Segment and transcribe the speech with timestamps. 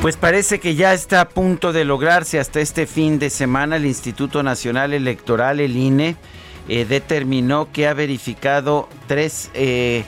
[0.00, 3.76] Pues parece que ya está a punto de lograrse hasta este fin de semana.
[3.76, 6.16] El Instituto Nacional Electoral, el INE,
[6.68, 10.04] eh, determinó que ha verificado tres, eh,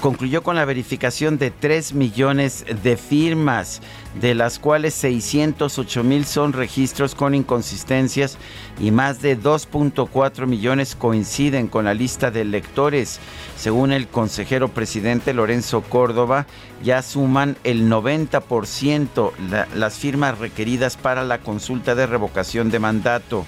[0.00, 3.80] concluyó con la verificación de 3 millones de firmas,
[4.20, 8.38] de las cuales 608 mil son registros con inconsistencias
[8.80, 13.20] y más de 2.4 millones coinciden con la lista de electores.
[13.56, 16.46] Según el consejero presidente Lorenzo Córdoba,
[16.82, 19.32] ya suman el 90%
[19.74, 23.46] las firmas requeridas para la consulta de revocación de mandato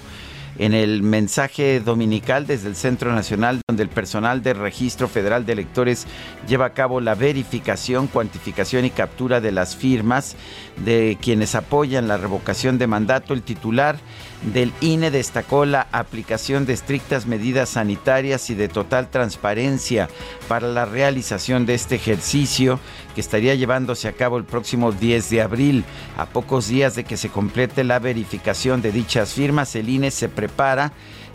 [0.59, 5.53] en el mensaje dominical desde el Centro Nacional, donde el personal del Registro Federal de
[5.53, 6.05] Electores
[6.47, 10.35] lleva a cabo la verificación, cuantificación y captura de las firmas
[10.83, 13.33] de quienes apoyan la revocación de mandato.
[13.33, 13.97] El titular
[14.41, 20.09] del INE destacó la aplicación de estrictas medidas sanitarias y de total transparencia
[20.47, 22.79] para la realización de este ejercicio
[23.15, 25.83] que estaría llevándose a cabo el próximo 10 de abril.
[26.17, 30.29] A pocos días de que se complete la verificación de dichas firmas, el INE se
[30.29, 30.93] prepara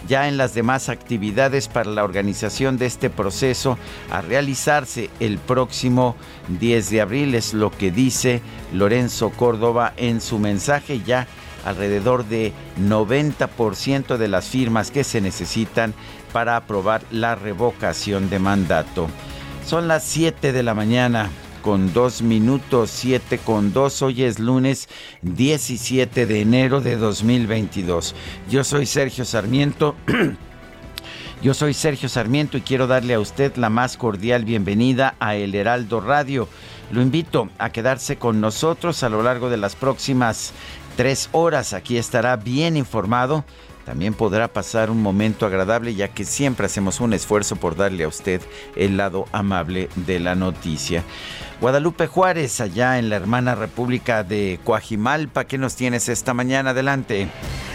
[0.09, 3.78] ya en las demás actividades para la organización de este proceso
[4.10, 6.16] a realizarse el próximo
[6.48, 11.26] 10 de abril, es lo que dice Lorenzo Córdoba en su mensaje ya
[11.64, 15.94] alrededor de 90% de las firmas que se necesitan
[16.32, 19.08] para aprobar la revocación de mandato.
[19.66, 21.30] Son las 7 de la mañana
[21.62, 24.02] con 2 minutos, 7 con 2.
[24.02, 24.88] Hoy es lunes
[25.22, 28.14] 17 de enero de 2022.
[28.50, 29.96] Yo soy Sergio Sarmiento.
[31.42, 35.54] Yo soy Sergio Sarmiento y quiero darle a usted la más cordial bienvenida a El
[35.54, 36.48] Heraldo Radio.
[36.91, 40.52] Lo invito a quedarse con nosotros a lo largo de las próximas
[40.97, 41.72] tres horas.
[41.72, 43.44] Aquí estará bien informado.
[43.84, 48.09] También podrá pasar un momento agradable ya que siempre hacemos un esfuerzo por darle a
[48.09, 48.41] usted
[48.77, 51.05] el lado amable de la noticia.
[51.60, 56.71] Guadalupe Juárez, allá en la hermana República de Coajimalpa, ¿qué nos tienes esta mañana?
[56.71, 57.28] Adelante.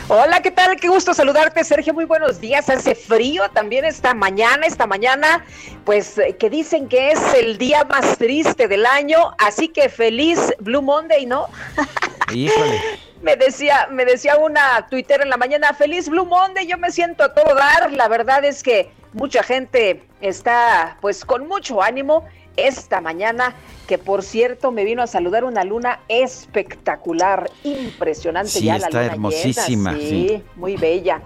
[0.08, 0.76] Hola, ¿qué tal?
[0.78, 1.94] Qué gusto saludarte, Sergio.
[1.94, 2.68] Muy buenos días.
[2.70, 5.46] Hace frío también esta mañana, esta mañana,
[5.86, 10.40] pues eh, que dicen que es el día más triste del año, así que feliz
[10.60, 11.48] Blue Monday, ¿no?
[12.34, 13.09] Híjole.
[13.22, 17.24] Me decía, me decía una Twitter en la mañana, feliz Blue Monday, yo me siento
[17.24, 17.92] a todo dar.
[17.92, 22.26] La verdad es que mucha gente está pues con mucho ánimo
[22.56, 23.56] esta mañana,
[23.88, 29.02] que por cierto me vino a saludar una luna espectacular, impresionante sí, ya está la
[29.02, 30.44] luna hermosísima, llena, sí.
[30.56, 31.22] muy bella.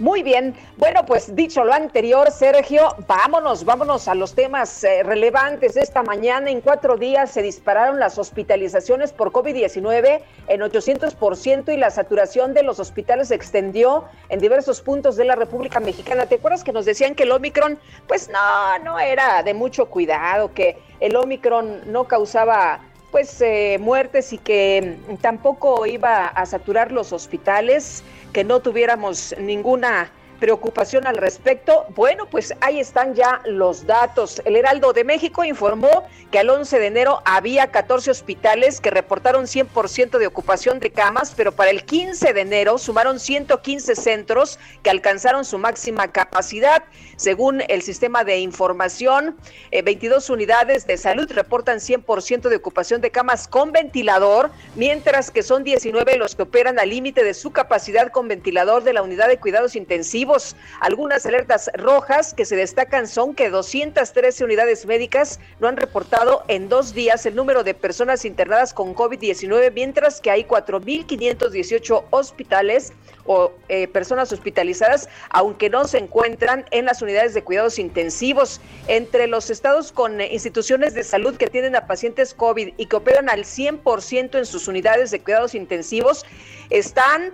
[0.00, 5.76] Muy bien, bueno, pues dicho lo anterior, Sergio, vámonos, vámonos a los temas eh, relevantes.
[5.76, 11.90] Esta mañana, en cuatro días, se dispararon las hospitalizaciones por COVID-19 en 800% y la
[11.90, 16.26] saturación de los hospitales se extendió en diversos puntos de la República Mexicana.
[16.26, 17.78] ¿Te acuerdas que nos decían que el Omicron,
[18.08, 22.80] pues no, no era de mucho cuidado, que el Omicron no causaba
[23.14, 28.02] pues eh, muertes y que tampoco iba a saturar los hospitales?
[28.32, 30.10] que no tuviéramos ninguna
[30.44, 31.86] preocupación al respecto.
[31.96, 34.42] Bueno, pues ahí están ya los datos.
[34.44, 39.46] El Heraldo de México informó que al 11 de enero había 14 hospitales que reportaron
[39.46, 44.90] 100% de ocupación de camas, pero para el 15 de enero sumaron 115 centros que
[44.90, 46.82] alcanzaron su máxima capacidad.
[47.16, 49.36] Según el sistema de información,
[49.70, 55.42] eh, 22 unidades de salud reportan 100% de ocupación de camas con ventilador, mientras que
[55.42, 59.28] son 19 los que operan al límite de su capacidad con ventilador de la unidad
[59.28, 60.33] de cuidados intensivos.
[60.80, 66.68] Algunas alertas rojas que se destacan son que 213 unidades médicas no han reportado en
[66.68, 72.92] dos días el número de personas internadas con COVID-19, mientras que hay 4.518 hospitales
[73.26, 78.60] o eh, personas hospitalizadas, aunque no se encuentran en las unidades de cuidados intensivos.
[78.88, 82.96] Entre los estados con eh, instituciones de salud que tienen a pacientes COVID y que
[82.96, 86.26] operan al 100% en sus unidades de cuidados intensivos,
[86.70, 87.32] están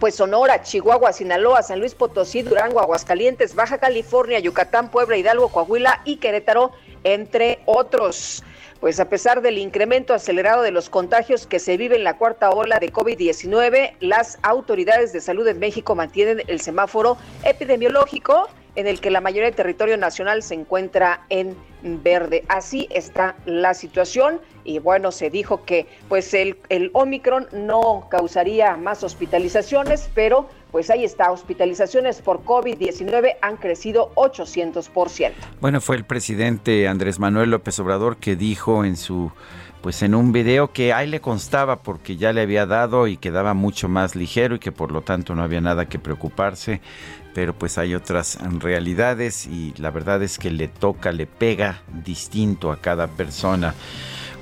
[0.00, 6.00] pues Sonora, Chihuahua, Sinaloa, San Luis Potosí, Durango, Aguascalientes, Baja California, Yucatán, Puebla, Hidalgo, Coahuila
[6.06, 6.72] y Querétaro,
[7.04, 8.42] entre otros.
[8.80, 12.48] Pues a pesar del incremento acelerado de los contagios que se vive en la cuarta
[12.48, 19.02] ola de COVID-19, las autoridades de salud en México mantienen el semáforo epidemiológico en el
[19.02, 22.44] que la mayoría del territorio nacional se encuentra en verde.
[22.48, 28.76] Así está la situación y bueno, se dijo que pues el, el Omicron no causaría
[28.76, 35.32] más hospitalizaciones, pero pues ahí está, hospitalizaciones por COVID-19 han crecido 800%.
[35.60, 39.32] Bueno, fue el presidente Andrés Manuel López Obrador que dijo en su
[39.80, 43.54] pues en un video que ahí le constaba porque ya le había dado y quedaba
[43.54, 46.80] mucho más ligero y que por lo tanto no había nada que preocuparse,
[47.34, 52.72] pero pues hay otras realidades y la verdad es que le toca, le pega distinto
[52.72, 53.74] a cada persona.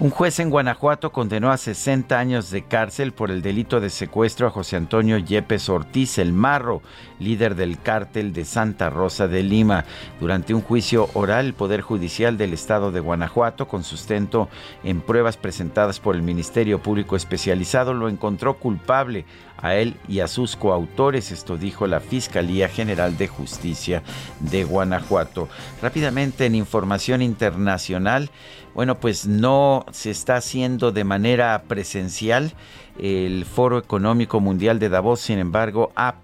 [0.00, 4.46] Un juez en Guanajuato condenó a 60 años de cárcel por el delito de secuestro
[4.46, 6.82] a José Antonio Yepes Ortiz, el Marro,
[7.18, 9.86] líder del cártel de Santa Rosa de Lima.
[10.20, 14.48] Durante un juicio oral, el Poder Judicial del Estado de Guanajuato, con sustento
[14.84, 19.24] en pruebas presentadas por el Ministerio Público Especializado, lo encontró culpable
[19.60, 24.04] a él y a sus coautores, esto dijo la Fiscalía General de Justicia
[24.38, 25.48] de Guanajuato.
[25.82, 28.30] Rápidamente en información internacional,
[28.78, 32.52] bueno, pues no se está haciendo de manera presencial
[32.98, 36.16] el Foro Económico Mundial de Davos, sin embargo, ha,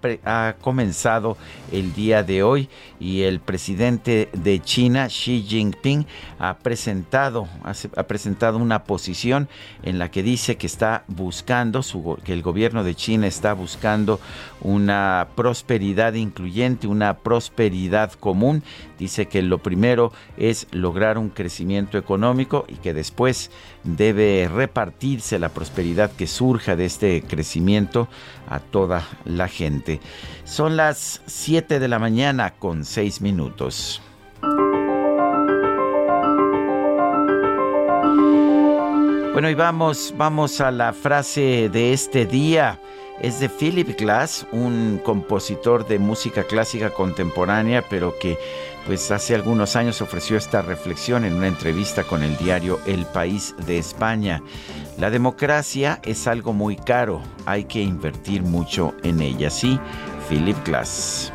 [0.61, 1.37] comenzado
[1.71, 2.69] el día de hoy
[2.99, 6.05] y el presidente de China, Xi Jinping,
[6.39, 9.47] ha presentado, ha, presentado una posición
[9.83, 11.81] en la que dice que está buscando,
[12.23, 14.19] que el gobierno de China está buscando
[14.61, 18.63] una prosperidad incluyente, una prosperidad común.
[18.97, 23.51] Dice que lo primero es lograr un crecimiento económico y que después
[23.83, 26.27] debe repartirse la prosperidad que
[26.73, 28.07] de este crecimiento
[28.49, 29.99] a toda la gente.
[30.45, 34.01] Son las 7 de la mañana con 6 minutos.
[39.33, 42.79] Bueno, y vamos, vamos a la frase de este día.
[43.21, 48.37] Es de Philip Glass, un compositor de música clásica contemporánea, pero que
[48.85, 53.55] pues hace algunos años ofreció esta reflexión en una entrevista con el diario El País
[53.65, 54.41] de España.
[54.97, 59.49] La democracia es algo muy caro, hay que invertir mucho en ella.
[59.49, 59.79] Sí,
[60.29, 61.33] Philip Glass.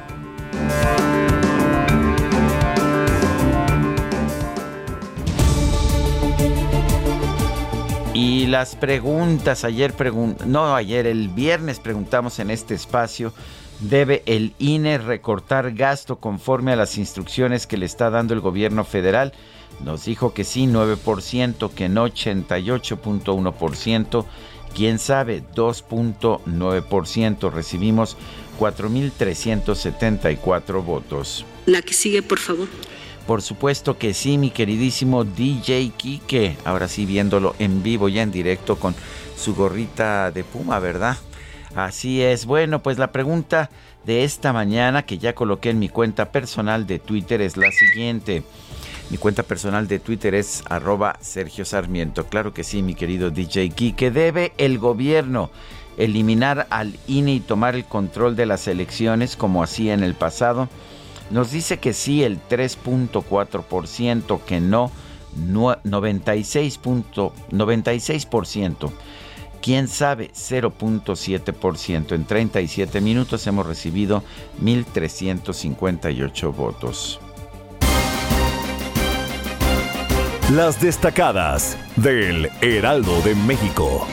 [8.14, 9.94] Y las preguntas, ayer
[10.46, 13.32] no ayer, el viernes preguntamos en este espacio
[13.80, 18.84] ¿Debe el INE recortar gasto conforme a las instrucciones que le está dando el gobierno
[18.84, 19.32] federal?
[19.82, 24.26] Nos dijo que sí, 9%, que no, 88.1%,
[24.74, 27.50] quién sabe, 2.9%.
[27.50, 28.18] Recibimos
[28.58, 31.46] 4.374 votos.
[31.64, 32.68] La que sigue, por favor.
[33.26, 36.58] Por supuesto que sí, mi queridísimo DJ Kike.
[36.66, 38.94] Ahora sí, viéndolo en vivo, ya en directo con
[39.36, 41.16] su gorrita de puma, ¿verdad?
[41.74, 42.46] Así es.
[42.46, 43.70] Bueno, pues la pregunta
[44.04, 48.42] de esta mañana que ya coloqué en mi cuenta personal de Twitter es la siguiente.
[49.10, 52.26] Mi cuenta personal de Twitter es arroba Sergio Sarmiento.
[52.26, 55.50] Claro que sí, mi querido DJ que debe el gobierno
[55.96, 60.68] eliminar al INE y tomar el control de las elecciones como hacía en el pasado.
[61.30, 64.90] Nos dice que sí el 3.4%, que no
[65.36, 67.32] 96%.
[67.50, 68.90] 96%.
[69.62, 72.12] Quién sabe, 0.7%.
[72.12, 74.22] En 37 minutos hemos recibido
[74.62, 77.20] 1.358 votos.
[80.52, 84.06] Las destacadas del Heraldo de México.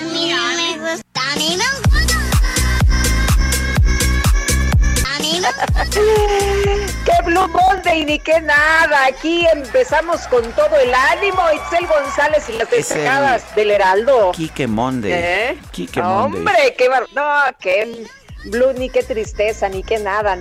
[5.91, 8.05] ¡Qué Blue Monday!
[8.05, 9.05] Ni qué nada.
[9.05, 11.41] Aquí empezamos con todo el ánimo.
[11.53, 14.31] Itzel González y las destacadas del Heraldo.
[14.33, 15.11] Quique Monday.
[15.13, 15.57] ¿Eh?
[15.71, 16.39] Quique Monday.
[16.39, 17.05] Hombre, qué bar...
[17.15, 17.23] No,
[17.59, 18.05] qué
[18.45, 20.37] Blue, ni qué tristeza, ni qué nada.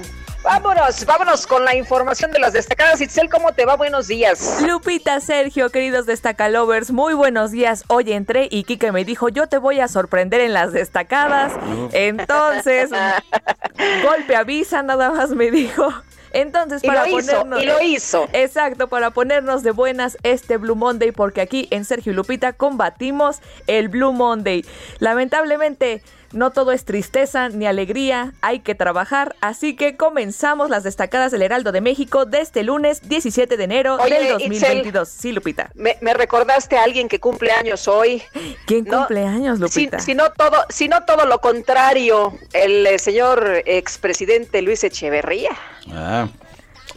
[0.47, 3.01] Vámonos, vámonos con la información de las destacadas.
[3.01, 3.75] Itzel, ¿cómo te va?
[3.75, 4.63] Buenos días.
[4.65, 7.83] Lupita, Sergio, queridos destacalovers, muy buenos días.
[7.89, 11.53] Hoy entré y Kike me dijo, yo te voy a sorprender en las destacadas.
[11.93, 12.91] Entonces,
[14.05, 15.93] golpe avisa, nada más me dijo.
[16.33, 17.61] Entonces, para ponernos.
[17.61, 18.29] y lo hizo.
[18.33, 23.41] Exacto, para ponernos de buenas este Blue Monday, porque aquí en Sergio y Lupita combatimos
[23.67, 24.65] el Blue Monday.
[25.01, 26.05] Lamentablemente
[26.37, 31.43] no todo es tristeza ni alegría, hay que trabajar, así que comenzamos las destacadas del
[31.43, 35.09] Heraldo de México de este lunes 17 de enero del 2022.
[35.09, 35.71] sí, Lupita.
[35.75, 38.23] Me, recordaste a alguien que cumple años hoy.
[38.67, 39.99] ¿Quién cumple años, Lupita?
[39.99, 45.51] Si, no todo, si no todo lo contrario, el eh, señor expresidente Luis Echeverría.
[45.93, 46.29] Ah,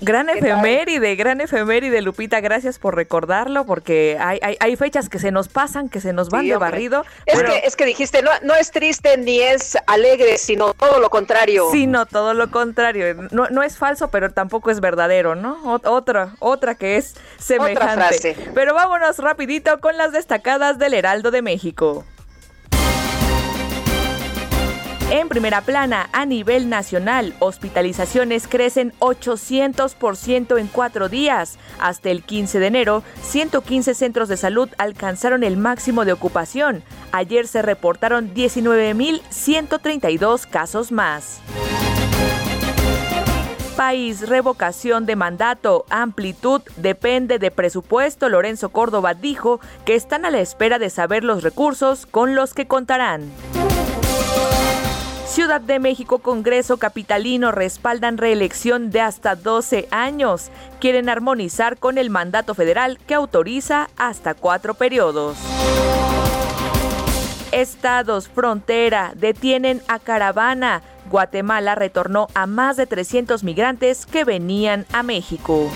[0.02, 2.40] Gran efeméride, gran efeméride, Lupita.
[2.40, 6.48] Gracias por recordarlo, porque hay, hay, fechas que se nos pasan, que se nos van
[6.48, 7.06] de barrido.
[7.26, 11.10] Es, que, es que dijiste, no, no es triste ni es alegre, sino todo lo
[11.10, 11.70] contrario.
[11.72, 13.28] Sino todo lo contrario.
[13.32, 15.60] No, no es falso, pero tampoco es verdadero, ¿no?
[15.64, 18.36] otra, otra que es semejante.
[18.54, 22.06] Pero vámonos rapidito con las destacadas del Heraldo de México.
[25.12, 31.58] En primera plana, a nivel nacional, hospitalizaciones crecen 800% en cuatro días.
[31.80, 36.84] Hasta el 15 de enero, 115 centros de salud alcanzaron el máximo de ocupación.
[37.12, 41.40] Ayer se reportaron 19.132 casos más.
[43.76, 48.30] País, revocación de mandato, amplitud, depende de presupuesto.
[48.30, 52.68] Lorenzo Córdoba dijo que están a la espera de saber los recursos con los que
[52.68, 53.32] contarán.
[55.30, 60.50] Ciudad de México, Congreso Capitalino respaldan reelección de hasta 12 años.
[60.80, 65.38] Quieren armonizar con el mandato federal que autoriza hasta cuatro periodos.
[67.52, 70.82] Estados frontera detienen a caravana.
[71.12, 75.70] Guatemala retornó a más de 300 migrantes que venían a México.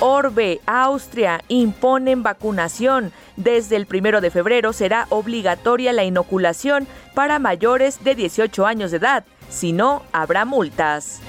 [0.00, 3.12] Orbe, Austria, imponen vacunación.
[3.36, 8.98] Desde el primero de febrero será obligatoria la inoculación para mayores de 18 años de
[8.98, 9.24] edad.
[9.48, 11.20] Si no, habrá multas.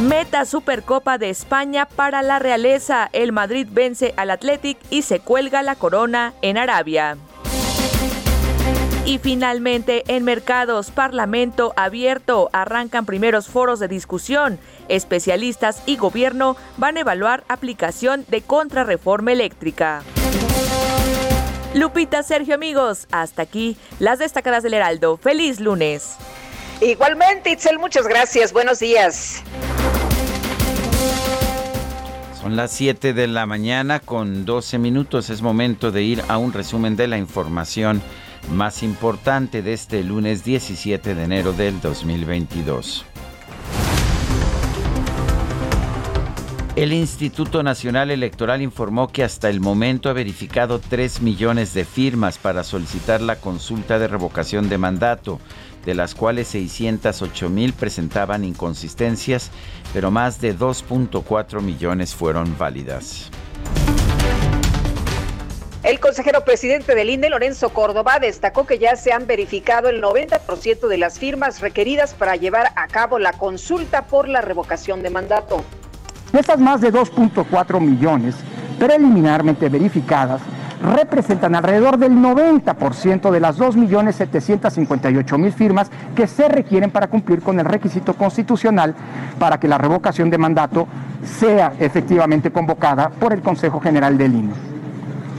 [0.00, 3.08] Meta Supercopa de España para la realeza.
[3.12, 7.16] El Madrid vence al Athletic y se cuelga la corona en Arabia.
[9.06, 14.58] Y finalmente, en mercados, Parlamento abierto, arrancan primeros foros de discusión.
[14.88, 20.02] Especialistas y gobierno van a evaluar aplicación de contrarreforma eléctrica.
[21.74, 25.18] Lupita, Sergio, amigos, hasta aquí las destacadas del Heraldo.
[25.18, 26.16] Feliz lunes.
[26.80, 28.54] Igualmente, Itzel, muchas gracias.
[28.54, 29.42] Buenos días.
[32.40, 35.28] Son las 7 de la mañana con 12 minutos.
[35.28, 38.02] Es momento de ir a un resumen de la información
[38.50, 43.04] más importante de este lunes 17 de enero del 2022.
[46.76, 52.36] El Instituto Nacional Electoral informó que hasta el momento ha verificado 3 millones de firmas
[52.36, 55.38] para solicitar la consulta de revocación de mandato,
[55.86, 59.52] de las cuales 608 mil presentaban inconsistencias,
[59.92, 63.30] pero más de 2.4 millones fueron válidas.
[65.84, 70.88] El consejero presidente del INE, Lorenzo Córdoba, destacó que ya se han verificado el 90%
[70.88, 75.62] de las firmas requeridas para llevar a cabo la consulta por la revocación de mandato.
[76.32, 78.34] De esas más de 2.4 millones
[78.78, 80.40] preliminarmente verificadas,
[80.82, 87.66] representan alrededor del 90% de las 2.758.000 firmas que se requieren para cumplir con el
[87.66, 88.94] requisito constitucional
[89.38, 90.88] para que la revocación de mandato
[91.22, 94.74] sea efectivamente convocada por el Consejo General del INE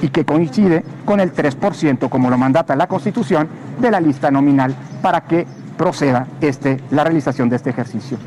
[0.06, 4.76] y que coincide con el 3%, como lo mandata la Constitución, de la lista nominal
[5.02, 5.48] para que
[5.80, 8.20] proceda este, la realización de este ejercicio.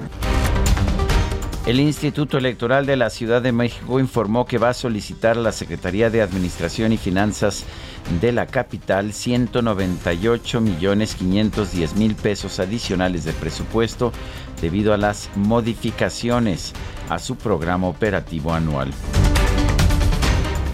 [1.66, 5.52] El Instituto Electoral de la Ciudad de México informó que va a solicitar a la
[5.52, 7.64] Secretaría de Administración y Finanzas
[8.20, 14.12] de la capital 198 millones 510 mil pesos adicionales de presupuesto
[14.60, 16.72] debido a las modificaciones
[17.08, 18.90] a su programa operativo anual.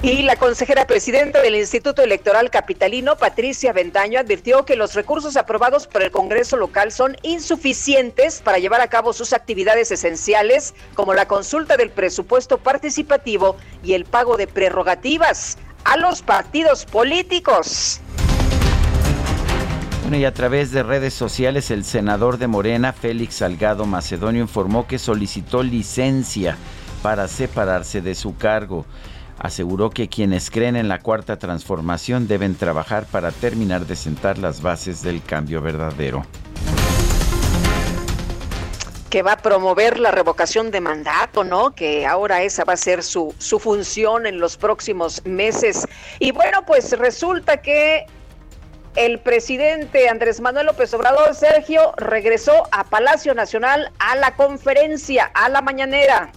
[0.05, 5.87] Y la consejera presidenta del Instituto Electoral Capitalino, Patricia Ventaño, advirtió que los recursos aprobados
[5.87, 11.27] por el Congreso local son insuficientes para llevar a cabo sus actividades esenciales, como la
[11.27, 18.03] consulta del presupuesto participativo y el pago de prerrogativas a los partidos políticos.
[20.13, 24.99] Y a través de redes sociales, el senador de Morena, Félix Salgado Macedonio, informó que
[24.99, 26.59] solicitó licencia
[27.03, 28.85] para separarse de su cargo
[29.39, 34.63] aseguró que quienes creen en la cuarta transformación deben trabajar para terminar de sentar las
[34.63, 36.25] bases del cambio verdadero.
[39.11, 41.73] Que va a promover la revocación de mandato, ¿no?
[41.73, 45.87] Que ahora esa va a ser su, su función en los próximos meses.
[46.19, 48.07] Y bueno, pues resulta que
[48.97, 55.49] el presidente Andrés Manuel López Obrador, Sergio, regresó a Palacio Nacional a la conferencia, a
[55.49, 56.33] la mañanera.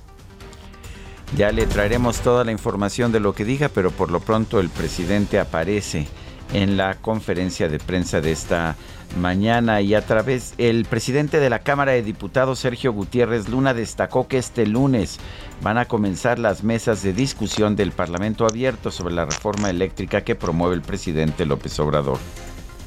[1.36, 4.70] Ya le traeremos toda la información de lo que diga, pero por lo pronto el
[4.70, 6.08] presidente aparece
[6.54, 8.76] en la conferencia de prensa de esta
[9.20, 14.28] mañana y a través el presidente de la Cámara de Diputados Sergio Gutiérrez Luna destacó
[14.28, 15.20] que este lunes
[15.62, 20.36] van a comenzar las mesas de discusión del Parlamento abierto sobre la reforma eléctrica que
[20.36, 22.20] promueve el presidente López Obrador.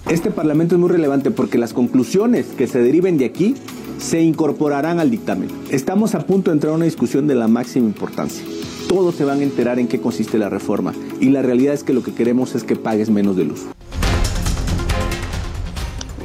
[0.08, 3.54] Este Parlamento es muy relevante porque las conclusiones que se deriven de aquí
[3.98, 5.48] se incorporarán al dictamen.
[5.70, 8.44] Estamos a punto de entrar a una discusión de la máxima importancia.
[8.88, 11.92] Todos se van a enterar en qué consiste la reforma y la realidad es que
[11.92, 13.66] lo que queremos es que pagues menos de luz.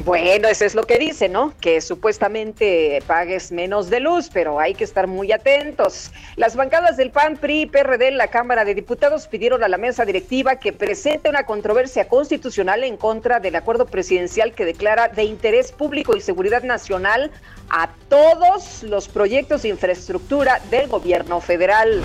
[0.06, 1.52] Bueno, eso es lo que dice, ¿no?
[1.60, 6.12] Que supuestamente pagues menos de luz, pero hay que estar muy atentos.
[6.36, 9.78] Las bancadas del PAN, PRI y PRD en la Cámara de Diputados pidieron a la
[9.78, 15.24] mesa directiva que presente una controversia constitucional en contra del acuerdo presidencial que declara de
[15.24, 17.32] interés público y seguridad nacional
[17.68, 22.00] a todos los proyectos de infraestructura del gobierno federal.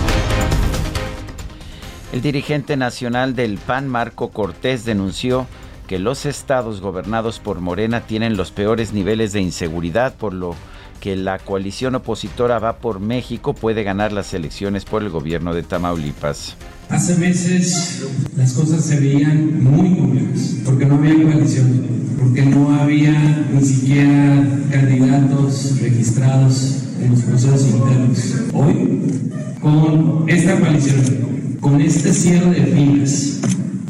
[2.11, 5.45] El dirigente nacional del PAN, Marco Cortés, denunció
[5.91, 10.55] que los estados gobernados por Morena tienen los peores niveles de inseguridad, por lo
[11.01, 15.63] que la coalición opositora Va por México puede ganar las elecciones por el gobierno de
[15.63, 16.55] Tamaulipas.
[16.87, 18.05] Hace meses
[18.37, 21.85] las cosas se veían muy complejas, porque no había coalición,
[22.17, 28.35] porque no había ni siquiera candidatos registrados en los procesos internos.
[28.53, 29.19] Hoy,
[29.59, 33.41] con esta coalición, con este cierre de filas,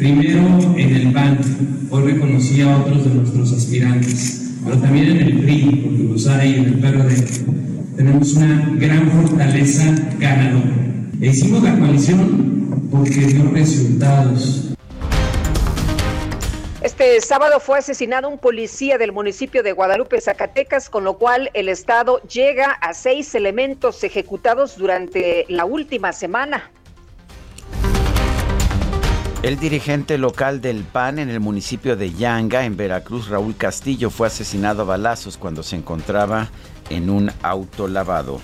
[0.01, 1.37] Primero en el PAN,
[1.91, 6.55] hoy reconocí a otros de nuestros aspirantes, pero también en el PRI, porque los hay
[6.55, 7.95] en el PRD.
[7.97, 10.71] Tenemos una gran fortaleza ganadora.
[11.21, 14.73] E hicimos la coalición porque dio resultados.
[16.81, 21.69] Este sábado fue asesinado un policía del municipio de Guadalupe, Zacatecas, con lo cual el
[21.69, 26.71] Estado llega a seis elementos ejecutados durante la última semana.
[29.43, 34.27] El dirigente local del PAN en el municipio de Yanga, en Veracruz, Raúl Castillo, fue
[34.27, 36.51] asesinado a balazos cuando se encontraba
[36.91, 38.39] en un auto lavado.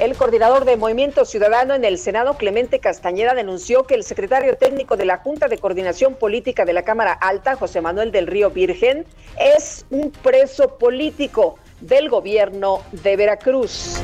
[0.00, 4.96] El coordinador de Movimiento Ciudadano en el Senado, Clemente Castañeda, denunció que el secretario técnico
[4.96, 9.04] de la Junta de Coordinación Política de la Cámara Alta, José Manuel del Río Virgen,
[9.40, 14.00] es un preso político del gobierno de Veracruz.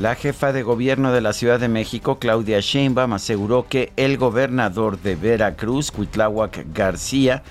[0.00, 4.98] La jefa de gobierno de la Ciudad de México, Claudia Sheinbaum, aseguró que el gobernador
[4.98, 7.42] de Veracruz, Cuitláhuac García,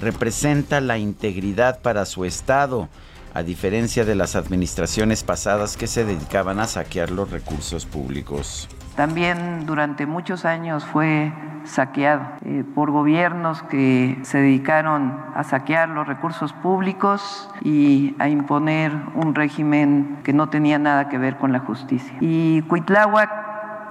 [0.00, 2.88] representa la integridad para su estado,
[3.34, 8.66] a diferencia de las administraciones pasadas que se dedicaban a saquear los recursos públicos.
[9.00, 11.32] También durante muchos años fue
[11.64, 18.92] saqueado eh, por gobiernos que se dedicaron a saquear los recursos públicos y a imponer
[19.14, 22.14] un régimen que no tenía nada que ver con la justicia.
[22.20, 23.30] Y Cuitláhuac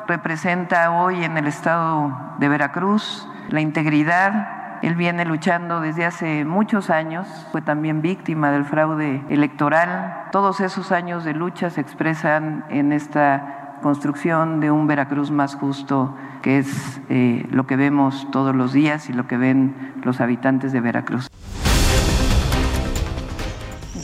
[0.07, 6.89] representa hoy en el estado de Veracruz la integridad él viene luchando desde hace muchos
[6.89, 10.27] años, fue también víctima del fraude electoral.
[10.31, 16.15] Todos esos años de lucha se expresan en esta construcción de un Veracruz más justo
[16.41, 20.71] que es eh, lo que vemos todos los días y lo que ven los habitantes
[20.71, 21.29] de Veracruz.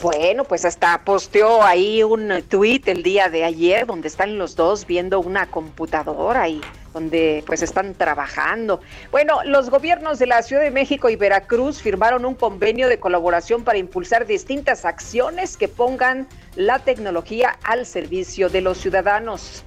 [0.05, 4.85] Bueno, pues hasta posteó ahí un tuit el día de ayer donde están los dos
[4.85, 6.61] viendo una computadora y
[6.93, 8.81] donde pues están trabajando.
[9.09, 13.63] Bueno, los gobiernos de la Ciudad de México y Veracruz firmaron un convenio de colaboración
[13.63, 19.63] para impulsar distintas acciones que pongan la tecnología al servicio de los ciudadanos.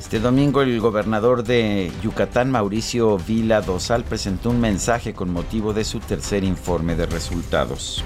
[0.00, 5.84] Este domingo el gobernador de Yucatán, Mauricio Vila Dosal, presentó un mensaje con motivo de
[5.84, 8.02] su tercer informe de resultados.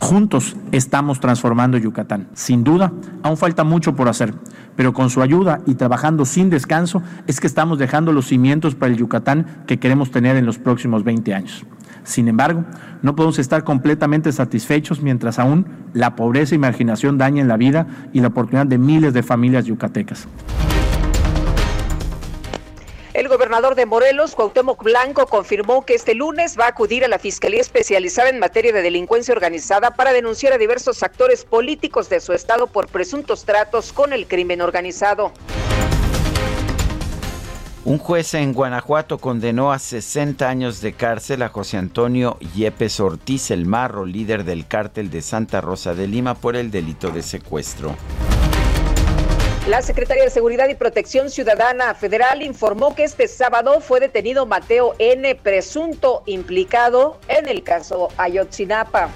[0.00, 2.28] Juntos estamos transformando Yucatán.
[2.32, 4.32] Sin duda, aún falta mucho por hacer,
[4.76, 8.92] pero con su ayuda y trabajando sin descanso es que estamos dejando los cimientos para
[8.92, 11.66] el Yucatán que queremos tener en los próximos 20 años.
[12.04, 12.64] Sin embargo,
[13.02, 18.20] no podemos estar completamente satisfechos mientras aún la pobreza y marginación dañen la vida y
[18.20, 20.26] la oportunidad de miles de familias yucatecas.
[23.48, 27.62] Gobernador de Morelos, Cuauhtémoc Blanco, confirmó que este lunes va a acudir a la Fiscalía
[27.62, 32.66] Especializada en Materia de Delincuencia Organizada para denunciar a diversos actores políticos de su estado
[32.66, 35.32] por presuntos tratos con el crimen organizado.
[37.86, 43.50] Un juez en Guanajuato condenó a 60 años de cárcel a José Antonio Yepes Ortiz,
[43.50, 47.96] el marro, líder del cártel de Santa Rosa de Lima, por el delito de secuestro.
[49.68, 54.94] La Secretaría de Seguridad y Protección Ciudadana Federal informó que este sábado fue detenido Mateo
[54.98, 59.10] N., presunto implicado en el caso Ayotzinapa.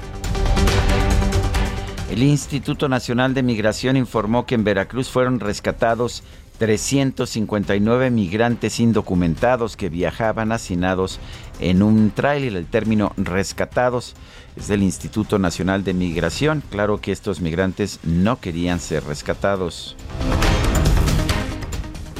[2.10, 6.22] El Instituto Nacional de Migración informó que en Veracruz fueron rescatados
[6.58, 11.18] 359 migrantes indocumentados que viajaban hacinados
[11.60, 12.56] en un tráiler.
[12.56, 14.14] El término rescatados
[14.56, 16.62] es del Instituto Nacional de Migración.
[16.70, 19.96] Claro que estos migrantes no querían ser rescatados.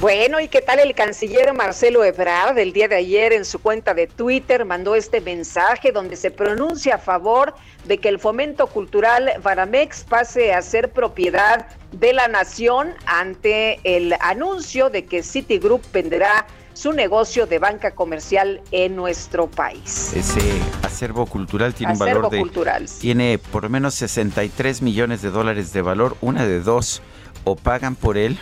[0.03, 2.59] Bueno, ¿y qué tal el canciller Marcelo Ebrard?
[2.59, 6.97] El día de ayer en su cuenta de Twitter mandó este mensaje donde se pronuncia
[6.97, 12.95] a favor de que el fomento cultural Baramex pase a ser propiedad de la nación
[13.07, 20.13] ante el anuncio de que Citigroup venderá su negocio de banca comercial en nuestro país.
[20.15, 20.41] Ese
[20.83, 25.73] acervo cultural tiene un valor de cultural, tiene por lo menos 63 millones de dólares
[25.73, 27.03] de valor, una de dos
[27.45, 28.39] o pagan por él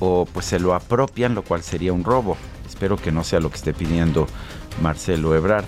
[0.00, 2.36] o pues se lo apropian, lo cual sería un robo.
[2.66, 4.26] Espero que no sea lo que esté pidiendo
[4.82, 5.64] Marcelo Ebrard.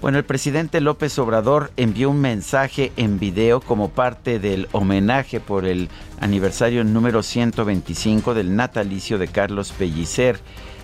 [0.00, 5.64] Bueno, el presidente López Obrador envió un mensaje en video como parte del homenaje por
[5.64, 5.88] el
[6.20, 10.40] aniversario número 125 del natalicio de Carlos Pellicer,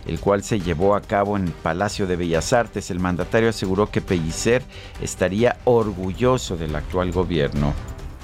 [0.07, 2.91] el cual se llevó a cabo en el Palacio de Bellas Artes.
[2.91, 4.63] El mandatario aseguró que Pellicer
[5.01, 7.75] estaría orgulloso del actual gobierno.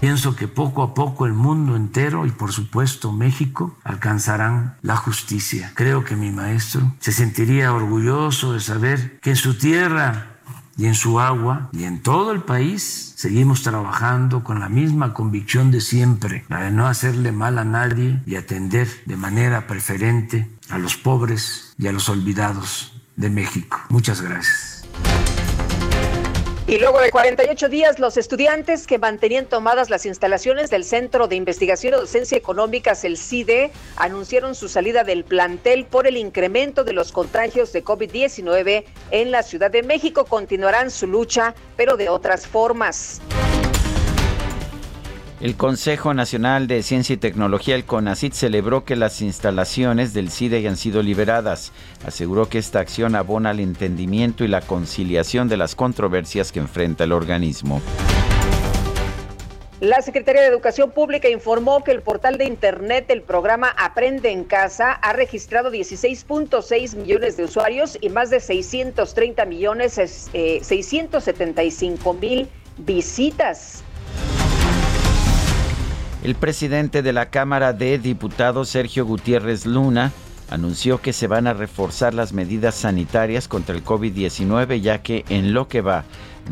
[0.01, 5.73] Pienso que poco a poco el mundo entero y por supuesto México alcanzarán la justicia.
[5.75, 10.36] Creo que mi maestro se sentiría orgulloso de saber que en su tierra
[10.77, 15.71] y en su agua y en todo el país seguimos trabajando con la misma convicción
[15.71, 20.79] de siempre, la de no hacerle mal a nadie y atender de manera preferente a
[20.79, 23.81] los pobres y a los olvidados de México.
[23.89, 24.85] Muchas gracias.
[26.69, 31.37] Y luego de 48 días, los estudiantes que mantenían tomadas las instalaciones del Centro de
[31.37, 36.93] Investigación y Docencia Económicas, el CIDE, anunciaron su salida del plantel por el incremento de
[36.93, 40.25] los contagios de COVID-19 en la Ciudad de México.
[40.25, 43.21] Continuarán su lucha, pero de otras formas.
[45.39, 50.57] El Consejo Nacional de Ciencia y Tecnología, el CONACIT, celebró que las instalaciones del CIDE
[50.57, 51.73] hayan sido liberadas.
[52.07, 57.05] Aseguró que esta acción abona el entendimiento y la conciliación de las controversias que enfrenta
[57.05, 57.83] el organismo.
[59.81, 64.45] La Secretaría de Educación Pública informó que el portal de Internet del programa Aprende en
[64.45, 72.49] Casa ha registrado 16.6 millones de usuarios y más de 630 millones, 675 eh, mil
[72.79, 73.85] visitas.
[76.27, 80.11] El presidente de la Cámara de Diputados, Sergio Gutiérrez Luna,
[80.51, 85.55] anunció que se van a reforzar las medidas sanitarias contra el COVID-19, ya que en
[85.55, 86.03] lo que va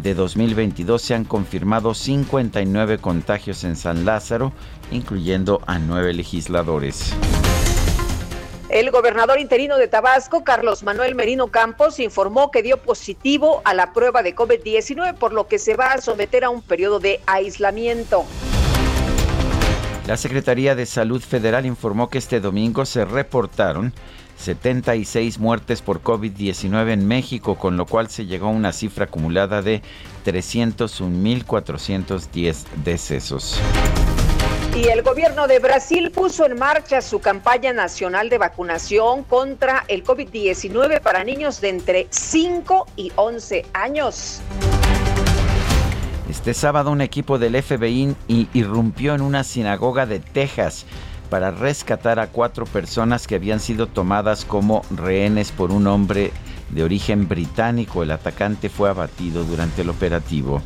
[0.00, 4.52] de 2022 se han confirmado 59 contagios en San Lázaro,
[4.92, 7.12] incluyendo a nueve legisladores.
[8.68, 13.92] El gobernador interino de Tabasco, Carlos Manuel Merino Campos, informó que dio positivo a la
[13.92, 18.24] prueba de COVID-19, por lo que se va a someter a un periodo de aislamiento.
[20.06, 23.94] La Secretaría de Salud Federal informó que este domingo se reportaron
[24.36, 29.62] 76 muertes por COVID-19 en México, con lo cual se llegó a una cifra acumulada
[29.62, 29.80] de
[30.26, 33.58] 301.410 decesos.
[34.76, 40.04] Y el gobierno de Brasil puso en marcha su campaña nacional de vacunación contra el
[40.04, 44.42] COVID-19 para niños de entre 5 y 11 años.
[46.34, 48.14] Este sábado un equipo del FBI
[48.52, 50.84] irrumpió en una sinagoga de Texas
[51.30, 56.32] para rescatar a cuatro personas que habían sido tomadas como rehenes por un hombre
[56.68, 58.02] de origen británico.
[58.02, 60.60] El atacante fue abatido durante el operativo.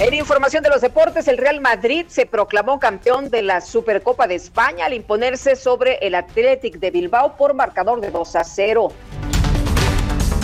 [0.00, 4.34] En información de los deportes, el Real Madrid se proclamó campeón de la Supercopa de
[4.34, 8.92] España al imponerse sobre el Athletic de Bilbao por marcador de 2 a 0.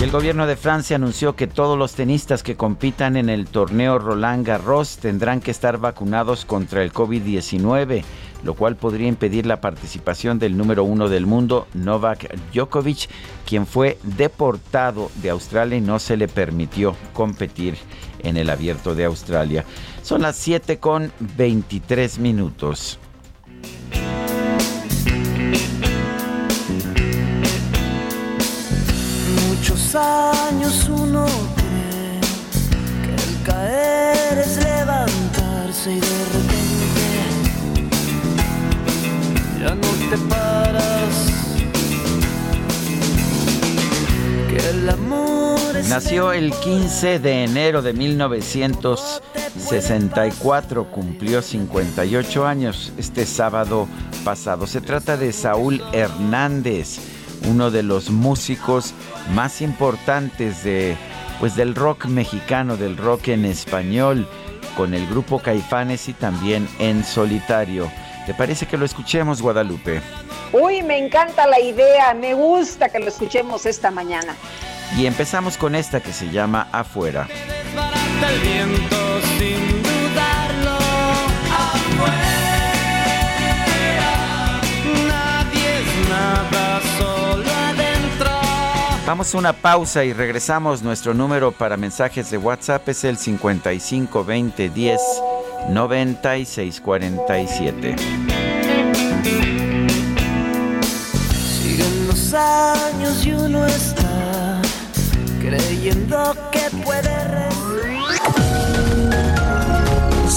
[0.00, 3.98] Y el gobierno de Francia anunció que todos los tenistas que compitan en el torneo
[3.98, 8.02] Roland Garros tendrán que estar vacunados contra el COVID-19,
[8.42, 13.10] lo cual podría impedir la participación del número uno del mundo, Novak Djokovic,
[13.46, 17.76] quien fue deportado de Australia y no se le permitió competir
[18.20, 19.66] en el abierto de Australia.
[20.02, 22.98] Son las 7 con 23 minutos.
[29.94, 31.26] Años uno
[31.56, 32.18] cree
[33.02, 37.02] que el caer es levantarse y de repente
[39.60, 41.26] ya no te paras.
[44.48, 53.88] Que el amor Nació el 15 de enero de 1964, cumplió 58 años este sábado
[54.24, 54.68] pasado.
[54.68, 58.94] Se trata de Saúl Hernández uno de los músicos
[59.34, 60.96] más importantes de,
[61.38, 64.28] pues, del rock mexicano, del rock en español,
[64.76, 67.90] con el grupo Caifanes y también en solitario.
[68.26, 70.00] ¿Te parece que lo escuchemos, Guadalupe?
[70.52, 74.34] Uy, me encanta la idea, me gusta que lo escuchemos esta mañana.
[74.96, 77.28] Y empezamos con esta que se llama Afuera.
[78.28, 80.78] El viento sin dudarlo
[81.50, 82.20] afuera.
[85.08, 86.69] Nadie es nada.
[89.10, 90.84] Vamos a una pausa y regresamos.
[90.84, 95.00] Nuestro número para mensajes de WhatsApp es el 5520 10
[95.70, 97.96] 9647.
[101.34, 104.62] Siguen los años y uno está
[105.40, 107.39] creyendo que puede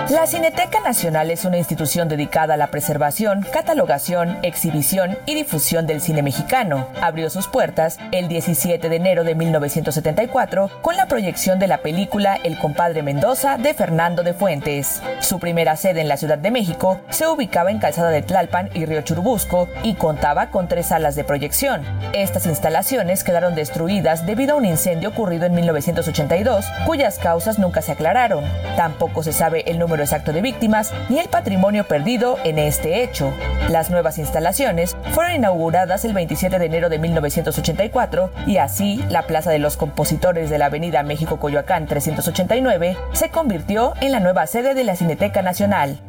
[0.10, 6.02] La Cineteca Nacional es una institución dedicada a la preservación, catalogación, exhibición y difusión del
[6.02, 6.88] cine mexicano.
[7.00, 12.39] Abrió sus puertas el 17 de enero de 1974 con la proyección de la película
[12.43, 15.00] El compadre Mendoza de Fernando de Fuentes.
[15.19, 18.88] Su primera sede en la Ciudad de México se ubicaba en Calzada de Tlalpan y
[18.88, 21.84] Río Churubusco y contaba con tres salas de proyección.
[22.13, 27.91] Estas instalaciones quedaron destruidas debido a un incendio ocurrido en 1982, cuyas causas nunca se
[27.91, 28.43] aclararon.
[28.76, 33.34] Tampoco se sabe el número exacto de víctimas ni el patrimonio perdido en este hecho.
[33.70, 39.52] Las nuevas instalaciones fueron inauguradas el 27 de enero de 1984 y así la Plaza
[39.52, 44.74] de los Compositores de la Avenida México Coyoacán 389 se convirtió en la nueva sede
[44.74, 46.00] de la Cineteca Nacional.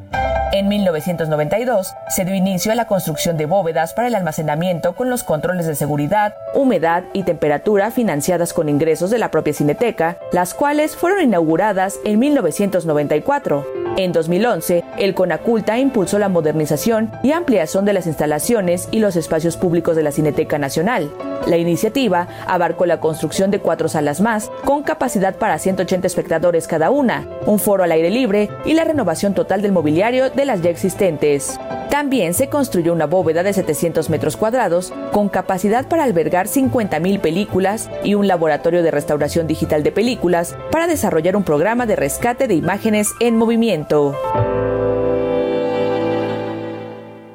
[0.52, 5.22] En 1992 se dio inicio a la construcción de bóvedas para el almacenamiento con los
[5.22, 10.96] controles de seguridad, humedad y temperatura financiadas con ingresos de la propia Cineteca, las cuales
[10.96, 13.64] fueron inauguradas en 1994.
[13.96, 19.56] En 2011, el Conaculta impulsó la modernización y ampliación de las instalaciones y los espacios
[19.56, 21.10] públicos de la Cineteca Nacional.
[21.46, 26.90] La iniciativa abarcó la construcción de cuatro salas más, con capacidad para 180 espectadores cada
[26.90, 30.70] una, un foro al aire libre y la renovación total del mobiliario de las ya
[30.70, 31.60] existentes.
[31.90, 37.90] También se construyó una bóveda de 700 metros cuadrados con capacidad para albergar 50.000 películas
[38.02, 42.54] y un laboratorio de restauración digital de películas para desarrollar un programa de rescate de
[42.54, 44.16] imágenes en movimiento.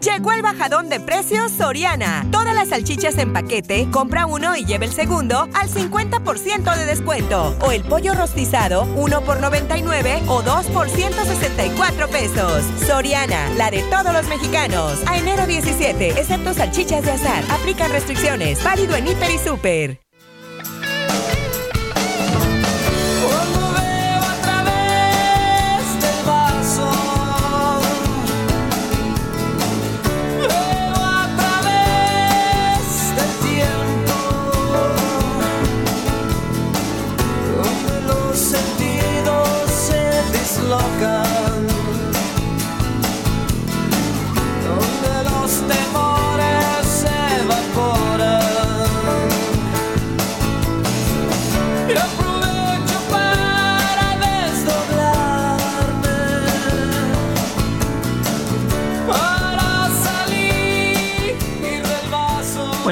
[0.05, 2.27] Llegó el bajadón de precios Soriana.
[2.31, 7.55] Todas las salchichas en paquete, compra uno y lleve el segundo al 50% de descuento.
[7.61, 12.63] O el pollo rostizado, uno por 99 o 2 por 164 pesos.
[12.85, 14.99] Soriana, la de todos los mexicanos.
[15.07, 17.43] A enero 17, excepto salchichas de azar.
[17.49, 18.63] Aplican restricciones.
[18.63, 20.04] Válido en Hiper y Super.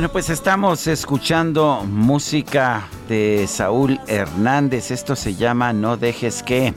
[0.04, 4.92] Bueno, pues estamos escuchando música de Saúl Hernández.
[4.92, 6.74] Esto se llama No dejes que.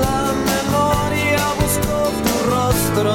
[0.00, 3.14] La memoria busco tu rostro.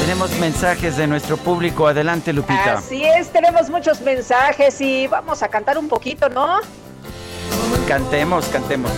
[0.00, 1.86] Tenemos mensajes de nuestro público.
[1.86, 2.78] Adelante, Lupita.
[2.78, 6.58] Así es, tenemos muchos mensajes y vamos a cantar un poquito, ¿no?
[7.86, 8.90] Cantemos, cantemos.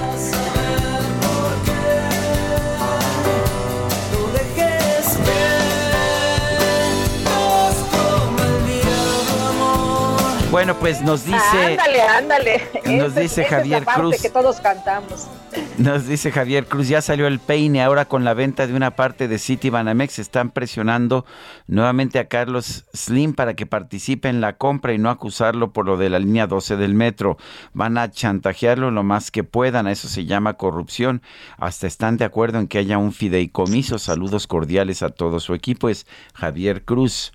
[10.51, 11.39] Bueno, pues nos dice.
[11.39, 12.63] Ándale, ándale.
[12.87, 14.23] Nos dice Javier Cruz.
[14.23, 15.29] que todos cantamos.
[15.77, 19.29] Nos dice Javier Cruz, ya salió el peine, ahora con la venta de una parte
[19.29, 21.25] de City Banamex están presionando
[21.67, 25.97] nuevamente a Carlos Slim para que participe en la compra y no acusarlo por lo
[25.97, 27.37] de la línea 12 del metro.
[27.73, 31.23] Van a chantajearlo lo más que puedan, a eso se llama corrupción.
[31.57, 33.99] Hasta están de acuerdo en que haya un fideicomiso.
[33.99, 35.89] Saludos cordiales a todo su equipo.
[35.89, 37.33] Es Javier Cruz.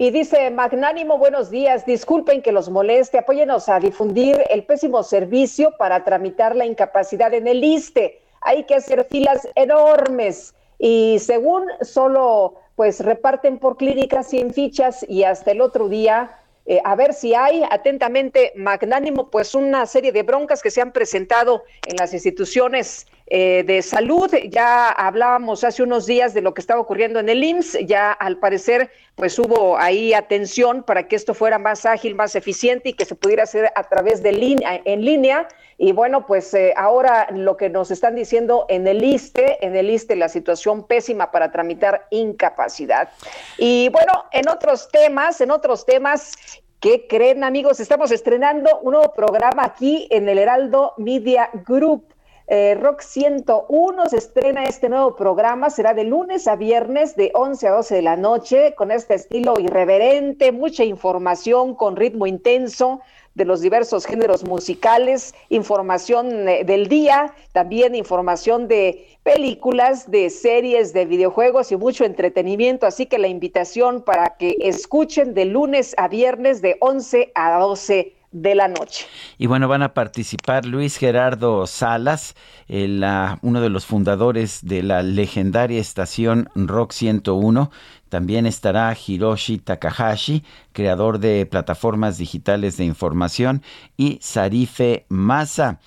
[0.00, 5.74] Y dice Magnánimo, buenos días, disculpen que los moleste, apóyenos a difundir el pésimo servicio
[5.76, 8.22] para tramitar la incapacidad en el ISTE.
[8.40, 15.24] Hay que hacer filas enormes y según solo pues reparten por clínicas 100 fichas y
[15.24, 16.34] hasta el otro día
[16.64, 20.92] eh, a ver si hay atentamente magnánimo, pues una serie de broncas que se han
[20.92, 24.28] presentado en las instituciones eh, de salud.
[24.50, 28.38] Ya hablábamos hace unos días de lo que estaba ocurriendo en el IMSS, ya al
[28.38, 33.04] parecer pues hubo ahí atención para que esto fuera más ágil, más eficiente y que
[33.04, 35.46] se pudiera hacer a través de línea, en línea.
[35.78, 39.90] Y bueno, pues eh, ahora lo que nos están diciendo en el ISTE, en el
[39.90, 43.10] ISTE la situación pésima para tramitar incapacidad.
[43.58, 46.32] Y bueno, en otros temas, en otros temas,
[46.80, 47.78] ¿Qué creen amigos?
[47.78, 52.14] Estamos estrenando un nuevo programa aquí en el Heraldo Media Group.
[52.52, 57.68] Eh, Rock 101 se estrena este nuevo programa, será de lunes a viernes de 11
[57.68, 63.02] a 12 de la noche, con este estilo irreverente, mucha información con ritmo intenso,
[63.36, 70.92] de los diversos géneros musicales, información eh, del día, también información de películas, de series,
[70.92, 72.84] de videojuegos y mucho entretenimiento.
[72.84, 78.19] Así que la invitación para que escuchen de lunes a viernes de 11 a 12
[78.32, 79.06] de la noche.
[79.38, 82.36] Y bueno, van a participar Luis Gerardo Salas,
[82.68, 83.04] el,
[83.42, 87.70] uno de los fundadores de la legendaria estación Rock 101.
[88.08, 93.62] También estará Hiroshi Takahashi, creador de plataformas digitales de información,
[93.96, 95.80] y Sarife Masa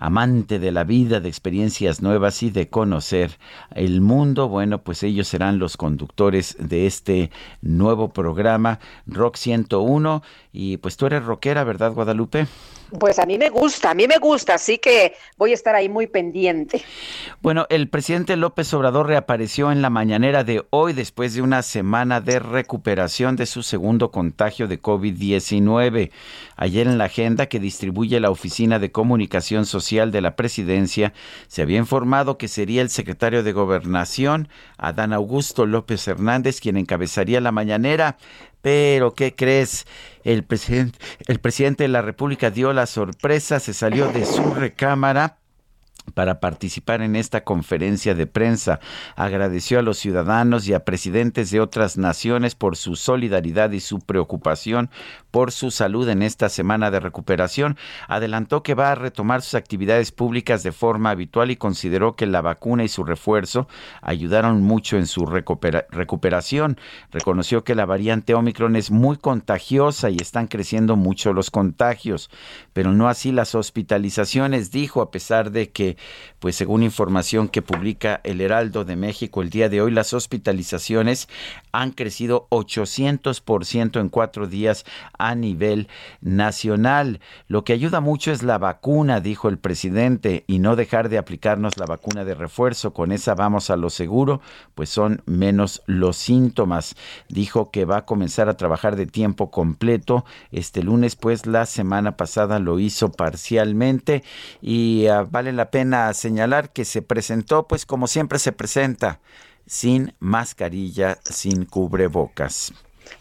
[0.00, 3.38] amante de la vida, de experiencias nuevas y de conocer
[3.74, 4.48] el mundo.
[4.48, 10.22] Bueno, pues ellos serán los conductores de este nuevo programa Rock 101.
[10.52, 12.46] Y pues tú eres rockera, ¿verdad, Guadalupe?
[12.98, 15.88] Pues a mí me gusta, a mí me gusta, así que voy a estar ahí
[15.88, 16.82] muy pendiente.
[17.40, 22.20] Bueno, el presidente López Obrador reapareció en la mañanera de hoy después de una semana
[22.20, 26.10] de recuperación de su segundo contagio de COVID-19.
[26.56, 31.12] Ayer en la agenda que distribuye la Oficina de Comunicación Social de la Presidencia,
[31.46, 34.48] se había informado que sería el secretario de Gobernación,
[34.78, 38.16] Adán Augusto López Hernández, quien encabezaría la mañanera.
[38.62, 39.86] Pero, ¿qué crees?
[40.24, 45.38] El presidente, el presidente de la República dio la sorpresa, se salió de su recámara
[46.14, 48.80] para participar en esta conferencia de prensa.
[49.16, 54.00] Agradeció a los ciudadanos y a presidentes de otras naciones por su solidaridad y su
[54.00, 54.90] preocupación
[55.30, 57.76] por su salud en esta semana de recuperación.
[58.08, 62.40] Adelantó que va a retomar sus actividades públicas de forma habitual y consideró que la
[62.42, 63.68] vacuna y su refuerzo
[64.02, 66.78] ayudaron mucho en su recuperación.
[67.10, 72.30] Reconoció que la variante Omicron es muy contagiosa y están creciendo mucho los contagios,
[72.72, 75.89] pero no así las hospitalizaciones, dijo, a pesar de que
[76.38, 81.28] pues según información que publica el Heraldo de México el día de hoy, las hospitalizaciones
[81.72, 84.84] han crecido 800% en cuatro días
[85.18, 85.88] a nivel
[86.20, 87.20] nacional.
[87.48, 91.78] Lo que ayuda mucho es la vacuna, dijo el presidente, y no dejar de aplicarnos
[91.78, 92.92] la vacuna de refuerzo.
[92.92, 94.40] Con esa vamos a lo seguro,
[94.74, 96.96] pues son menos los síntomas.
[97.28, 102.16] Dijo que va a comenzar a trabajar de tiempo completo este lunes, pues la semana
[102.16, 104.22] pasada lo hizo parcialmente
[104.60, 105.79] y uh, vale la pena
[106.14, 109.20] señalar que se presentó, pues como siempre se presenta,
[109.66, 112.72] sin mascarilla, sin cubrebocas.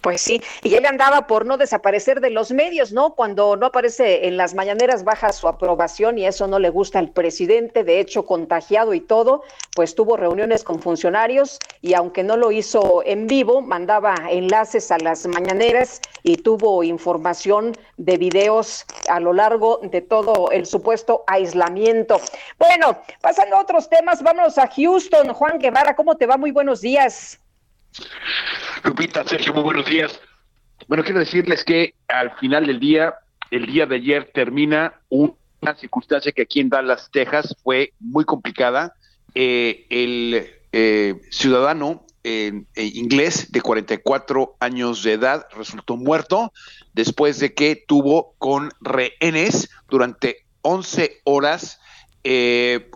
[0.02, 3.16] Pues sí, y él andaba por no desaparecer de los medios, ¿no?
[3.16, 7.10] Cuando no aparece en las mañaneras baja su aprobación y eso no le gusta al
[7.10, 9.44] presidente, de hecho contagiado y todo,
[9.76, 14.98] pues tuvo reuniones con funcionarios y aunque no lo hizo en vivo, mandaba enlaces a
[14.98, 22.20] las mañaneras y tuvo información de videos a lo largo de todo el supuesto aislamiento.
[22.58, 25.34] Bueno, pasando a otros temas, vámonos a Houston.
[25.34, 26.38] Juan Guevara, ¿cómo te va?
[26.38, 27.40] Muy buenos días.
[28.84, 30.20] Lupita, Sergio, muy buenos días.
[30.88, 33.16] Bueno, quiero decirles que al final del día,
[33.52, 38.94] el día de ayer termina una circunstancia que aquí en Dallas, Texas, fue muy complicada.
[39.36, 46.52] Eh, el eh, ciudadano eh, inglés de 44 años de edad resultó muerto
[46.94, 51.80] después de que tuvo con rehenes durante 11 horas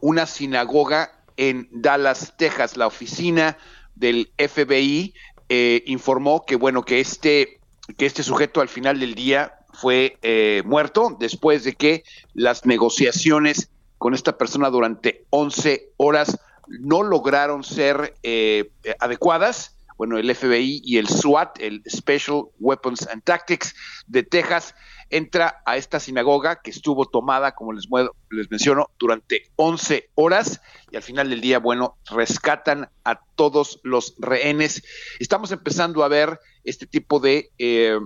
[0.02, 2.78] una sinagoga en Dallas, Texas.
[2.78, 3.58] La oficina
[3.96, 5.14] del FBI
[5.50, 7.60] eh, informó que bueno que este
[7.98, 13.70] que este sujeto al final del día fue eh, muerto después de que las negociaciones
[13.98, 19.78] con esta persona durante 11 horas no lograron ser eh, adecuadas.
[19.98, 23.76] Bueno, el FBI y el SWAT, el Special Weapons and Tactics
[24.08, 24.76] de Texas,
[25.14, 27.88] entra a esta sinagoga que estuvo tomada, como les,
[28.32, 30.62] les menciono, durante 11 horas
[30.92, 34.84] y al final del día, bueno, rescatan a todos los rehenes.
[35.20, 38.00] Estamos empezando a ver este tipo de eh,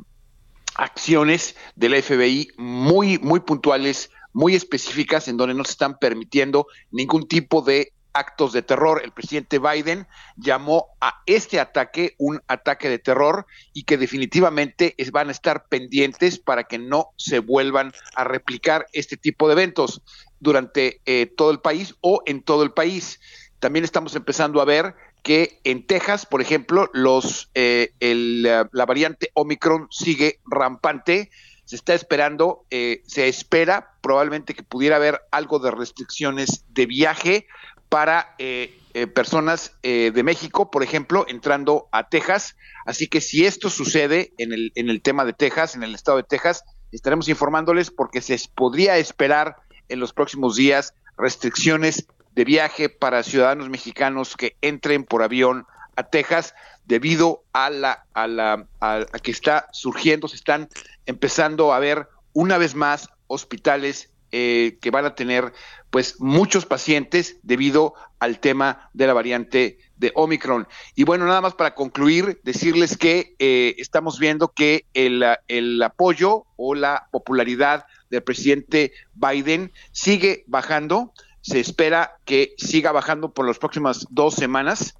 [0.75, 7.27] acciones del FBI muy, muy puntuales, muy específicas, en donde no se están permitiendo ningún
[7.27, 9.01] tipo de actos de terror.
[9.03, 15.29] El presidente Biden llamó a este ataque un ataque de terror y que definitivamente van
[15.29, 20.01] a estar pendientes para que no se vuelvan a replicar este tipo de eventos
[20.39, 23.19] durante eh, todo el país o en todo el país.
[23.59, 29.87] También estamos empezando a ver que en Texas, por ejemplo, los eh, la variante Omicron
[29.89, 31.29] sigue rampante.
[31.65, 37.47] Se está esperando, eh, se espera probablemente que pudiera haber algo de restricciones de viaje
[37.89, 42.55] para eh, eh, personas eh, de México, por ejemplo, entrando a Texas.
[42.85, 46.17] Así que si esto sucede en el, en el tema de Texas, en el estado
[46.17, 49.57] de Texas, estaremos informándoles porque se podría esperar
[49.89, 55.65] en los próximos días restricciones de viaje para ciudadanos mexicanos que entren por avión
[55.95, 56.53] a Texas
[56.85, 60.69] debido a la a la a que está surgiendo, se están
[61.05, 65.53] empezando a ver una vez más hospitales eh, que van a tener
[65.89, 70.67] pues muchos pacientes debido al tema de la variante de Omicron.
[70.95, 76.45] Y bueno, nada más para concluir, decirles que eh, estamos viendo que el, el apoyo
[76.55, 81.13] o la popularidad del presidente Biden sigue bajando.
[81.41, 84.95] Se espera que siga bajando por las próximas dos semanas.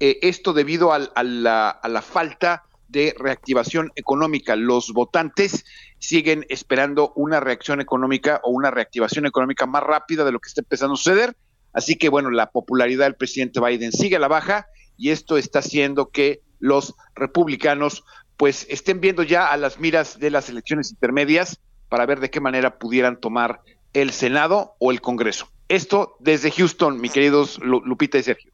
[0.00, 4.56] Eh, esto debido a, la, a la falta de reactivación económica.
[4.56, 5.64] Los votantes
[5.98, 10.62] siguen esperando una reacción económica o una reactivación económica más rápida de lo que está
[10.62, 11.36] empezando a suceder.
[11.72, 14.66] Así que bueno, la popularidad del presidente Biden sigue a la baja
[14.96, 18.04] y esto está haciendo que los republicanos
[18.36, 22.40] pues estén viendo ya a las miras de las elecciones intermedias para ver de qué
[22.40, 23.60] manera pudieran tomar
[23.92, 25.48] el Senado o el Congreso.
[25.68, 28.52] Esto desde Houston, mi queridos Lupita y Sergio.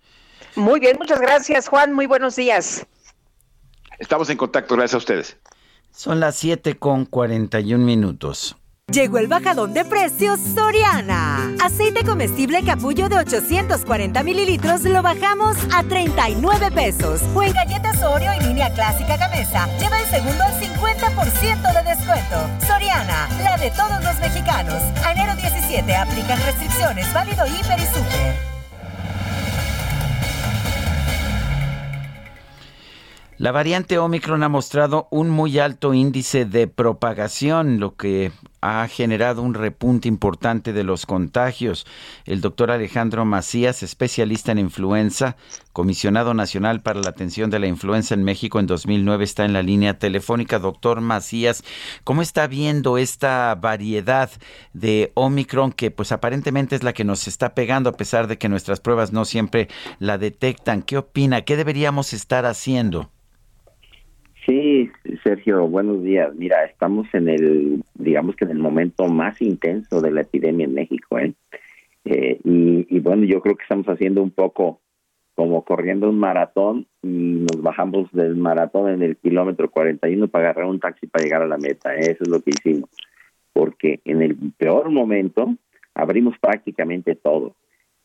[0.57, 2.87] Muy bien, muchas gracias Juan, muy buenos días.
[3.99, 5.37] Estamos en contacto, gracias a ustedes.
[5.91, 8.57] Son las 7 con 41 minutos.
[8.93, 11.55] Llegó el bajadón de precios Soriana.
[11.59, 17.23] Aceite comestible capullo de 840 mililitros lo bajamos a 39 pesos.
[17.35, 22.67] O en galletas Oreo y línea clásica cabeza, lleva el segundo al 50% de descuento.
[22.67, 24.83] Soriana, la de todos los mexicanos.
[25.11, 28.54] enero 17 aplican restricciones, válido hiper y super.
[33.37, 38.31] La variante Omicron ha mostrado un muy alto índice de propagación, lo que
[38.61, 41.85] ha generado un repunte importante de los contagios.
[42.27, 45.37] El doctor Alejandro Macías, especialista en influenza,
[45.73, 49.65] comisionado nacional para la atención de la influenza en México en 2009, está en la
[49.65, 50.61] línea telefónica.
[50.61, 51.65] Doctor Macías,
[52.05, 54.31] ¿cómo está viendo esta variedad
[54.75, 58.49] de Omicron que pues aparentemente es la que nos está pegando a pesar de que
[58.49, 59.69] nuestras pruebas no siempre
[59.99, 60.83] la detectan?
[60.83, 61.43] ¿Qué opina?
[61.43, 63.11] ¿Qué deberíamos estar haciendo?
[64.47, 64.91] Sí,
[65.23, 66.35] Sergio, buenos días.
[66.35, 70.75] Mira, estamos en el, digamos que en el momento más intenso de la epidemia en
[70.75, 71.33] México, ¿eh?
[72.05, 74.81] eh y, bueno, yo creo que estamos haciendo un poco
[75.35, 80.67] como corriendo un maratón y nos bajamos del maratón en el kilómetro 41 para agarrar
[80.67, 81.95] un taxi para llegar a la meta.
[81.97, 82.11] ¿eh?
[82.11, 82.91] Eso es lo que hicimos.
[83.55, 85.55] Porque en el peor momento
[85.95, 87.57] abrimos prácticamente todo.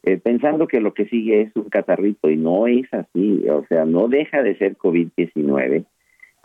[0.03, 3.83] Eh, pensando que lo que sigue es un catarrito y no es así, o sea,
[3.83, 5.85] no deja de ser COVID-19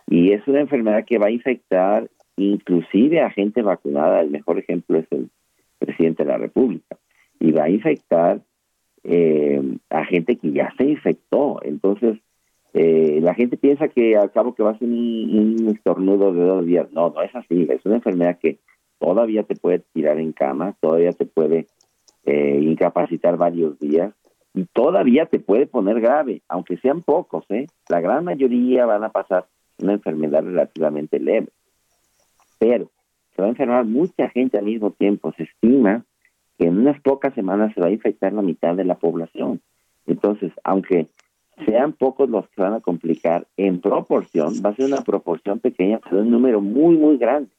[0.06, 4.20] y es una enfermedad que va a infectar inclusive a gente vacunada.
[4.20, 5.30] El mejor ejemplo es el
[5.78, 6.96] presidente de la República.
[7.40, 8.40] Y va a infectar
[9.02, 11.60] eh, a gente que ya se infectó.
[11.62, 12.18] Entonces,
[12.72, 16.66] eh, la gente piensa que al cabo que va a ser un, estornudo de dos
[16.66, 16.90] días.
[16.92, 17.66] No, no es así.
[17.70, 18.58] Es una enfermedad que
[18.98, 21.66] todavía te puede tirar en cama, todavía te puede
[22.24, 24.12] eh, incapacitar varios días
[24.54, 27.44] y todavía te puede poner grave, aunque sean pocos.
[27.50, 27.66] ¿eh?
[27.88, 29.46] La gran mayoría van a pasar
[29.78, 31.48] una enfermedad relativamente leve.
[32.58, 32.90] Pero
[33.34, 35.32] se va a enfermar mucha gente al mismo tiempo.
[35.36, 36.04] Se estima
[36.58, 39.60] que en unas pocas semanas se va a infectar la mitad de la población.
[40.06, 41.08] Entonces, aunque
[41.64, 46.00] sean pocos los que van a complicar, en proporción, va a ser una proporción pequeña,
[46.02, 47.50] pero un número muy, muy grande.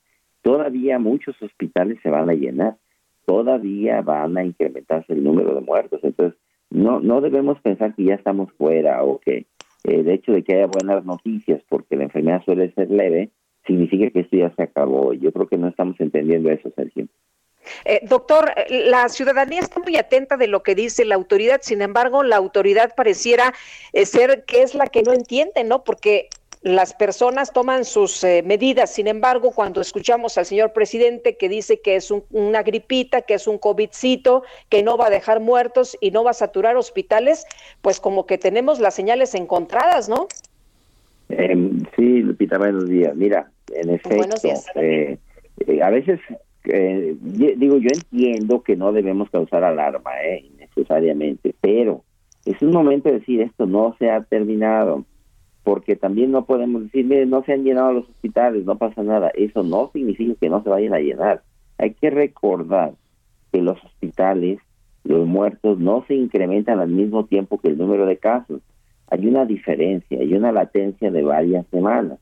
[0.41, 2.77] Todavía muchos hospitales se van a llenar,
[3.25, 6.01] todavía van a incrementarse el número de muertos.
[6.03, 6.39] Entonces,
[6.69, 9.45] no, no debemos pensar que ya estamos fuera o que
[9.87, 13.31] el hecho de que haya buenas noticias porque la enfermedad suele ser leve,
[13.65, 15.13] significa que esto ya se acabó.
[15.13, 17.07] Yo creo que no estamos entendiendo eso, Sergio.
[17.83, 21.81] Eh, doctor, eh, la ciudadanía está muy atenta de lo que dice la autoridad, sin
[21.81, 23.53] embargo, la autoridad pareciera
[23.93, 25.83] eh, ser que es la que no entiende, ¿no?
[25.83, 26.29] Porque
[26.65, 31.95] las personas toman sus medidas, sin embargo, cuando escuchamos al señor presidente que dice que
[31.95, 36.23] es una gripita, que es un COVIDcito, que no va a dejar muertos y no
[36.23, 37.45] va a saturar hospitales,
[37.83, 40.27] pues como que tenemos las señales encontradas, ¿no?
[41.29, 43.15] Em, sí, Lupita, buenos días.
[43.15, 44.35] Mira, en efecto,
[45.83, 46.19] a veces
[46.67, 52.03] eh, digo, yo entiendo que no debemos causar alarma, eh, necesariamente, pero
[52.45, 55.05] es un momento de decir esto no se ha terminado,
[55.65, 59.31] porque también no podemos decir, mire, no se han llenado los hospitales, no pasa nada.
[59.33, 61.41] Eso no significa que no se vayan a llenar.
[61.79, 62.93] Hay que recordar
[63.51, 64.59] que los hospitales,
[65.03, 68.61] los muertos, no se incrementan al mismo tiempo que el número de casos.
[69.07, 72.19] Hay una diferencia, hay una latencia de varias semanas.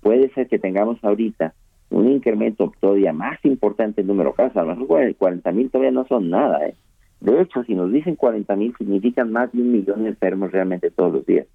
[0.00, 1.54] Puede ser que tengamos ahorita
[1.90, 4.56] un incremento todavía más importante en número de casos.
[4.56, 6.66] A lo mejor 40 mil todavía no son nada.
[6.66, 6.74] ¿eh?
[7.20, 10.90] De hecho, si nos dicen 40 mil, significan más de un millón de enfermos realmente
[10.90, 11.46] todos los días.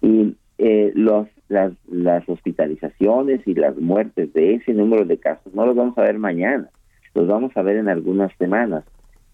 [0.00, 5.66] Y eh, los, las, las hospitalizaciones y las muertes de ese número de casos no
[5.66, 6.68] los vamos a ver mañana,
[7.14, 8.84] los vamos a ver en algunas semanas.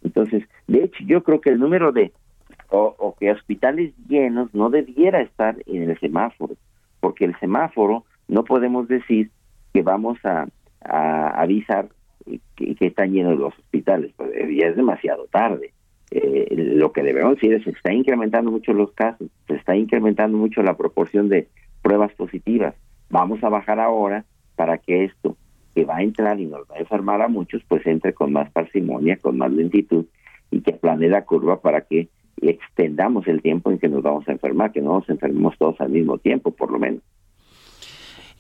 [0.03, 2.13] Entonces, de hecho, yo creo que el número de
[2.71, 6.55] o, que hospitales llenos no debiera estar en el semáforo,
[7.01, 9.31] porque el semáforo no podemos decir
[9.73, 10.47] que vamos a,
[10.81, 11.89] avisar
[12.57, 14.13] que, están llenos los hospitales.
[14.17, 15.73] Pues, ya es demasiado tarde.
[16.11, 20.39] Eh, lo que debemos decir es se está incrementando mucho los casos, se está incrementando
[20.39, 21.49] mucho la proporción de
[21.83, 22.75] pruebas positivas.
[23.11, 24.25] Vamos a bajar ahora
[24.57, 25.37] para que esto
[25.75, 28.51] que va a entrar y nos va a enfermar a muchos, pues entre con más
[28.51, 30.07] parsimonia, con más lentitud
[30.51, 32.09] y que plane la curva para que
[32.41, 35.91] extendamos el tiempo en que nos vamos a enfermar, que no nos enfermemos todos al
[35.91, 37.03] mismo tiempo, por lo menos.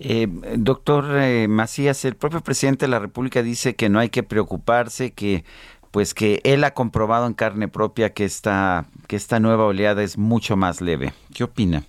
[0.00, 4.22] Eh, doctor eh, Macías, el propio presidente de la República dice que no hay que
[4.22, 5.44] preocuparse, que
[5.90, 10.18] pues que él ha comprobado en carne propia que esta, que esta nueva oleada es
[10.18, 11.12] mucho más leve.
[11.34, 11.82] ¿Qué opina?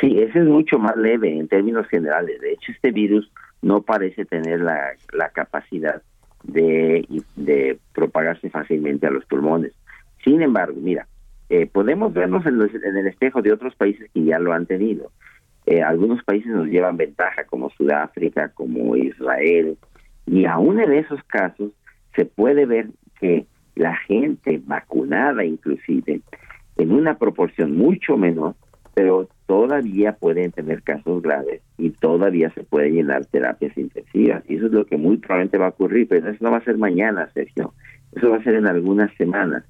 [0.00, 2.40] Sí, ese es mucho más leve en términos generales.
[2.40, 3.30] De hecho, este virus
[3.62, 6.02] no parece tener la, la capacidad
[6.44, 9.72] de, de propagarse fácilmente a los pulmones.
[10.24, 11.06] Sin embargo, mira,
[11.50, 15.10] eh, podemos vernos en, el espejo de otros países que ya lo han tenido.
[15.66, 19.76] Eh, algunos países nos llevan ventaja, como Sudáfrica, como Israel,
[20.26, 21.72] y aún en esos casos
[22.18, 22.88] se puede ver
[23.20, 23.46] que
[23.76, 26.20] la gente vacunada inclusive,
[26.76, 28.56] en una proporción mucho menor,
[28.92, 34.42] pero todavía pueden tener casos graves y todavía se pueden llenar terapias intensivas.
[34.48, 36.64] Y eso es lo que muy probablemente va a ocurrir, pero eso no va a
[36.64, 37.72] ser mañana, Sergio.
[38.16, 39.62] Eso va a ser en algunas semanas,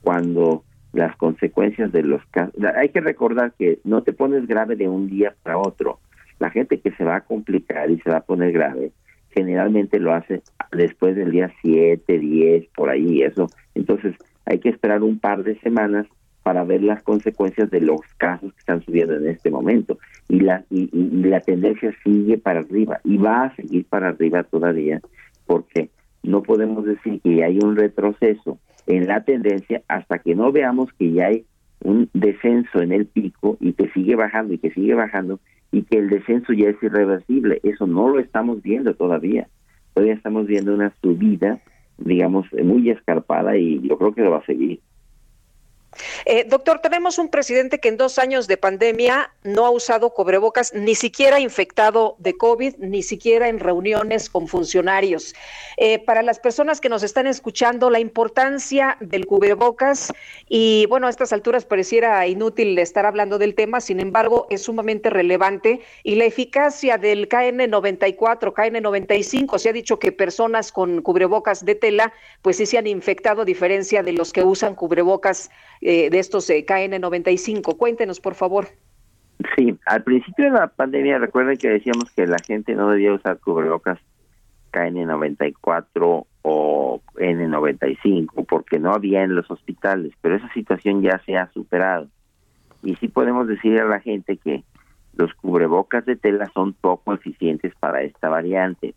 [0.00, 0.64] cuando
[0.94, 2.54] las consecuencias de los casos.
[2.76, 5.98] Hay que recordar que no te pones grave de un día para otro.
[6.38, 8.92] La gente que se va a complicar y se va a poner grave,
[9.34, 13.48] generalmente lo hace después del día 7, 10, por ahí, eso.
[13.74, 14.14] Entonces,
[14.46, 16.06] hay que esperar un par de semanas
[16.42, 19.98] para ver las consecuencias de los casos que están subiendo en este momento.
[20.28, 25.00] Y la, y la tendencia sigue para arriba y va a seguir para arriba todavía,
[25.46, 25.90] porque
[26.22, 31.12] no podemos decir que hay un retroceso en la tendencia hasta que no veamos que
[31.12, 31.44] ya hay
[31.82, 35.40] un descenso en el pico y que sigue bajando y que sigue bajando
[35.72, 37.60] y que el descenso ya es irreversible.
[37.62, 39.48] Eso no lo estamos viendo todavía.
[39.92, 41.60] Todavía estamos viendo una subida,
[41.98, 44.80] digamos, muy escarpada y yo creo que lo va a seguir.
[46.24, 50.72] Eh, doctor, tenemos un presidente que en dos años de pandemia no ha usado cubrebocas,
[50.74, 55.34] ni siquiera infectado de COVID, ni siquiera en reuniones con funcionarios.
[55.76, 60.12] Eh, para las personas que nos están escuchando, la importancia del cubrebocas,
[60.48, 65.10] y bueno, a estas alturas pareciera inútil estar hablando del tema, sin embargo, es sumamente
[65.10, 71.74] relevante, y la eficacia del KN94, KN95, se ha dicho que personas con cubrebocas de
[71.74, 75.50] tela, pues sí se han infectado, a diferencia de los que usan cubrebocas
[75.84, 77.76] eh, de estos eh, KN95.
[77.76, 78.68] Cuéntenos, por favor.
[79.54, 83.38] Sí, al principio de la pandemia, recuerden que decíamos que la gente no debía usar
[83.38, 83.98] cubrebocas
[84.72, 91.52] KN94 o N95 porque no había en los hospitales, pero esa situación ya se ha
[91.52, 92.08] superado.
[92.82, 94.64] Y sí podemos decir a la gente que
[95.16, 98.94] los cubrebocas de tela son poco eficientes para esta variante.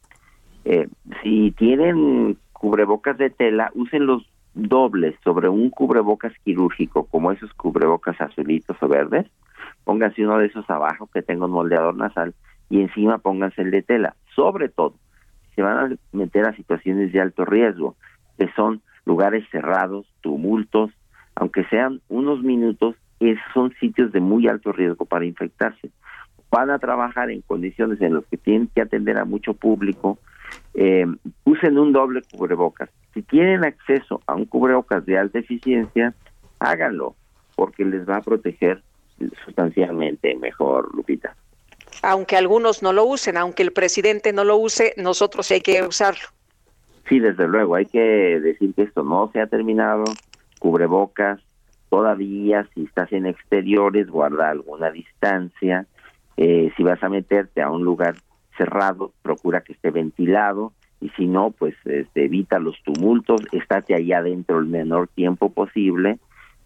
[0.64, 0.88] Eh,
[1.22, 4.26] si tienen cubrebocas de tela, úsenlos
[4.58, 9.28] dobles sobre un cubrebocas quirúrgico, como esos cubrebocas azulitos o verdes,
[9.84, 12.34] pónganse uno de esos abajo que tenga un moldeador nasal
[12.70, 14.16] y encima pónganse el de tela.
[14.36, 14.96] Sobre todo,
[15.56, 17.96] se van a meter a situaciones de alto riesgo,
[18.38, 20.92] que son lugares cerrados, tumultos,
[21.36, 25.90] aunque sean unos minutos, esos son sitios de muy alto riesgo para infectarse.
[26.50, 30.18] van a trabajar en condiciones en las que tienen que atender a mucho público,
[30.74, 31.06] eh,
[31.44, 32.90] usen un doble cubrebocas.
[33.18, 36.14] Si tienen acceso a un cubrebocas de alta eficiencia,
[36.60, 37.16] háganlo,
[37.56, 38.84] porque les va a proteger
[39.44, 41.36] sustancialmente mejor, Lupita.
[42.04, 46.28] Aunque algunos no lo usen, aunque el presidente no lo use, nosotros hay que usarlo.
[47.10, 48.00] Sí, desde luego, hay que
[48.40, 50.04] decir que esto no se ha terminado,
[50.60, 51.42] cubrebocas,
[51.90, 55.88] todavía si estás en exteriores, guarda alguna distancia,
[56.36, 58.14] eh, si vas a meterte a un lugar
[58.60, 64.12] cerrado, procura que esté ventilado, y si no, pues este, evita los tumultos, estate ahí
[64.14, 66.20] adentro el menor tiempo posible,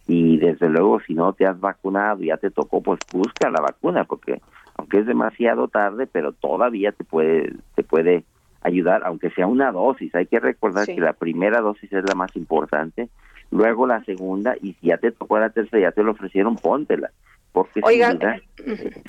[0.08, 4.04] y desde luego si no te has vacunado, ya te tocó, pues busca la vacuna,
[4.06, 4.42] porque
[4.78, 8.24] aunque es demasiado tarde, pero todavía te puede, te puede
[8.62, 10.14] ayudar, aunque sea una dosis.
[10.16, 13.10] Hay que recordar que la primera dosis es la más importante,
[13.52, 17.12] luego la segunda, y si ya te tocó la tercera, ya te lo ofrecieron, póntela.
[17.52, 18.20] Porque Oigan,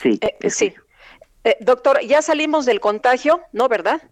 [0.03, 0.75] sí, eh, sí.
[1.45, 4.03] Eh, doctor, ya salimos del contagio, ¿no, verdad?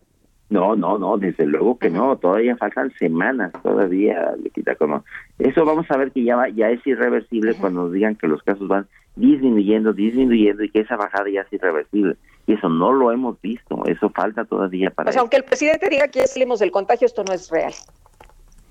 [0.50, 5.04] No, no, no, desde luego que no, todavía faltan semanas, todavía le quita como.
[5.38, 8.66] Eso vamos a ver que ya ya es irreversible cuando nos digan que los casos
[8.66, 12.16] van disminuyendo, disminuyendo y que esa bajada ya es irreversible.
[12.48, 15.10] Y eso no lo hemos visto, eso falta todavía para...
[15.10, 17.72] O sea, aunque el presidente diga que ya salimos del contagio, esto no es real.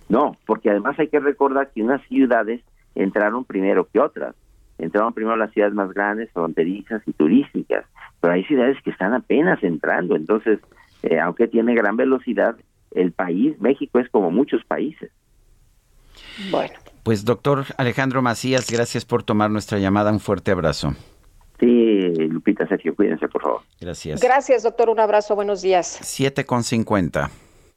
[0.10, 2.62] No, porque además hay que recordar que unas ciudades
[2.96, 4.36] entraron primero que otras.
[4.80, 7.86] Entraron primero las ciudades más grandes, fronterizas y turísticas,
[8.20, 10.60] pero hay ciudades que están apenas entrando, entonces
[11.04, 12.56] eh, aunque tiene gran velocidad,
[12.92, 15.12] el país, México es como muchos países.
[16.52, 16.74] Bueno.
[17.04, 20.12] Pues doctor Alejandro Macías, gracias por tomar nuestra llamada.
[20.12, 20.94] Un fuerte abrazo.
[21.60, 23.62] Sí, Lupita, Sergio, cuídense, por favor.
[23.82, 24.22] Gracias.
[24.22, 24.90] Gracias, doctor.
[24.90, 25.36] Un abrazo.
[25.36, 26.00] Buenos días.
[26.02, 27.30] 7 con 50.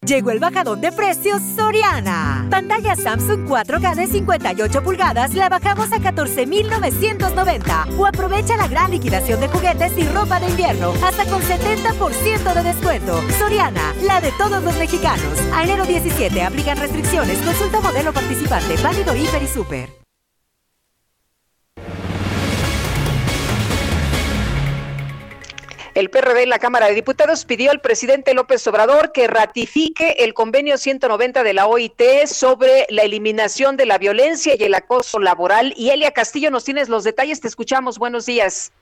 [0.04, 2.48] Llegó el bajadón de precios Soriana.
[2.50, 7.86] Pantalla Samsung 4K de 58 pulgadas la bajamos a 14,990.
[7.96, 12.62] O aprovecha la gran liquidación de juguetes y ropa de invierno hasta con 70% de
[12.64, 13.22] descuento.
[13.38, 15.38] Soriana, la de todos los mexicanos.
[15.54, 17.38] A enero 17 aplican restricciones.
[17.38, 18.74] Consulta modelo participante.
[18.82, 20.01] Válido Hiper y Super.
[25.94, 30.32] El PRD en la Cámara de Diputados pidió al presidente López Obrador que ratifique el
[30.32, 35.74] convenio 190 de la OIT sobre la eliminación de la violencia y el acoso laboral.
[35.76, 37.98] Y Elia Castillo, nos tienes los detalles, te escuchamos.
[37.98, 38.72] Buenos días.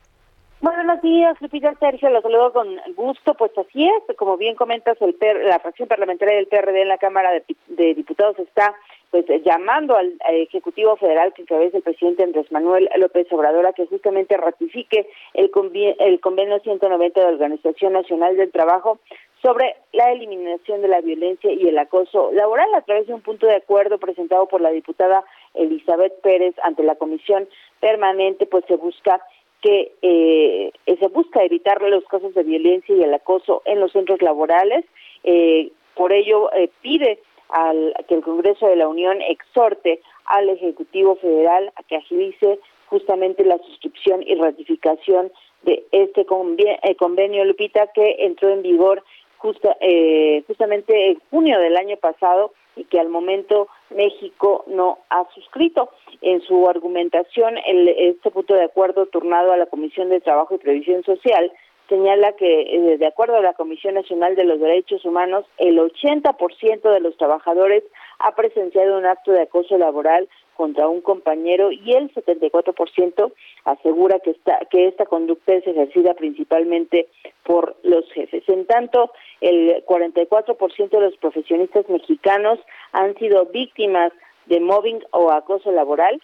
[0.61, 3.35] Buenos días, Lupita Sergio, los saludo con gusto.
[3.35, 7.31] Pues así es, como bien comentas, el la fracción parlamentaria del PRD en la Cámara
[7.67, 8.73] de Diputados está
[9.11, 13.73] pues eh, llamando al, Ejecutivo Federal que encabeza el presidente Andrés Manuel López Obrador a
[13.73, 15.51] que justamente ratifique el,
[15.99, 19.01] el convenio 190 de la Organización Nacional del Trabajo
[19.43, 23.47] sobre la eliminación de la violencia y el acoso laboral a través de un punto
[23.47, 27.49] de acuerdo presentado por la diputada Elizabeth Pérez ante la comisión
[27.81, 29.21] permanente, pues se busca
[29.63, 34.23] que eh, se busca evitar los casos de violencia y el acoso en los centros
[34.23, 34.85] laborales.
[35.25, 37.21] Eh, por ello, eh, pide
[37.53, 43.45] al, que el Congreso de la Unión exhorte al Ejecutivo Federal a que agilice justamente
[43.45, 45.31] la suscripción y ratificación
[45.63, 49.05] de este eh, convenio, Lupita, que entró en vigor
[49.39, 55.27] justa, eh, justamente en junio del año pasado y que al momento México no ha
[55.35, 55.91] suscrito.
[56.23, 60.59] En su argumentación, el, este punto de acuerdo turnado a la Comisión de Trabajo y
[60.59, 61.51] Previsión Social
[61.91, 66.91] señala que, eh, de acuerdo a la Comisión Nacional de los Derechos Humanos, el 80%
[66.91, 67.84] de los trabajadores
[68.20, 73.32] ha presenciado un acto de acoso laboral contra un compañero y el 74%
[73.64, 77.09] asegura que esta, que esta conducta es ejercida principalmente
[77.45, 78.45] por los jefes.
[78.49, 79.11] En tanto,
[79.41, 82.59] el 44% de los profesionistas mexicanos
[82.93, 84.12] han sido víctimas
[84.47, 86.20] de mobbing o acoso laboral,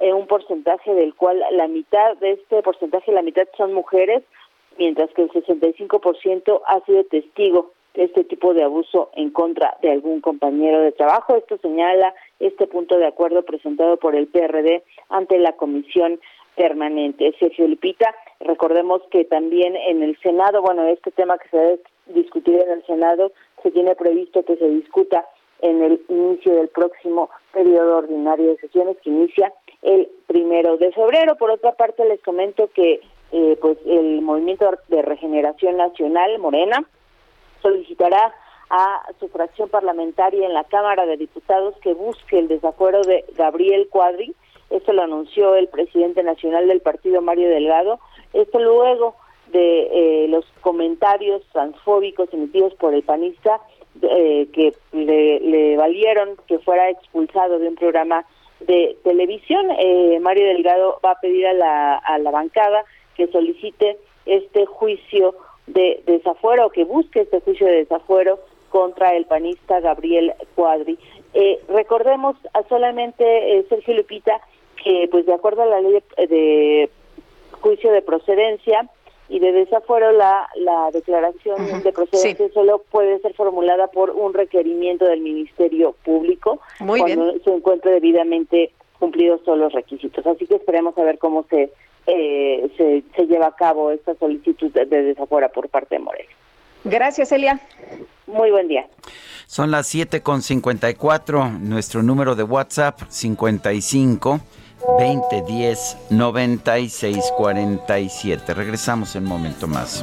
[0.00, 4.22] en un porcentaje del cual la mitad de este porcentaje, la mitad son mujeres,
[4.80, 9.90] mientras que el 65% ha sido testigo de este tipo de abuso en contra de
[9.90, 11.36] algún compañero de trabajo.
[11.36, 16.18] Esto señala este punto de acuerdo presentado por el PRD ante la Comisión
[16.56, 17.34] Permanente.
[17.38, 22.58] Sergio Lupita, recordemos que también en el Senado, bueno, este tema que se debe discutir
[22.58, 25.26] en el Senado, se tiene previsto que se discuta
[25.60, 29.52] en el inicio del próximo periodo ordinario de sesiones que inicia
[29.82, 31.36] el primero de febrero.
[31.36, 33.00] Por otra parte, les comento que
[33.32, 36.84] eh, pues el Movimiento de Regeneración Nacional, Morena,
[37.62, 38.34] solicitará
[38.70, 43.88] a su fracción parlamentaria en la Cámara de Diputados que busque el desacuerdo de Gabriel
[43.88, 44.34] Cuadri.
[44.70, 48.00] Esto lo anunció el presidente nacional del partido, Mario Delgado.
[48.32, 49.14] Esto luego
[49.52, 53.60] de eh, los comentarios transfóbicos emitidos por el panista
[54.02, 58.24] eh, que le, valieron que fuera expulsado de un programa
[58.60, 59.66] de televisión.
[60.20, 62.84] Mario Delgado va a pedir a la, a la bancada
[63.20, 65.34] que solicite este juicio
[65.66, 68.38] de desafuero, que busque este juicio de desafuero
[68.70, 70.98] contra el panista Gabriel Cuadri.
[71.34, 73.24] Eh, recordemos a solamente
[73.58, 74.40] eh, Sergio Lupita
[74.82, 76.88] que pues de acuerdo a la ley de,
[77.60, 78.88] juicio de procedencia
[79.28, 85.04] y de desafuero la, la declaración de procedencia solo puede ser formulada por un requerimiento
[85.04, 90.26] del Ministerio Público cuando se encuentre debidamente cumplidos todos los requisitos.
[90.26, 91.70] Así que esperemos a ver cómo se,
[92.06, 96.32] eh, se, se, lleva a cabo esta solicitud de, desafuera por parte de Morelos.
[96.84, 97.60] Gracias, Elia.
[98.26, 98.86] Muy buen día.
[99.46, 101.60] Son las 7.54.
[101.60, 104.40] Nuestro número de WhatsApp 55
[104.98, 108.54] 2010 9647.
[108.54, 110.02] Regresamos en un momento más.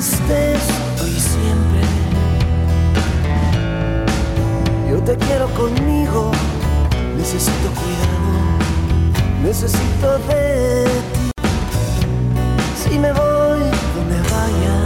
[0.00, 0.62] Estés
[1.02, 1.82] hoy siempre.
[4.90, 6.32] Yo te quiero conmigo,
[7.18, 8.32] necesito cuidado,
[9.44, 11.30] necesito de ti.
[12.82, 13.60] Si me voy
[13.94, 14.76] donde vaya,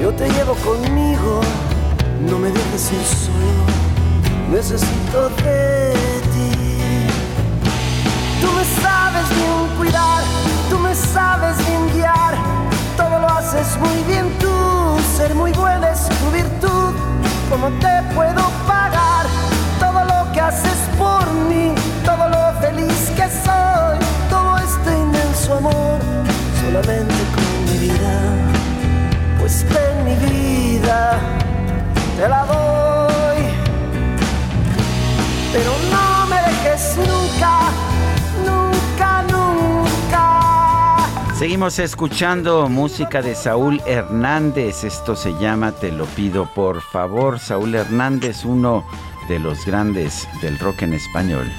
[0.00, 1.40] yo te llevo conmigo,
[2.30, 3.62] no me dejes ir solo,
[4.52, 5.92] necesito de
[6.32, 6.50] ti.
[8.40, 10.22] Tú me sabes bien cuidar
[10.70, 12.34] Tú me sabes bien guiar,
[12.96, 14.50] todo lo haces muy bien tú.
[15.16, 16.94] Ser muy buena es tu virtud.
[17.50, 19.26] ¿Cómo te puedo pagar
[19.78, 21.72] todo lo que haces por mí?
[22.04, 23.98] Todo lo feliz que soy,
[24.28, 25.98] todo este inmenso amor,
[26.60, 28.14] solamente con mi vida.
[29.38, 31.18] Pues ven mi vida,
[32.18, 33.42] te la doy.
[35.52, 36.05] Pero no
[41.38, 44.84] Seguimos escuchando música de Saúl Hernández.
[44.84, 47.38] Esto se llama Te lo pido por favor.
[47.38, 48.86] Saúl Hernández, uno
[49.28, 51.52] de los grandes del rock en español.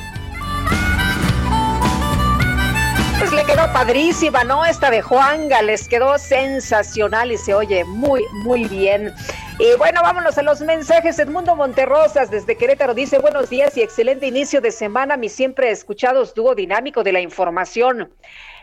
[3.20, 4.66] Pues le quedó padrísima, ¿no?
[4.66, 9.14] Esta de Juanga les quedó sensacional y se oye muy, muy bien.
[9.60, 11.20] Y bueno, vámonos a los mensajes.
[11.20, 16.34] Edmundo Monterrosas desde Querétaro dice buenos días y excelente inicio de semana, mi siempre escuchados
[16.34, 18.10] dúo dinámico de la información.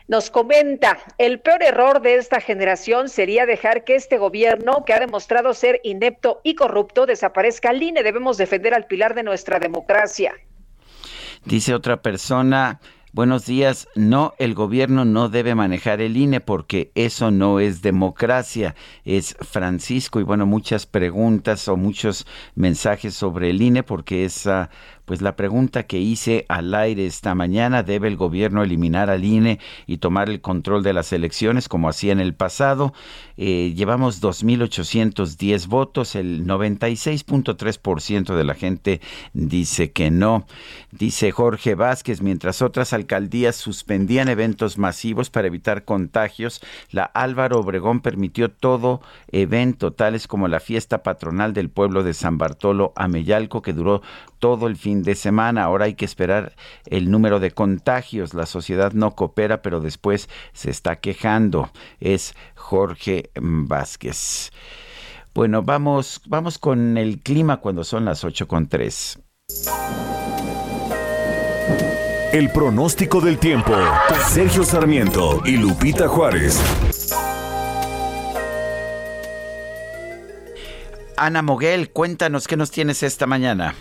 [0.06, 5.00] Nos comenta, el peor error de esta generación sería dejar que este gobierno, que ha
[5.00, 8.02] demostrado ser inepto y corrupto, desaparezca al INE.
[8.02, 10.34] Debemos defender al pilar de nuestra democracia.
[11.46, 12.80] Dice otra persona,
[13.14, 13.86] Buenos días.
[13.94, 18.74] No, el gobierno no debe manejar el INE porque eso no es democracia,
[19.04, 20.18] es Francisco.
[20.18, 22.26] Y bueno, muchas preguntas o muchos
[22.56, 24.68] mensajes sobre el INE porque esa
[25.04, 29.58] pues la pregunta que hice al aire esta mañana, ¿debe el gobierno eliminar al INE
[29.86, 32.94] y tomar el control de las elecciones como hacía en el pasado?
[33.36, 39.00] Eh, llevamos 2.810 votos, el 96.3% de la gente
[39.32, 40.46] dice que no.
[40.92, 48.00] Dice Jorge Vázquez, mientras otras alcaldías suspendían eventos masivos para evitar contagios, la Álvaro Obregón
[48.00, 49.02] permitió todo
[49.32, 54.02] evento, tales como la fiesta patronal del pueblo de San Bartolo Ameyalco, que duró
[54.44, 55.64] todo el fin de semana.
[55.64, 56.52] Ahora hay que esperar
[56.84, 58.34] el número de contagios.
[58.34, 61.70] La sociedad no coopera, pero después se está quejando.
[61.98, 64.50] Es Jorge Vázquez.
[65.34, 69.18] Bueno, vamos, vamos con el clima cuando son las 8 con 3.
[72.34, 73.72] El pronóstico del tiempo.
[74.28, 76.60] Sergio Sarmiento y Lupita Juárez.
[81.16, 83.74] Ana Moguel, cuéntanos qué nos tienes esta mañana.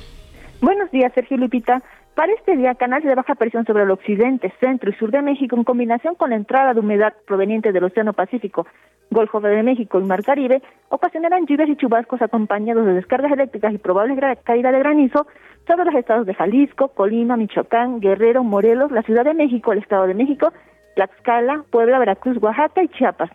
[0.63, 1.83] Buenos días, Sergio Lupita.
[2.15, 5.57] Para este día, canales de baja presión sobre el occidente, centro y sur de México,
[5.57, 8.65] en combinación con la entrada de humedad proveniente del Océano Pacífico,
[9.11, 13.77] Golfo de México y Mar Caribe, ocasionarán lluvias y chubascos acompañados de descargas eléctricas y
[13.77, 15.27] probable caída de granizo
[15.67, 20.07] sobre los estados de Jalisco, Colima, Michoacán, Guerrero, Morelos, la Ciudad de México, el Estado
[20.07, 20.53] de México,
[20.95, 23.31] Tlaxcala, Puebla, Veracruz, Oaxaca y Chiapas.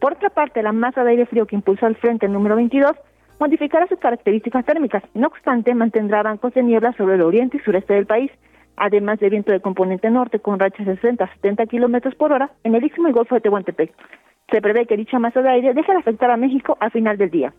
[0.00, 2.96] Por otra parte, la masa de aire frío que impulsó el frente número 22
[3.38, 5.02] modificará sus características térmicas.
[5.14, 8.30] No obstante, mantendrá bancos de niebla sobre el oriente y sureste del país,
[8.76, 12.50] además de viento de componente norte con rachas de 60 a 70 kilómetros por hora
[12.64, 13.92] en el Istmo y Golfo de Tehuantepec.
[14.50, 17.30] Se prevé que dicha masa de aire deje de afectar a México a final del
[17.30, 17.52] día.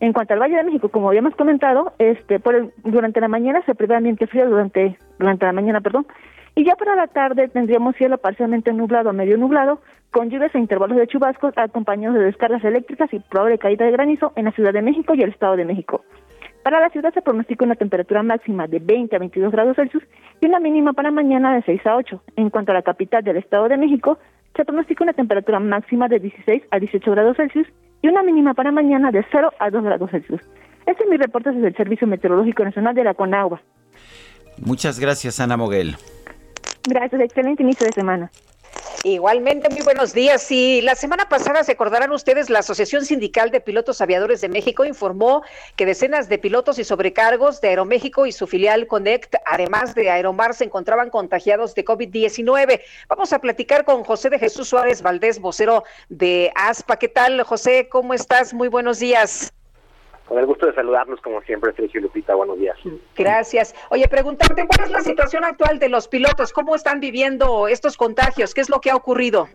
[0.00, 3.74] En cuanto al Valle de México, como habíamos comentado, este, por durante la mañana se
[3.74, 6.06] prevé ambiente frío durante, durante la mañana, perdón,
[6.58, 9.80] y ya para la tarde tendríamos cielo parcialmente nublado a medio nublado,
[10.10, 14.32] con lluvias e intervalos de chubascos acompañados de descargas eléctricas y probable caída de granizo
[14.34, 16.04] en la Ciudad de México y el Estado de México.
[16.64, 20.02] Para la ciudad se pronostica una temperatura máxima de 20 a 22 grados Celsius
[20.40, 22.22] y una mínima para mañana de 6 a 8.
[22.34, 24.18] En cuanto a la capital del Estado de México,
[24.56, 27.68] se pronostica una temperatura máxima de 16 a 18 grados Celsius
[28.02, 30.40] y una mínima para mañana de 0 a 2 grados Celsius.
[30.86, 33.62] Este es mi reporte desde el Servicio Meteorológico Nacional de la Conagua.
[34.60, 35.94] Muchas gracias, Ana Moguel.
[36.88, 38.30] Gracias, excelente inicio de semana.
[39.04, 40.50] Igualmente, muy buenos días.
[40.50, 44.84] Y la semana pasada, se acordarán ustedes, la Asociación Sindical de Pilotos Aviadores de México
[44.84, 45.42] informó
[45.76, 50.54] que decenas de pilotos y sobrecargos de Aeroméxico y su filial Connect, además de Aeromar,
[50.54, 52.80] se encontraban contagiados de COVID-19.
[53.08, 56.96] Vamos a platicar con José de Jesús Suárez Valdés, vocero de ASPA.
[56.96, 57.88] ¿Qué tal, José?
[57.88, 58.52] ¿Cómo estás?
[58.52, 59.52] Muy buenos días.
[60.28, 62.34] Con el gusto de saludarlos, como siempre, Sergio Lupita.
[62.34, 62.76] Buenos días.
[63.16, 63.74] Gracias.
[63.88, 66.52] Oye, preguntarte, ¿cuál es la situación actual de los pilotos?
[66.52, 68.52] ¿Cómo están viviendo estos contagios?
[68.52, 69.48] ¿Qué es lo que ha ocurrido?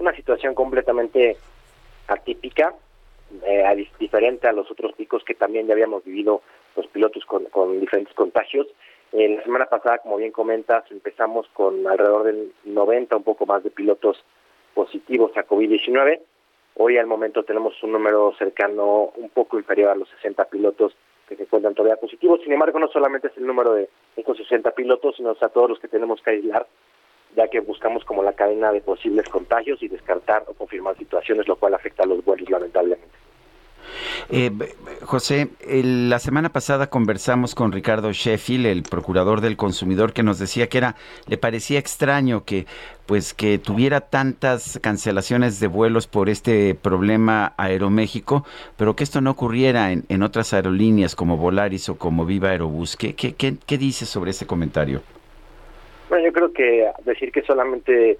[0.00, 1.36] Una situación completamente
[2.08, 2.74] atípica,
[3.46, 6.42] eh, diferente a los otros picos que también ya habíamos vivido
[6.74, 8.66] los pilotos con, con diferentes contagios.
[9.12, 13.62] En la semana pasada, como bien comentas, empezamos con alrededor del 90, un poco más
[13.62, 14.24] de pilotos
[14.74, 16.20] positivos a COVID-19
[16.82, 20.96] Hoy al momento tenemos un número cercano, un poco inferior a los 60 pilotos
[21.28, 22.40] que se encuentran todavía positivos.
[22.42, 25.78] Sin embargo, no solamente es el número de estos 60 pilotos, sino a todos los
[25.78, 26.66] que tenemos que aislar,
[27.36, 31.56] ya que buscamos como la cadena de posibles contagios y descartar o confirmar situaciones, lo
[31.56, 33.14] cual afecta a los vuelos lamentablemente.
[34.32, 34.50] Eh,
[35.02, 40.68] José, la semana pasada conversamos con Ricardo Sheffield, el procurador del consumidor, que nos decía
[40.68, 40.94] que era,
[41.26, 42.66] le parecía extraño que,
[43.06, 48.44] pues, que tuviera tantas cancelaciones de vuelos por este problema Aeroméxico,
[48.76, 52.96] pero que esto no ocurriera en, otras aerolíneas como Volaris o como Viva Aerobús.
[52.96, 55.02] ¿Qué, qué, qué, qué dices sobre ese comentario?
[56.08, 58.16] Bueno, yo creo que decir que solamente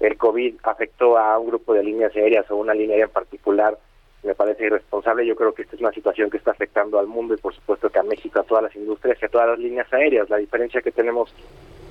[0.00, 3.78] el COVID afectó a un grupo de líneas aéreas o una línea aérea en particular
[4.24, 5.26] me parece irresponsable.
[5.26, 7.90] Yo creo que esta es una situación que está afectando al mundo y por supuesto
[7.90, 10.30] que a México, a todas las industrias y a todas las líneas aéreas.
[10.30, 11.32] La diferencia que tenemos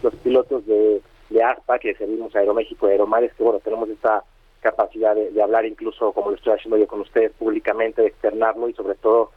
[0.01, 3.89] los pilotos de, de ASPA, que servimos a Aeroméxico y Aeromar, es que bueno, tenemos
[3.89, 4.23] esta
[4.63, 8.73] capacidad de, hablar incluso como lo estoy haciendo yo con ustedes públicamente, de externarlo y
[8.73, 9.31] sobre todo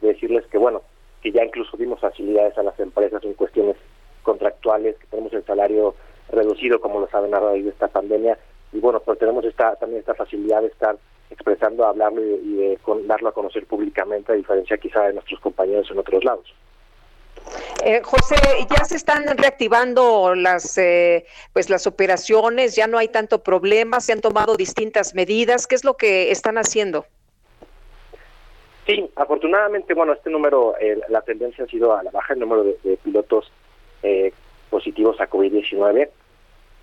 [0.00, 0.82] de decirles que bueno,
[1.22, 3.76] que ya incluso dimos facilidades a las empresas en cuestiones
[4.22, 5.94] contractuales, que tenemos el salario
[6.30, 8.38] reducido, como lo saben a raíz de esta pandemia,
[8.72, 10.96] y bueno, pues tenemos esta también esta facilidad de estar
[11.30, 15.98] expresando, hablarlo y, de, darlo a conocer públicamente, a diferencia quizá de nuestros compañeros en
[15.98, 16.54] otros lados.
[17.84, 18.36] Eh, José,
[18.68, 24.12] ya se están reactivando las eh, pues las operaciones, ya no hay tanto problema, se
[24.12, 25.66] han tomado distintas medidas.
[25.66, 27.06] ¿Qué es lo que están haciendo?
[28.86, 32.64] Sí, afortunadamente, bueno, este número, eh, la tendencia ha sido a la baja el número
[32.64, 33.52] de, pilotos
[34.02, 34.32] eh,
[34.68, 36.08] positivos a COVID-19.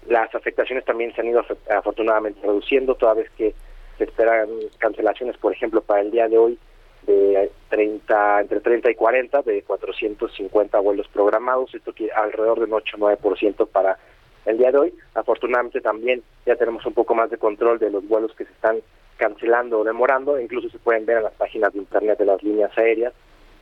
[0.08, 3.54] Las afectaciones también se han ido afortunadamente reduciendo, toda vez que
[3.98, 6.58] se esperan cancelaciones, por ejemplo, para el día de hoy
[7.06, 12.74] de 30, entre 30 y 40 de 450 vuelos programados, esto quiere alrededor de un
[12.74, 13.98] 8 9% para
[14.46, 14.94] el día de hoy.
[15.14, 18.78] Afortunadamente también ya tenemos un poco más de control de los vuelos que se están
[19.18, 22.78] cancelando o demorando, incluso se pueden ver en las páginas de internet de las líneas
[22.78, 23.14] aéreas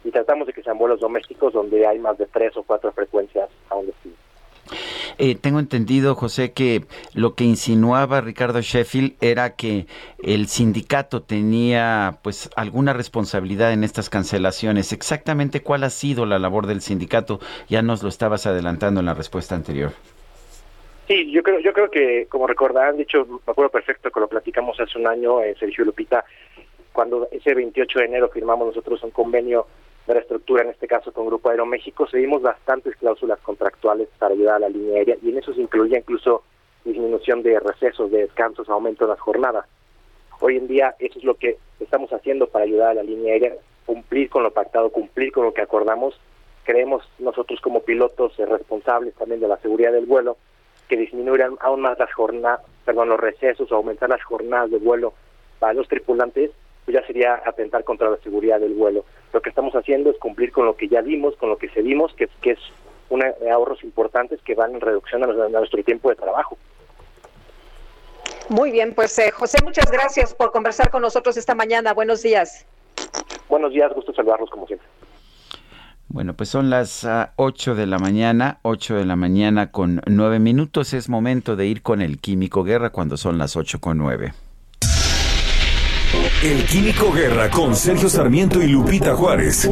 [0.04, 3.50] y tratamos de que sean vuelos domésticos donde hay más de tres o cuatro frecuencias
[3.70, 4.16] a un destino.
[5.18, 9.86] Eh, tengo entendido, José, que lo que insinuaba Ricardo Sheffield era que
[10.22, 14.92] el sindicato tenía pues alguna responsabilidad en estas cancelaciones.
[14.92, 17.40] Exactamente cuál ha sido la labor del sindicato,
[17.70, 19.92] ya nos lo estabas adelantando en la respuesta anterior.
[21.08, 24.80] Sí, yo creo, yo creo que, como recordarán, dicho, me acuerdo perfecto que lo platicamos
[24.80, 26.26] hace un año, en Sergio Lupita,
[26.92, 29.68] cuando ese 28 de enero firmamos nosotros un convenio
[30.08, 34.60] de reestructura, en este caso con Grupo Aeroméxico, seguimos bastantes cláusulas contractuales para ayudar a
[34.60, 36.44] la línea aérea y en eso se incluía incluso
[36.84, 39.66] disminución de recesos, de descansos, aumento en las jornadas.
[40.40, 43.54] Hoy en día eso es lo que estamos haciendo para ayudar a la línea aérea,
[43.86, 46.20] cumplir con lo pactado, cumplir con lo que acordamos.
[46.64, 50.38] Creemos nosotros como pilotos eh, responsables también de la seguridad del vuelo
[50.88, 55.14] que disminuyan aún más las jornadas, perdón, los recesos aumentar las jornadas de vuelo
[55.58, 56.52] para los tripulantes
[56.86, 59.06] pues ya sería atentar contra la seguridad del vuelo.
[59.34, 62.14] Lo que estamos haciendo es cumplir con lo que ya dimos, con lo que cedimos,
[62.14, 62.60] que, que es
[63.10, 66.58] una, ahorros importantes que van en reducción a nuestro, tiempo de trabajo.
[68.50, 71.94] Muy bien, pues eh, José, muchas gracias por conversar con nosotros esta mañana.
[71.94, 72.66] Buenos días.
[73.50, 74.88] Buenos días, gusto saludarlos como siempre.
[76.08, 77.06] Bueno, pues son las
[77.36, 80.94] 8 ah, de la mañana, 8 de la mañana con 9 minutos.
[80.94, 84.32] Es momento de ir con el Químico Guerra cuando son las 8 con 9.
[86.46, 89.68] El Químico Guerra con Sergio Sarmiento y Lupita Juárez.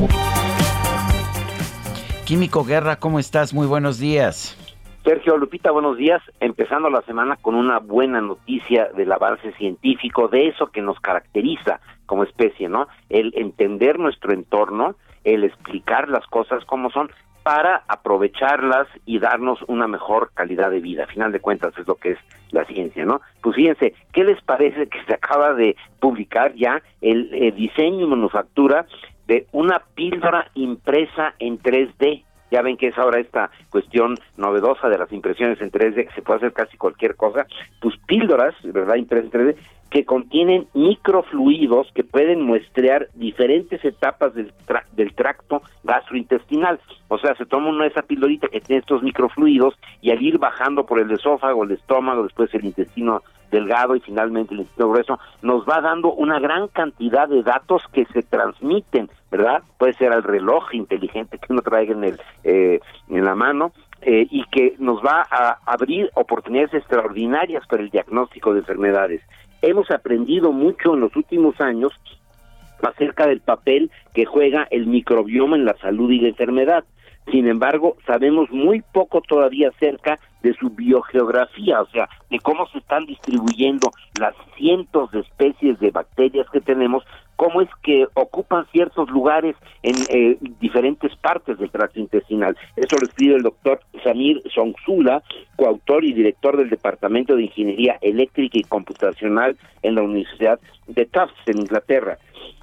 [2.26, 3.54] Químico Guerra, ¿cómo estás?
[3.54, 4.58] Muy buenos días.
[5.04, 6.20] Sergio Lupita, buenos días.
[6.40, 11.80] Empezando la semana con una buena noticia del avance científico, de eso que nos caracteriza
[12.08, 12.88] como especie, ¿no?
[13.08, 14.96] El entender nuestro entorno,
[15.26, 17.12] el explicar las cosas como son
[17.44, 21.04] para aprovecharlas y darnos una mejor calidad de vida.
[21.04, 22.18] A final de cuentas es lo que es
[22.52, 23.22] la ciencia, ¿no?
[23.42, 28.10] Pues fíjense, ¿qué les parece que se acaba de publicar ya el, el diseño y
[28.10, 28.86] manufactura
[29.28, 32.24] de una píldora impresa en 3D?
[32.54, 36.22] Ya ven que es ahora esta cuestión novedosa de las impresiones en 3D, que se
[36.22, 37.48] puede hacer casi cualquier cosa,
[37.82, 38.96] pues píldoras, ¿verdad?
[38.96, 39.56] Impresas en 3D,
[39.90, 44.54] que contienen microfluidos que pueden muestrear diferentes etapas del,
[44.92, 46.80] del tracto gastrointestinal.
[47.08, 50.38] O sea, se toma una de esa pildorita que tiene estos microfluidos y al ir
[50.38, 53.24] bajando por el esófago, el estómago, después el intestino
[53.54, 58.06] delgado y finalmente el intestino grueso, nos va dando una gran cantidad de datos que
[58.08, 59.64] se transmiten, ¿verdad?
[59.78, 64.28] Puede ser al reloj inteligente que uno traiga en, el, eh, en la mano, eh,
[64.30, 69.22] y que nos va a abrir oportunidades extraordinarias para el diagnóstico de enfermedades
[69.64, 71.94] hemos aprendido mucho en los últimos años
[72.84, 76.84] acerca del papel que juega el microbioma en la salud y la enfermedad.
[77.32, 82.80] Sin embargo, sabemos muy poco todavía acerca de su biogeografía, o sea, de cómo se
[82.80, 87.04] están distribuyendo las cientos de especies de bacterias que tenemos,
[87.36, 92.58] cómo es que ocupan ciertos lugares en eh, diferentes partes del tracto intestinal.
[92.76, 95.24] Eso lo escribe el doctor Samir Songsula,
[95.56, 101.48] coautor y director del Departamento de Ingeniería Eléctrica y Computacional en la Universidad de Tufts,
[101.48, 102.18] en Inglaterra.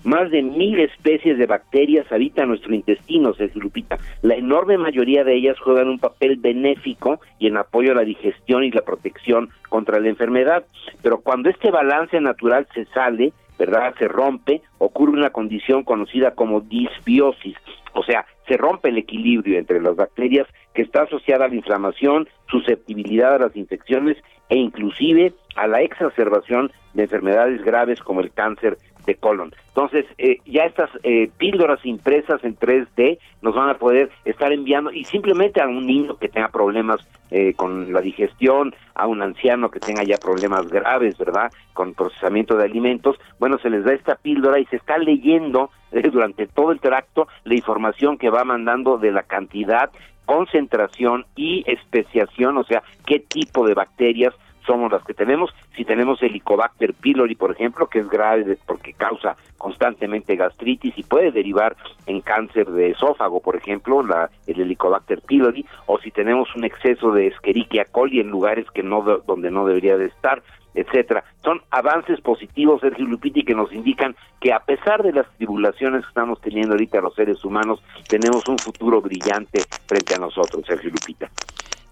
[0.05, 3.99] Más de mil especies de bacterias habitan nuestro intestino, se Lupita.
[4.23, 8.64] La enorme mayoría de ellas juegan un papel benéfico y en apoyo a la digestión
[8.64, 10.64] y la protección contra la enfermedad.
[11.03, 13.95] Pero cuando este balance natural se sale, ¿verdad?
[13.99, 17.57] Se rompe, ocurre una condición conocida como disbiosis,
[17.93, 22.27] o sea, se rompe el equilibrio entre las bacterias que está asociada a la inflamación,
[22.51, 24.17] susceptibilidad a las infecciones
[24.49, 29.53] e inclusive a la exacerbación de enfermedades graves como el cáncer de colon.
[29.68, 34.92] Entonces, eh, ya estas eh, píldoras impresas en 3D nos van a poder estar enviando
[34.92, 39.70] y simplemente a un niño que tenga problemas eh, con la digestión, a un anciano
[39.70, 41.53] que tenga ya problemas graves, ¿verdad?
[41.72, 45.70] Con procesamiento de alimentos, bueno, se les da esta píldora y se está leyendo
[46.12, 49.90] durante todo el tracto la información que va mandando de la cantidad,
[50.26, 54.34] concentración y especiación, o sea, qué tipo de bacterias
[54.71, 55.51] somos las que tenemos.
[55.77, 61.33] Si tenemos Helicobacter pylori, por ejemplo, que es grave porque causa constantemente gastritis y puede
[61.33, 66.64] derivar en cáncer de esófago, por ejemplo, la, el Helicobacter pylori, o si tenemos un
[66.64, 70.41] exceso de Escherichia coli en lugares que no donde no debería de estar,
[70.75, 71.25] etcétera.
[71.43, 76.09] Son avances positivos, Sergio Lupiti, que nos indican que a pesar de las tribulaciones que
[76.09, 81.29] estamos teniendo ahorita los seres humanos, tenemos un futuro brillante frente a nosotros, Sergio Lupita.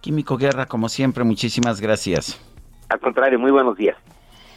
[0.01, 2.41] Químico Guerra, como siempre, muchísimas gracias.
[2.89, 3.97] Al contrario, muy buenos días.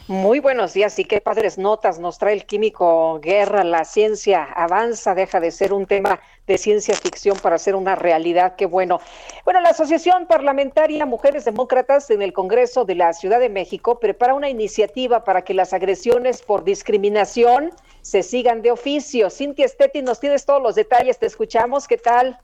[0.08, 3.62] Muy buenos días y qué padres notas nos trae el químico guerra.
[3.62, 8.56] La ciencia avanza, deja de ser un tema de ciencia ficción para ser una realidad.
[8.56, 9.00] Qué bueno.
[9.44, 14.34] Bueno, la Asociación Parlamentaria Mujeres Demócratas en el Congreso de la Ciudad de México prepara
[14.34, 17.70] una iniciativa para que las agresiones por discriminación
[18.00, 19.30] se sigan de oficio.
[19.30, 21.18] Cintia Stetti, nos tienes todos los detalles.
[21.18, 21.86] Te escuchamos.
[21.86, 22.38] ¿Qué tal?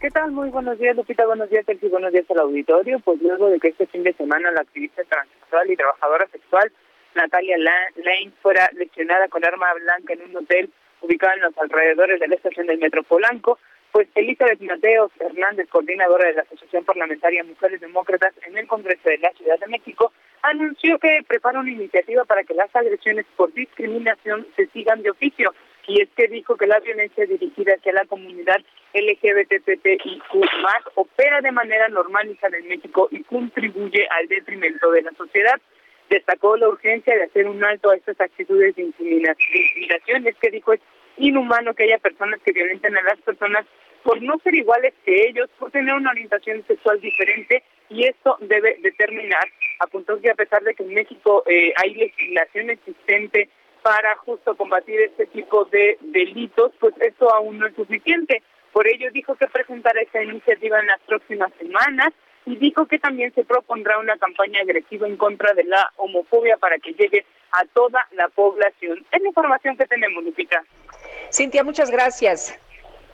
[0.00, 0.32] ¿Qué tal?
[0.32, 1.26] Muy buenos días, Lupita.
[1.26, 1.90] Buenos días, Sergio.
[1.90, 3.00] Buenos días al auditorio.
[3.00, 6.72] Pues luego de que este fin de semana la activista transexual y trabajadora sexual
[7.14, 10.70] Natalia Lane fuera lesionada con arma blanca en un hotel
[11.02, 13.58] ubicado en los alrededores de la estación del Metro Polanco,
[13.92, 19.18] pues Elizabeth Mateos Hernández, coordinadora de la Asociación Parlamentaria Mujeres Demócratas en el Congreso de
[19.18, 24.46] la Ciudad de México, anunció que prepara una iniciativa para que las agresiones por discriminación
[24.56, 25.52] se sigan de oficio
[25.90, 28.58] y es que dijo que la violencia dirigida hacia la comunidad
[28.94, 30.22] LGBTTIQ
[30.94, 35.60] opera de manera normalizada en México y contribuye al detrimento de la sociedad.
[36.08, 40.28] Destacó la urgencia de hacer un alto a estas actitudes de intimidación.
[40.28, 40.80] Es que dijo es
[41.16, 43.66] inhumano que haya personas que violenten a las personas
[44.04, 48.78] por no ser iguales que ellos, por tener una orientación sexual diferente y esto debe
[48.80, 49.44] determinar,
[49.80, 53.48] apuntó que a pesar de que en México eh, hay legislación existente
[53.82, 58.42] para justo combatir este tipo de delitos, pues eso aún no es suficiente.
[58.72, 62.10] Por ello dijo que presentará esta iniciativa en las próximas semanas
[62.46, 66.78] y dijo que también se propondrá una campaña agresiva en contra de la homofobia para
[66.78, 69.04] que llegue a toda la población.
[69.10, 70.62] Es la información que tenemos, Lupita.
[71.32, 72.58] Cintia, muchas gracias.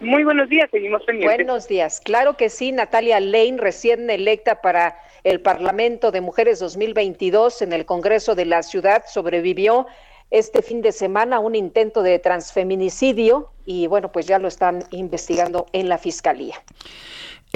[0.00, 1.38] Muy buenos días, seguimos pendientes.
[1.38, 2.00] Buenos días.
[2.04, 7.86] Claro que sí, Natalia Lane, recién electa para el Parlamento de Mujeres 2022 en el
[7.86, 9.86] Congreso de la Ciudad, sobrevivió
[10.30, 15.66] este fin de semana un intento de transfeminicidio y bueno, pues ya lo están investigando
[15.72, 16.56] en la Fiscalía.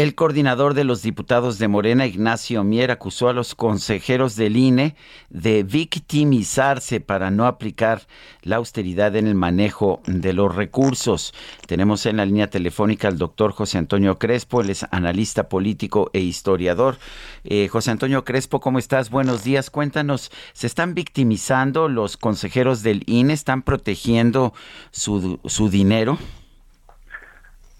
[0.01, 4.96] El coordinador de los diputados de Morena, Ignacio Mier, acusó a los consejeros del INE
[5.28, 8.01] de victimizarse para no aplicar
[8.40, 11.34] la austeridad en el manejo de los recursos.
[11.66, 16.20] Tenemos en la línea telefónica al doctor José Antonio Crespo, él es analista político e
[16.20, 16.96] historiador.
[17.44, 19.11] Eh, José Antonio Crespo, ¿cómo estás?
[19.11, 19.68] Buenos días.
[19.68, 23.34] Cuéntanos, ¿se están victimizando los consejeros del INE?
[23.34, 24.55] ¿Están protegiendo
[24.92, 26.16] su, su dinero?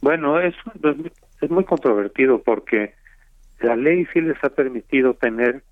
[0.03, 0.55] Bueno, es
[1.41, 2.95] es muy controvertido porque
[3.61, 5.63] la ley sí les ha permitido tener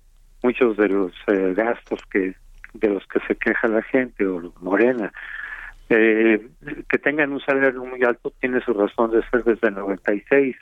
[0.43, 2.35] muchos de los eh, gastos que
[2.73, 5.11] de los que se queja la gente o Morena.
[5.89, 6.47] Eh,
[6.87, 10.55] que tengan un salario muy alto tiene su razón de ser desde el 96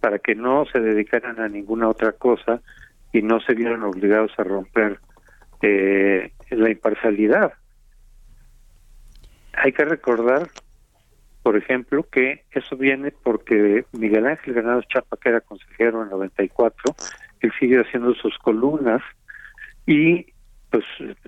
[0.00, 2.60] para que no se dedicaran a ninguna otra cosa
[3.12, 5.00] y no se vieran obligados a romper
[5.62, 7.54] eh, la imparcialidad.
[9.54, 10.50] Hay que recordar
[11.44, 16.94] por ejemplo, que eso viene porque Miguel Ángel Granados Chapa, que era consejero en 94,
[17.40, 19.02] él sigue haciendo sus columnas
[19.84, 20.32] y
[20.70, 20.84] pues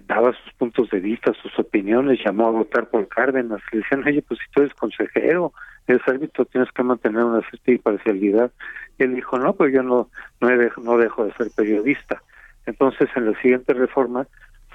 [0.07, 4.23] daba sus puntos de vista, sus opiniones, llamó a votar por Cárdenas, le decían, oye,
[4.23, 5.53] pues si tú eres consejero,
[5.87, 8.51] eres árbitro, tienes que mantener una cierta imparcialidad.
[8.97, 10.09] Él dijo, no, pues yo no,
[10.41, 12.23] no, dejo, no dejo de ser periodista.
[12.65, 14.27] Entonces, en la siguiente reforma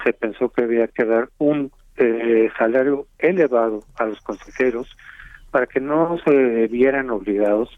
[0.04, 4.96] se pensó que había que dar un eh, salario elevado a los consejeros
[5.52, 7.68] para que no se vieran obligados,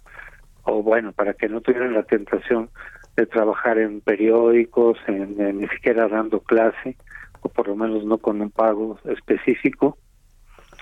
[0.62, 2.70] o bueno, para que no tuvieran la tentación
[3.16, 6.96] de trabajar en periódicos, en, ni siquiera dando clase,
[7.42, 9.98] o por lo menos no con un pago específico.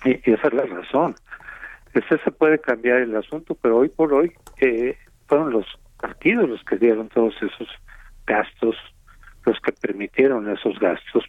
[0.05, 1.15] Y, esa es la razón.
[1.95, 5.67] Ese se puede cambiar el asunto, pero hoy por hoy eh, fueron los
[5.99, 7.69] partidos los que dieron todos esos
[8.27, 8.77] gastos,
[9.47, 11.25] los que permitieron esos gastos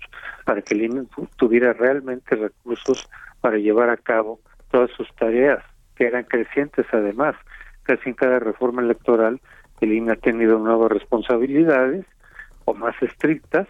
[0.46, 1.04] para que el INE
[1.38, 3.10] tuviera realmente recursos
[3.40, 4.40] para llevar a cabo
[4.74, 5.64] todas sus tareas,
[5.96, 7.36] que eran crecientes además.
[7.84, 9.40] Casi en cada reforma electoral
[9.82, 12.06] el INE ha tenido nuevas responsabilidades
[12.66, 13.68] o más estrictas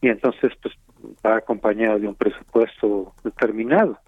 [0.00, 0.74] y entonces pues
[1.24, 3.98] va acompañado de un presupuesto determinado.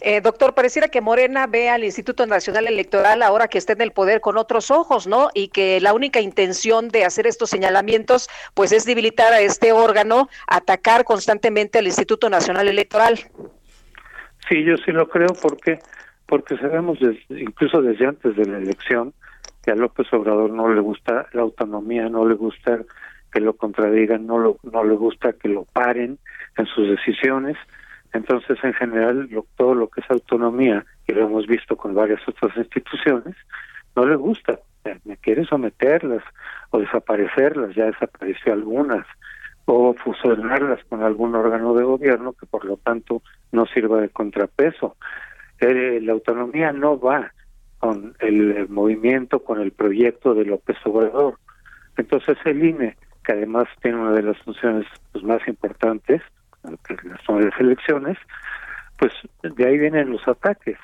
[0.00, 3.90] Eh, doctor, pareciera que Morena ve al Instituto Nacional Electoral ahora que está en el
[3.90, 5.30] poder con otros ojos, ¿no?
[5.34, 10.28] Y que la única intención de hacer estos señalamientos, pues es debilitar a este órgano,
[10.46, 13.18] atacar constantemente al Instituto Nacional Electoral.
[14.48, 15.82] Sí, yo sí lo creo porque
[16.26, 19.12] porque sabemos incluso desde antes de la elección
[19.62, 22.80] que a López Obrador no le gusta la autonomía, no le gusta
[23.32, 26.18] que lo contradigan, no lo, no le gusta que lo paren
[26.56, 27.56] en sus decisiones.
[28.12, 32.56] Entonces, en general, todo lo que es autonomía, y lo hemos visto con varias otras
[32.56, 33.34] instituciones,
[33.96, 34.60] no le gusta.
[35.04, 36.22] Me quiere someterlas
[36.70, 39.06] o desaparecerlas, ya desapareció algunas
[39.66, 44.96] o fusionarlas con algún órgano de gobierno que por lo tanto no sirva de contrapeso.
[45.60, 47.32] La autonomía no va
[47.78, 51.38] con el movimiento, con el proyecto de López Obrador.
[51.96, 56.22] Entonces el INE, que además tiene una de las funciones pues, más importantes,
[57.26, 58.18] son las elecciones,
[58.98, 59.12] pues
[59.42, 60.78] de ahí vienen los ataques.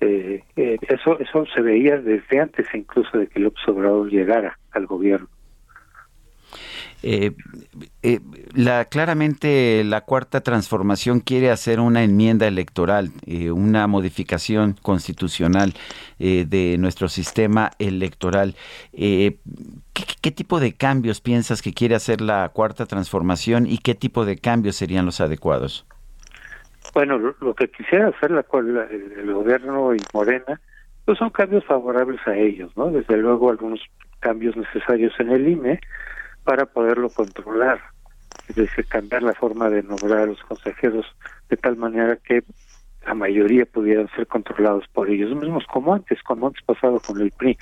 [0.00, 4.86] Eh, eh, eso eso se veía desde antes incluso de que López Obrador llegara al
[4.86, 5.28] gobierno.
[7.02, 7.32] Eh,
[8.02, 8.20] eh,
[8.54, 15.74] la, claramente la cuarta transformación quiere hacer una enmienda electoral, eh, una modificación constitucional
[16.18, 18.54] eh, de nuestro sistema electoral.
[18.92, 19.38] ¿qué,
[20.20, 24.38] ¿qué, tipo de cambios piensas que quiere hacer la cuarta transformación y qué tipo de
[24.38, 25.86] cambios serían los adecuados?
[26.94, 28.44] Bueno, lo, que quisiera hacer la,
[28.90, 30.60] el gobierno y Morena,
[31.04, 32.90] pues son cambios favorables a ellos, ¿no?
[32.90, 33.80] Desde luego algunos
[34.20, 35.80] cambios necesarios en el INE,
[36.48, 37.78] para poderlo controlar,
[38.48, 41.04] es decir, cambiar la forma de nombrar a los consejeros
[41.50, 42.42] de tal manera que
[43.04, 47.32] la mayoría pudieran ser controlados por ellos mismos, como antes, como antes pasado con el
[47.32, 47.58] PRI.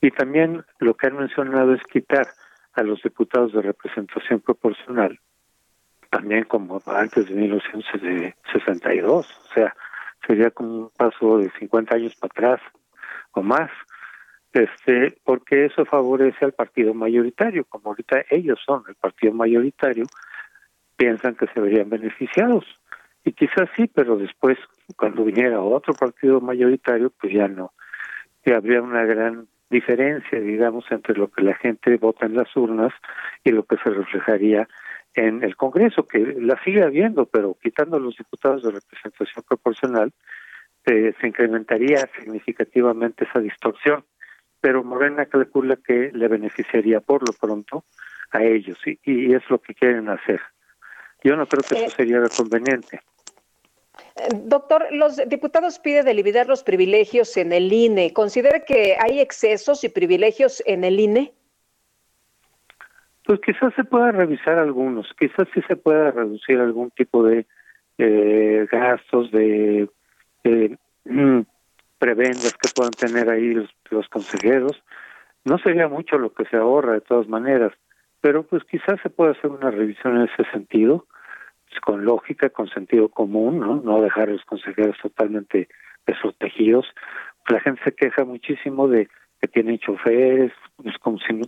[0.00, 2.28] Y también lo que han mencionado es quitar
[2.74, 5.18] a los diputados de representación proporcional,
[6.10, 9.74] también como antes de 1962, o sea,
[10.24, 12.60] sería como un paso de 50 años para atrás
[13.32, 13.72] o más
[14.54, 20.06] este porque eso favorece al partido mayoritario como ahorita ellos son el partido mayoritario
[20.96, 22.64] piensan que se verían beneficiados
[23.24, 24.58] y quizás sí pero después
[24.96, 27.72] cuando viniera otro partido mayoritario pues ya no
[28.46, 32.92] habría una gran diferencia digamos entre lo que la gente vota en las urnas
[33.42, 34.68] y lo que se reflejaría
[35.14, 40.12] en el Congreso, que la sigue habiendo, pero quitando los diputados de representación proporcional,
[40.86, 44.04] eh, se incrementaría significativamente esa distorsión.
[44.64, 47.84] Pero Morena calcula que le beneficiaría por lo pronto
[48.30, 50.40] a ellos y, y es lo que quieren hacer.
[51.22, 53.02] Yo no creo que eso sería conveniente.
[54.46, 58.14] Doctor, los diputados piden delimitar los privilegios en el INE.
[58.14, 61.34] ¿Considera que hay excesos y privilegios en el INE?
[63.26, 67.44] Pues quizás se pueda revisar algunos, quizás sí se pueda reducir algún tipo de
[67.98, 69.90] eh, gastos, de
[71.04, 71.40] mm,
[71.98, 74.82] prebendas que puedan tener ahí los, los consejeros.
[75.44, 77.72] No sería mucho lo que se ahorra de todas maneras,
[78.20, 81.06] pero pues quizás se pueda hacer una revisión en ese sentido
[81.80, 83.76] con lógica, con sentido común, ¿no?
[83.76, 85.68] No dejar a los consejeros totalmente
[86.06, 86.86] desprotegidos.
[87.48, 89.08] La gente se queja muchísimo de
[89.40, 90.52] que tienen choferes,
[90.84, 91.46] es como si no,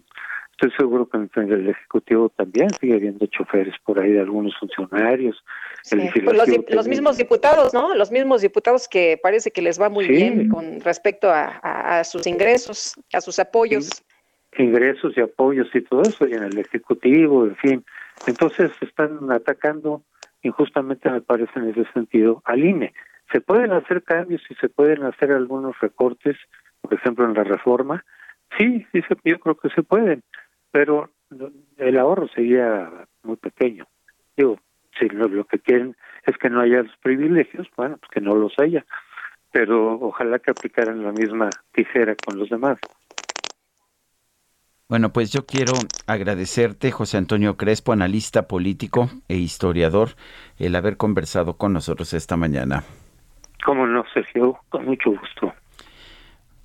[0.59, 5.45] estoy seguro que en el Ejecutivo también sigue habiendo choferes por ahí de algunos funcionarios.
[5.91, 7.95] Pues los, mismos diputados, ¿no?
[7.95, 12.95] Los mismos diputados que parece que les va muy bien con respecto a, sus ingresos,
[13.13, 14.03] a sus apoyos.
[14.57, 17.85] Ingresos y apoyos y todo eso, y en el Ejecutivo, en fin.
[18.27, 20.03] Entonces están atacando
[20.43, 22.95] injustamente me parece en ese sentido al INE.
[23.33, 26.37] Se pueden hacer cambios y se pueden hacer algunos recortes,
[26.81, 28.05] por ejemplo en la reforma,
[28.57, 30.23] sí, sí yo creo que se pueden,
[30.77, 31.09] pero
[31.79, 32.91] el ahorro sería
[33.23, 33.87] muy pequeño.
[34.37, 34.61] Digo,
[34.99, 35.97] si lo, que quieren
[36.27, 38.85] es que no haya los privilegios, bueno, pues que no los haya,
[39.53, 42.77] pero ojalá que aplicaran la misma tijera con los demás.
[44.87, 45.73] Bueno, pues yo quiero
[46.07, 50.11] agradecerte, José Antonio Crespo, analista político e historiador,
[50.59, 52.85] el haber conversado con nosotros esta mañana.
[53.65, 55.55] Cómo no, Sergio, con mucho gusto.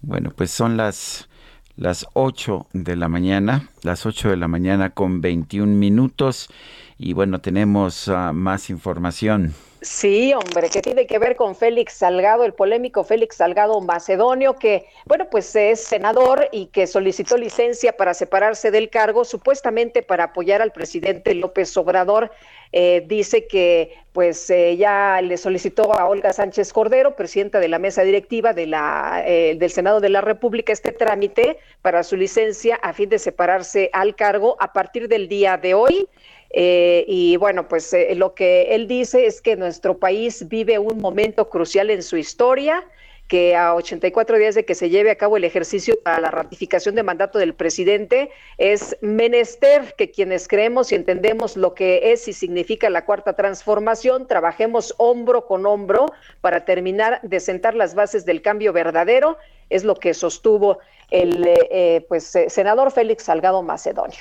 [0.01, 1.30] Bueno, pues son las
[1.75, 6.49] las 8 de la mañana, las 8 de la mañana con 21 minutos
[6.97, 9.55] y bueno, tenemos uh, más información.
[9.81, 14.85] Sí, hombre, que tiene que ver con Félix Salgado, el polémico Félix Salgado Macedonio, que,
[15.07, 20.61] bueno, pues es senador y que solicitó licencia para separarse del cargo, supuestamente para apoyar
[20.61, 22.31] al presidente López Obrador.
[22.73, 27.79] Eh, dice que, pues, eh, ya le solicitó a Olga Sánchez Cordero, presidenta de la
[27.79, 32.75] mesa directiva de la, eh, del Senado de la República, este trámite para su licencia
[32.75, 36.07] a fin de separarse al cargo a partir del día de hoy.
[36.53, 41.49] Eh, y bueno, pues lo que él dice es que nuestro país vive un momento
[41.49, 42.83] crucial en su historia,
[43.31, 46.95] que a 84 días de que se lleve a cabo el ejercicio para la ratificación
[46.95, 52.33] de mandato del presidente, es menester que quienes creemos y entendemos lo que es y
[52.33, 56.07] significa la cuarta transformación, trabajemos hombro con hombro
[56.41, 59.37] para terminar de sentar las bases del cambio verdadero,
[59.69, 60.79] es lo que sostuvo
[61.09, 64.19] el eh, pues, senador Félix Salgado Macedonio.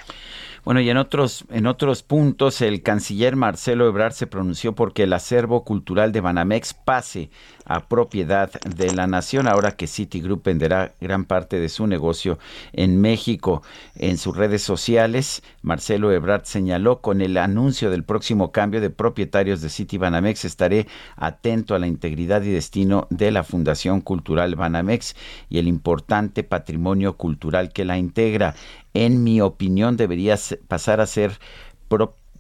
[0.65, 5.13] Bueno, y en otros, en otros puntos, el canciller Marcelo Ebrard se pronunció porque el
[5.13, 7.31] acervo cultural de Banamex pase
[7.65, 12.39] a propiedad de la nación, ahora que Citigroup venderá gran parte de su negocio
[12.73, 13.63] en México.
[13.95, 19.61] En sus redes sociales, Marcelo Ebrard señaló con el anuncio del próximo cambio de propietarios
[19.61, 25.17] de City Banamex, estaré atento a la integridad y destino de la Fundación Cultural Banamex
[25.49, 28.55] y el importante patrimonio cultural que la integra.
[28.95, 30.37] En mi opinión, debería
[30.69, 31.39] pasar a ser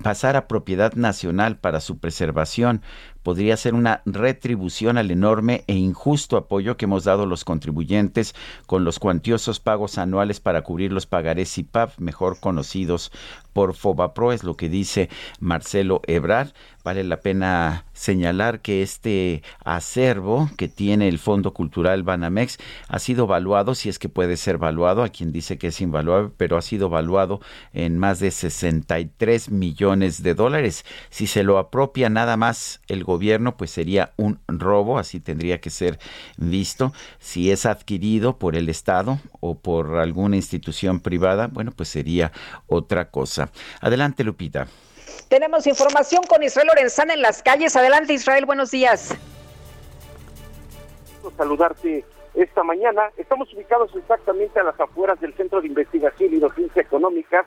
[0.02, 2.82] pasar a propiedad nacional para su preservación
[3.22, 8.34] podría ser una retribución al enorme e injusto apoyo que hemos dado los contribuyentes
[8.66, 13.12] con los cuantiosos pagos anuales para cubrir los pagarés IPAP, mejor conocidos
[13.52, 15.08] por Fobapro, es lo que dice
[15.40, 16.50] Marcelo Ebrard.
[16.82, 22.56] Vale la pena señalar que este acervo que tiene el Fondo Cultural Banamex
[22.88, 26.30] ha sido valuado, si es que puede ser valuado, a quien dice que es invaluable,
[26.38, 27.40] pero ha sido valuado
[27.74, 30.86] en más de 63 millones de dólares.
[31.10, 35.70] Si se lo apropia nada más el gobierno, pues sería un robo, así tendría que
[35.70, 35.98] ser
[36.36, 36.92] visto.
[37.18, 42.30] Si es adquirido por el Estado o por alguna institución privada, bueno, pues sería
[42.68, 43.50] otra cosa.
[43.80, 44.66] Adelante, Lupita.
[45.28, 47.74] Tenemos información con Israel Lorenzana en las calles.
[47.76, 49.14] Adelante, Israel, buenos días.
[51.36, 52.04] Saludarte
[52.34, 53.02] esta mañana.
[53.16, 57.46] Estamos ubicados exactamente a las afueras del Centro de Investigación y Docencia Económica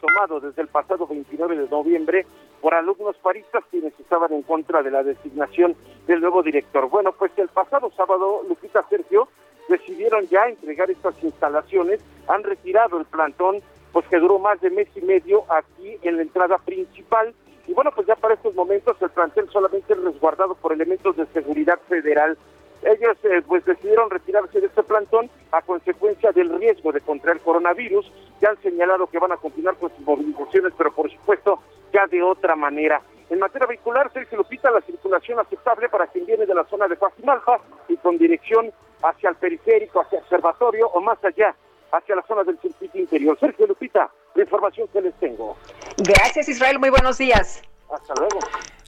[0.00, 2.26] tomado desde el pasado 29 de noviembre
[2.60, 6.88] por alumnos paristas quienes estaban en contra de la designación del nuevo director.
[6.88, 9.28] Bueno, pues el pasado sábado, Lupita Sergio,
[9.68, 13.60] decidieron ya entregar estas instalaciones, han retirado el plantón,
[13.92, 17.34] pues que duró más de mes y medio aquí en la entrada principal.
[17.66, 21.26] Y bueno, pues ya para estos momentos el plantel solamente es resguardado por elementos de
[21.26, 22.38] seguridad federal
[22.82, 28.10] ellos eh, pues decidieron retirarse de este plantón a consecuencia del riesgo de contraer coronavirus.
[28.40, 31.60] Ya han señalado que van a continuar con sus movilizaciones, pero por supuesto
[31.92, 33.00] ya de otra manera.
[33.28, 36.96] En materia vehicular, Sergio Lupita, la circulación aceptable para quien viene de la zona de
[36.96, 38.70] Coajimalpa y con dirección
[39.02, 41.54] hacia el periférico, hacia el observatorio o más allá,
[41.90, 43.36] hacia la zona del circuito interior.
[43.40, 45.56] Sergio Lupita, la información que les tengo.
[45.98, 46.78] Gracias, Israel.
[46.78, 47.62] Muy buenos días.
[47.90, 48.38] Hasta luego.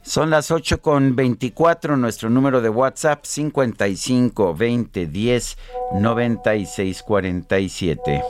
[0.03, 5.57] Son las 8 con 24, nuestro número de WhatsApp 55 20 10
[5.95, 8.23] 96 47.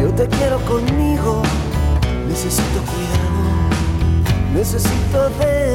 [0.00, 1.42] Yo te quiero conmigo,
[2.28, 5.67] necesito cuidado, necesito de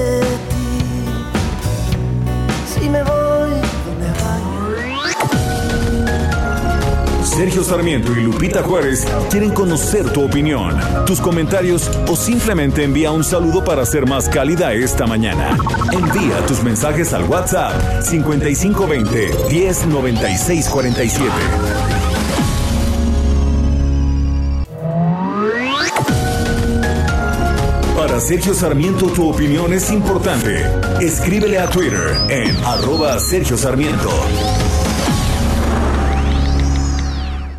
[7.36, 13.24] Sergio Sarmiento y Lupita Juárez quieren conocer tu opinión, tus comentarios o simplemente envía un
[13.24, 15.58] saludo para ser más cálida esta mañana.
[15.92, 21.32] Envía tus mensajes al WhatsApp 5520 109647.
[27.98, 30.64] Para Sergio Sarmiento tu opinión es importante.
[31.02, 34.12] Escríbele a Twitter en arroba Sergio Sarmiento.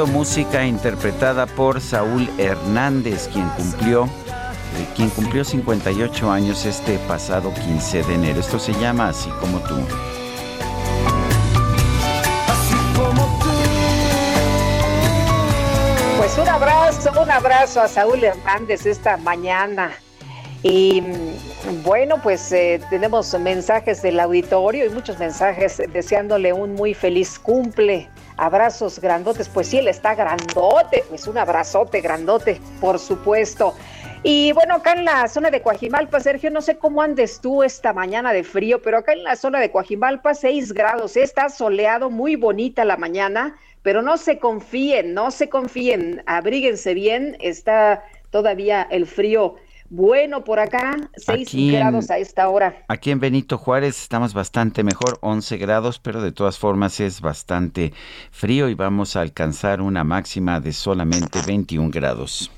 [0.00, 7.52] Escuchando música interpretada por Saúl Hernández, quien cumplió, eh, quien cumplió 58 años este pasado
[7.52, 8.40] 15 de enero.
[8.40, 9.76] Esto se llama Así como tú.
[16.16, 19.90] Pues un abrazo, un abrazo a Saúl Hernández esta mañana.
[20.62, 26.94] Y mm, bueno, pues eh, tenemos mensajes del auditorio y muchos mensajes deseándole un muy
[26.94, 28.08] feliz cumple.
[28.40, 33.74] Abrazos grandotes, pues sí, él está grandote, pues un abrazote grandote, por supuesto.
[34.22, 37.92] Y bueno, acá en la zona de Coajimalpa, Sergio, no sé cómo andes tú esta
[37.92, 42.36] mañana de frío, pero acá en la zona de Coajimalpa, 6 grados, está soleado, muy
[42.36, 49.06] bonita la mañana, pero no se confíen, no se confíen, abríguense bien, está todavía el
[49.06, 49.56] frío
[49.90, 52.84] bueno por acá, 6 Aquí en- grados a esta hora.
[52.88, 57.92] Aquí en Benito Juárez estamos bastante mejor, 11 grados, pero de todas formas es bastante
[58.30, 62.50] frío y vamos a alcanzar una máxima de solamente 21 grados.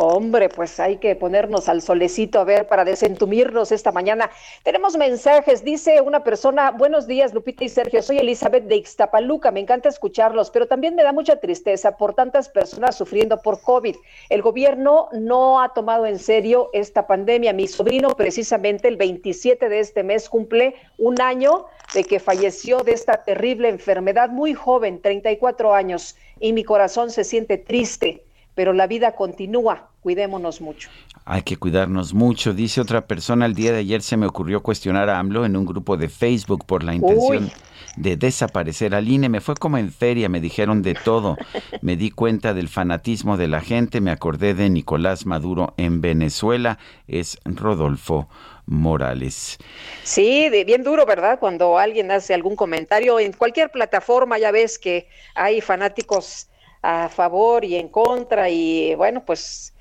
[0.00, 4.28] Hombre, pues hay que ponernos al solecito a ver para desentumirnos esta mañana.
[4.64, 9.60] Tenemos mensajes, dice una persona, buenos días Lupita y Sergio, soy Elizabeth de Ixtapaluca, me
[9.60, 13.94] encanta escucharlos, pero también me da mucha tristeza por tantas personas sufriendo por COVID.
[14.30, 17.52] El gobierno no ha tomado en serio esta pandemia.
[17.52, 22.94] Mi sobrino precisamente el 27 de este mes cumple un año de que falleció de
[22.94, 28.23] esta terrible enfermedad, muy joven, 34 años, y mi corazón se siente triste
[28.54, 29.88] pero la vida continúa.
[30.00, 30.90] Cuidémonos mucho.
[31.24, 32.52] Hay que cuidarnos mucho.
[32.52, 35.64] Dice otra persona, el día de ayer se me ocurrió cuestionar a AMLO en un
[35.64, 37.50] grupo de Facebook por la intención
[37.96, 39.30] de desaparecer al INE.
[39.30, 41.38] Me fue como en feria, me dijeron de todo.
[41.80, 46.78] Me di cuenta del fanatismo de la gente, me acordé de Nicolás Maduro en Venezuela.
[47.08, 48.28] Es Rodolfo
[48.66, 49.58] Morales.
[50.02, 51.38] Sí, de, bien duro, ¿verdad?
[51.38, 56.48] Cuando alguien hace algún comentario en cualquier plataforma, ya ves que hay fanáticos
[56.84, 59.74] a favor y en contra y bueno, pues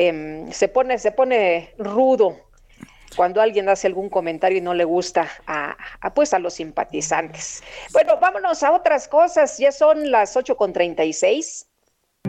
[0.00, 2.36] Em, se pone, se pone rudo
[3.16, 5.76] cuando alguien hace algún comentario y no le gusta a,
[6.14, 7.64] pues a los simpatizantes.
[7.92, 9.58] Bueno, vámonos a otras cosas.
[9.58, 11.66] Ya son las 8 con 36.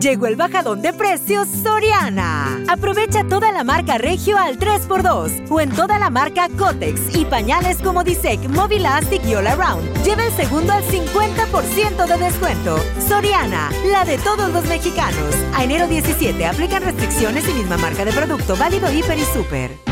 [0.00, 2.64] Llegó el bajadón de precios Soriana.
[2.68, 7.76] Aprovecha toda la marca Regio al 3x2 o en toda la marca Cotex y pañales
[7.82, 10.02] como Disec, Movilastic y All Around.
[10.02, 12.78] Lleva el segundo al 50% de descuento.
[13.06, 15.34] Soriana, la de todos los mexicanos.
[15.54, 19.89] A enero 17 aplican restricciones y misma marca de producto válido hiper y super.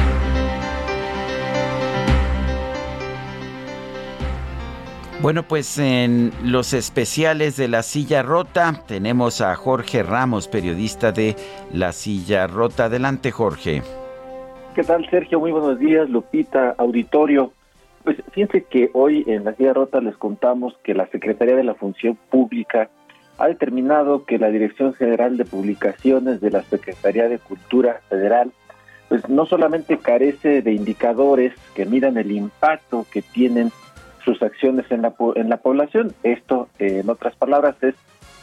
[5.20, 11.34] Bueno, pues en los especiales de La Silla Rota tenemos a Jorge Ramos, periodista de
[11.72, 12.84] La Silla Rota.
[12.84, 13.82] Adelante, Jorge.
[14.76, 15.40] ¿Qué tal, Sergio?
[15.40, 17.52] Muy buenos días, Lupita, auditorio.
[18.04, 21.74] Pues fíjense que hoy en La Silla Rota les contamos que la Secretaría de la
[21.74, 22.88] Función Pública
[23.38, 28.52] ha determinado que la Dirección General de Publicaciones de la Secretaría de Cultura Federal
[29.08, 33.72] pues no solamente carece de indicadores que midan el impacto que tienen
[34.28, 36.12] sus acciones en la, en la población.
[36.22, 37.94] Esto, eh, en otras palabras, es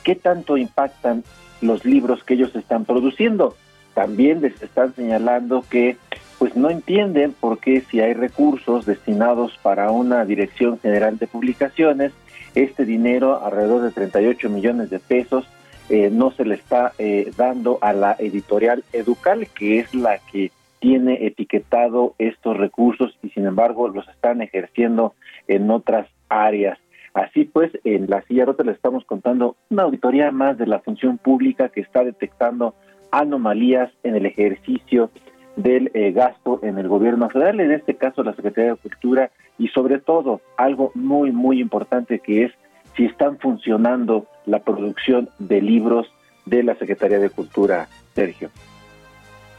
[0.04, 1.24] qué tanto impactan
[1.62, 3.56] los libros que ellos están produciendo.
[3.94, 5.98] También les están señalando que
[6.40, 12.12] pues no entienden por qué si hay recursos destinados para una dirección general de publicaciones,
[12.56, 15.46] este dinero, alrededor de 38 millones de pesos,
[15.90, 20.52] eh, no se le está eh, dando a la editorial Educal, que es la que
[20.80, 25.14] tiene etiquetado estos recursos y sin embargo los están ejerciendo
[25.48, 26.78] en otras áreas.
[27.14, 31.18] Así pues, en la silla rota le estamos contando una auditoría más de la función
[31.18, 32.76] pública que está detectando
[33.12, 35.10] anomalías en el ejercicio
[35.56, 39.70] del eh, gasto en el gobierno federal, en este caso la Secretaría de Cultura, y
[39.70, 42.52] sobre todo algo muy, muy importante que es
[42.98, 46.08] si están funcionando la producción de libros
[46.46, 48.50] de la Secretaría de Cultura, Sergio.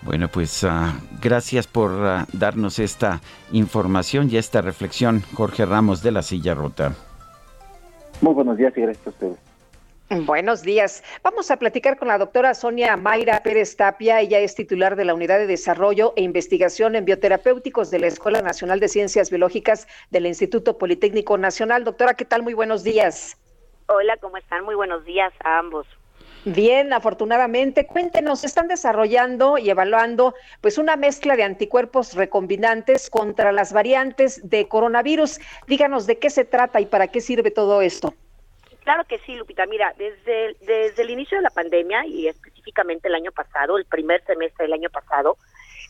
[0.03, 3.21] Bueno, pues ah, gracias por ah, darnos esta
[3.53, 6.95] información y esta reflexión, Jorge Ramos de la Silla Rota.
[8.21, 9.37] Muy buenos días y gracias a ustedes.
[10.09, 11.03] Buenos días.
[11.25, 14.21] Vamos a platicar con la doctora Sonia Mayra Pérez Tapia.
[14.21, 18.41] Ella es titular de la Unidad de Desarrollo e Investigación en Bioterapéuticos de la Escuela
[18.41, 21.83] Nacional de Ciencias Biológicas del Instituto Politécnico Nacional.
[21.83, 22.45] Doctora, ¿qué tal?
[22.45, 23.37] Muy buenos días.
[23.89, 24.65] Hola, ¿cómo están?
[24.65, 25.89] Muy buenos días a ambos.
[26.49, 33.73] Bien, afortunadamente, cuéntenos, están desarrollando y evaluando pues una mezcla de anticuerpos recombinantes contra las
[33.73, 35.41] variantes de coronavirus.
[35.67, 38.15] Díganos de qué se trata y para qué sirve todo esto.
[38.85, 39.67] Claro que sí, Lupita.
[39.67, 44.25] Mira, desde, desde el inicio de la pandemia y específicamente el año pasado, el primer
[44.25, 45.39] semestre del año pasado,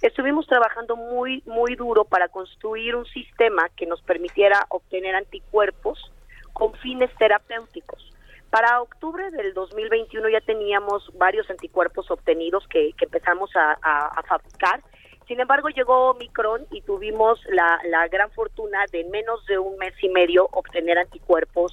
[0.00, 6.10] estuvimos trabajando muy, muy duro para construir un sistema que nos permitiera obtener anticuerpos
[6.54, 8.15] con fines terapéuticos.
[8.50, 14.82] Para octubre del 2021 ya teníamos varios anticuerpos obtenidos que, empezamos a, fabricar.
[15.26, 19.94] Sin embargo, llegó Omicron y tuvimos la, gran fortuna de en menos de un mes
[20.00, 21.72] y medio obtener anticuerpos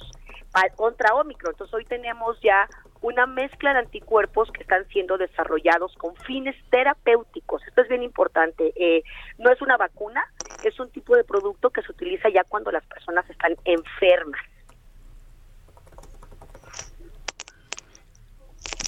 [0.76, 1.52] contra Omicron.
[1.52, 2.68] Entonces hoy tenemos ya
[3.00, 7.62] una mezcla de anticuerpos que están siendo desarrollados con fines terapéuticos.
[7.66, 8.72] Esto es bien importante.
[8.76, 9.04] Eh,
[9.38, 10.24] no es una vacuna,
[10.64, 14.40] es un tipo de producto que se utiliza ya cuando las personas están enfermas.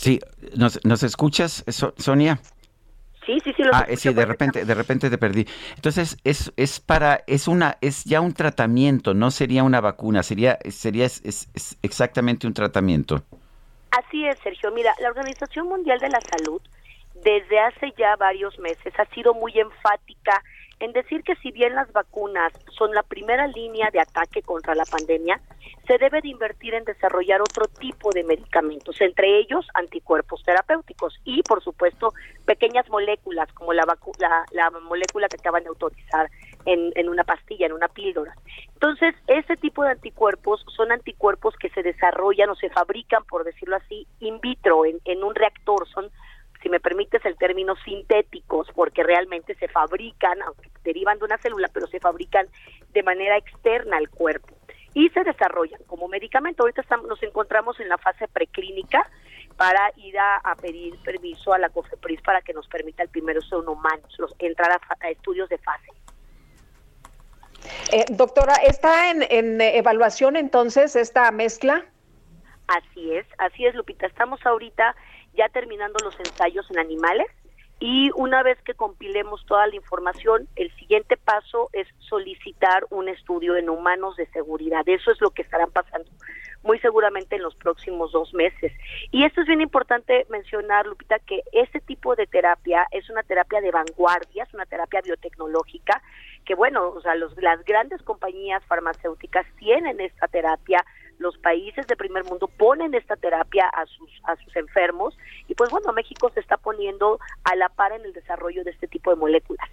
[0.06, 0.20] Sí,
[0.56, 1.64] ¿nos, nos escuchas,
[1.96, 2.38] Sonia?
[3.26, 3.64] Sí, sí, sí.
[3.64, 5.48] Lo ah, sí, de repente, de repente te perdí.
[5.74, 10.60] Entonces es, es para, es una, es ya un tratamiento, no sería una vacuna, sería,
[10.70, 11.48] sería es,
[11.82, 13.24] exactamente un tratamiento.
[13.90, 14.70] Así es, Sergio.
[14.70, 16.62] Mira, la Organización Mundial de la Salud
[17.24, 20.40] desde hace ya varios meses ha sido muy enfática
[20.80, 24.84] en decir que si bien las vacunas son la primera línea de ataque contra la
[24.84, 25.40] pandemia,
[25.86, 31.42] se debe de invertir en desarrollar otro tipo de medicamentos, entre ellos anticuerpos terapéuticos y,
[31.42, 32.12] por supuesto,
[32.44, 33.84] pequeñas moléculas como la,
[34.50, 36.30] la, molécula que acaban de autorizar
[36.66, 38.34] en, en, una pastilla, en una píldora.
[38.74, 43.76] Entonces, este tipo de anticuerpos son anticuerpos que se desarrollan o se fabrican, por decirlo
[43.76, 46.10] así, in vitro, en, en un reactor, son
[46.66, 51.70] si me permites el término, sintéticos, porque realmente se fabrican, aunque derivan de una célula,
[51.72, 52.48] pero se fabrican
[52.92, 54.52] de manera externa al cuerpo
[54.92, 56.64] y se desarrollan como medicamento.
[56.64, 59.08] Ahorita estamos, nos encontramos en la fase preclínica
[59.56, 63.62] para ir a, pedir permiso a la COFEPRIS para que nos permita el primer uso
[63.62, 65.88] en humanos, los, entrar a, estudios de fase.
[67.92, 71.86] Eh, doctora, ¿está en, en evaluación entonces esta mezcla?
[72.66, 74.06] Así es, así es, Lupita.
[74.08, 74.96] Estamos ahorita
[75.36, 77.26] ya terminando los ensayos en animales
[77.78, 83.54] y una vez que compilemos toda la información, el siguiente paso es solicitar un estudio
[83.56, 84.82] en humanos de seguridad.
[84.86, 86.10] Eso es lo que estarán pasando
[86.62, 88.72] muy seguramente en los próximos dos meses.
[89.12, 93.60] Y esto es bien importante mencionar, Lupita, que este tipo de terapia es una terapia
[93.60, 96.02] de vanguardia, es una terapia biotecnológica,
[96.44, 100.84] que bueno, o sea, los, las grandes compañías farmacéuticas tienen esta terapia
[101.18, 105.16] los países de primer mundo ponen esta terapia a sus a sus enfermos
[105.48, 108.88] y pues bueno México se está poniendo a la par en el desarrollo de este
[108.88, 109.68] tipo de moléculas.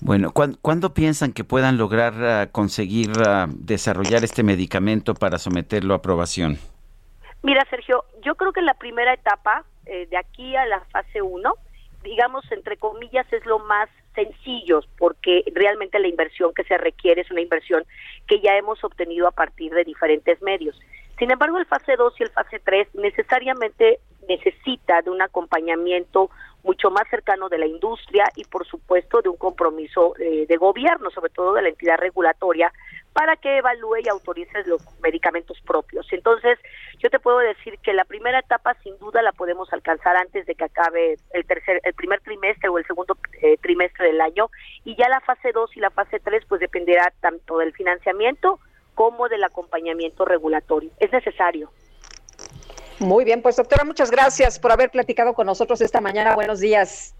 [0.00, 5.96] Bueno, ¿cuándo, piensan que puedan lograr ah, conseguir ah, desarrollar este medicamento para someterlo a
[5.96, 6.58] aprobación?
[7.42, 11.52] Mira, Sergio, yo creo que la primera etapa, eh, de aquí a la fase 1,
[12.04, 13.88] digamos, entre comillas, es lo más
[14.18, 17.84] sencillo, porque realmente la inversión que se requiere es una inversión
[18.26, 20.78] que ya hemos obtenido a partir de diferentes medios.
[21.18, 26.30] Sin embargo, el fase 2 y el fase 3 necesariamente necesita de un acompañamiento
[26.62, 31.10] mucho más cercano de la industria y por supuesto de un compromiso eh, de gobierno,
[31.10, 32.72] sobre todo de la entidad regulatoria,
[33.12, 36.06] para que evalúe y autorice los medicamentos propios.
[36.12, 36.58] Entonces,
[36.98, 40.54] yo te puedo decir que la primera etapa sin duda la podemos alcanzar antes de
[40.54, 44.50] que acabe el tercer el primer trimestre o el segundo eh, trimestre del año
[44.84, 48.60] y ya la fase 2 y la fase 3 pues dependerá tanto del financiamiento
[48.94, 50.90] como del acompañamiento regulatorio.
[50.98, 51.70] Es necesario.
[53.00, 56.34] Muy bien, pues doctora, muchas gracias por haber platicado con nosotros esta mañana.
[56.34, 57.14] Buenos días.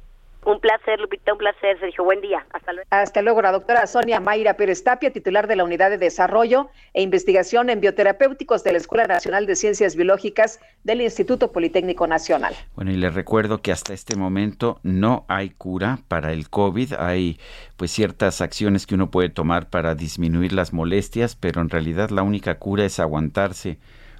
[0.44, 2.04] Un placer, Lupita, un placer, Sergio.
[2.04, 2.46] Buen día.
[2.52, 2.88] Hasta luego.
[2.90, 7.02] Hasta luego, la doctora Sonia Mayra Pérez Tapia, titular de la Unidad de Desarrollo e
[7.02, 12.54] Investigación en Bioterapéuticos de la Escuela Nacional de Ciencias Biológicas del Instituto Politécnico Nacional.
[12.76, 16.94] Bueno, y les recuerdo que hasta este momento no hay cura para el COVID.
[16.94, 17.38] Hay
[17.76, 22.22] pues ciertas acciones que uno puede tomar para disminuir las molestias, pero en realidad la
[22.22, 23.78] única cura es aguantarse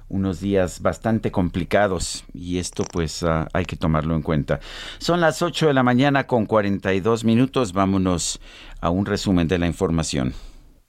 [0.09, 4.59] unos días bastante complicados y esto pues ah, hay que tomarlo en cuenta.
[4.97, 7.73] Son las 8 de la mañana con 42 minutos.
[7.73, 8.39] Vámonos
[8.81, 10.33] a un resumen de la información.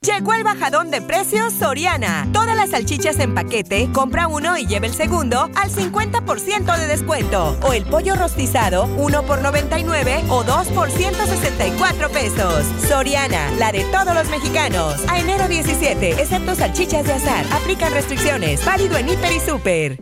[0.03, 2.27] Llegó el bajadón de precios Soriana.
[2.33, 7.55] Todas las salchichas en paquete, compra uno y lleve el segundo al 50% de descuento.
[7.61, 12.65] O el pollo rostizado, uno por 99 o dos por 164 pesos.
[12.89, 14.95] Soriana, la de todos los mexicanos.
[15.07, 17.45] A enero 17, excepto salchichas de azar.
[17.53, 18.65] Aplican restricciones.
[18.65, 19.99] Válido en Hiper y Super.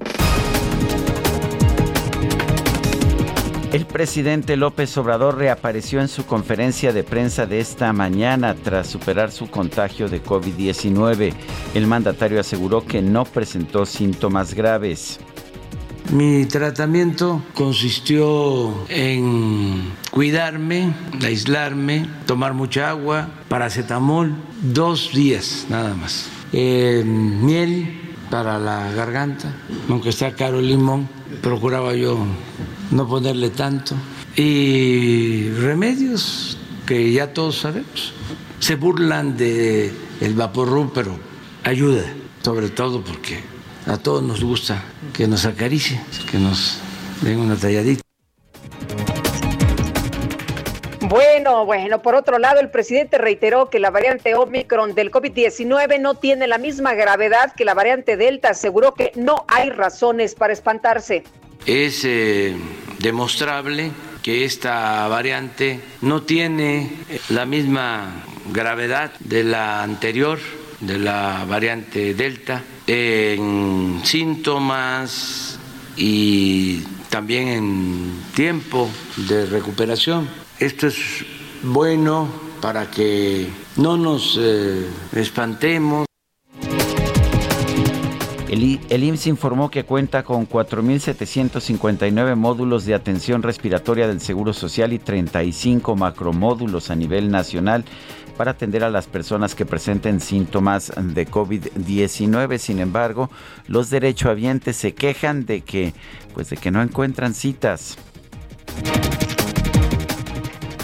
[3.71, 9.31] El presidente López Obrador reapareció en su conferencia de prensa de esta mañana tras superar
[9.31, 11.35] su contagio de COVID-19.
[11.75, 15.21] El mandatario aseguró que no presentó síntomas graves.
[16.11, 24.33] Mi tratamiento consistió en cuidarme, aislarme, tomar mucha agua, paracetamol,
[24.63, 26.31] dos días nada más.
[26.55, 28.01] Eh, miel
[28.31, 29.55] para la garganta,
[29.91, 31.07] aunque está caro el limón,
[31.43, 32.17] procuraba yo
[32.91, 33.95] no ponerle tanto.
[34.37, 38.13] Y remedios que ya todos sabemos.
[38.61, 41.17] Se burlan de el vaporru, pero
[41.65, 42.05] ayuda,
[42.43, 43.41] sobre todo porque
[43.87, 44.83] a todos nos gusta
[45.13, 46.01] que nos acaricie,
[46.31, 46.79] que nos
[47.23, 48.03] den una talladita.
[51.09, 56.15] Bueno, bueno, por otro lado, el presidente reiteró que la variante Omicron del COVID-19 no
[56.15, 58.51] tiene la misma gravedad que la variante Delta.
[58.51, 61.25] Aseguró que no hay razones para espantarse.
[61.67, 62.57] Es eh,
[62.99, 63.91] demostrable
[64.23, 66.91] que esta variante no tiene
[67.29, 70.39] la misma gravedad de la anterior,
[70.81, 75.59] de la variante Delta, en síntomas
[75.97, 76.81] y
[77.11, 80.29] también en tiempo de recuperación.
[80.59, 81.25] Esto es
[81.63, 82.29] bueno
[82.61, 86.08] para que no nos eh, espantemos.
[88.59, 94.93] El, el, IMSS informó que cuenta con 4.759 módulos de atención respiratoria del Seguro Social
[94.93, 97.85] y 35 macromódulos a nivel nacional
[98.37, 102.59] para atender a las personas que presenten síntomas de COVID-19.
[102.59, 103.31] Sin embargo,
[103.69, 105.95] los derechohabientes se quejan de que,
[106.35, 107.97] pues de que no encuentran citas.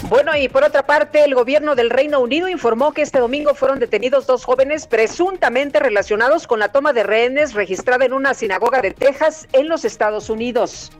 [0.07, 3.79] Bueno, y por otra parte, el gobierno del Reino Unido informó que este domingo fueron
[3.79, 8.91] detenidos dos jóvenes presuntamente relacionados con la toma de rehenes registrada en una sinagoga de
[8.91, 10.91] Texas en los Estados Unidos.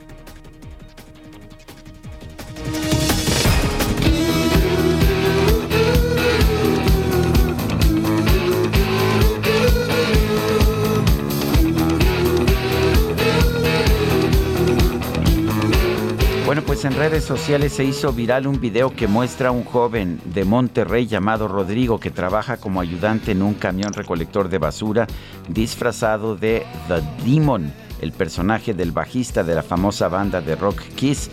[16.64, 20.44] Pues en redes sociales se hizo viral un video que muestra a un joven de
[20.44, 25.08] Monterrey llamado Rodrigo que trabaja como ayudante en un camión recolector de basura
[25.48, 31.30] disfrazado de The Demon, el personaje del bajista de la famosa banda de rock Kiss,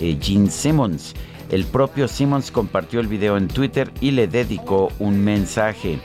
[0.00, 1.14] eh, Gene Simmons.
[1.50, 6.00] El propio Simmons compartió el video en Twitter y le dedicó un mensaje.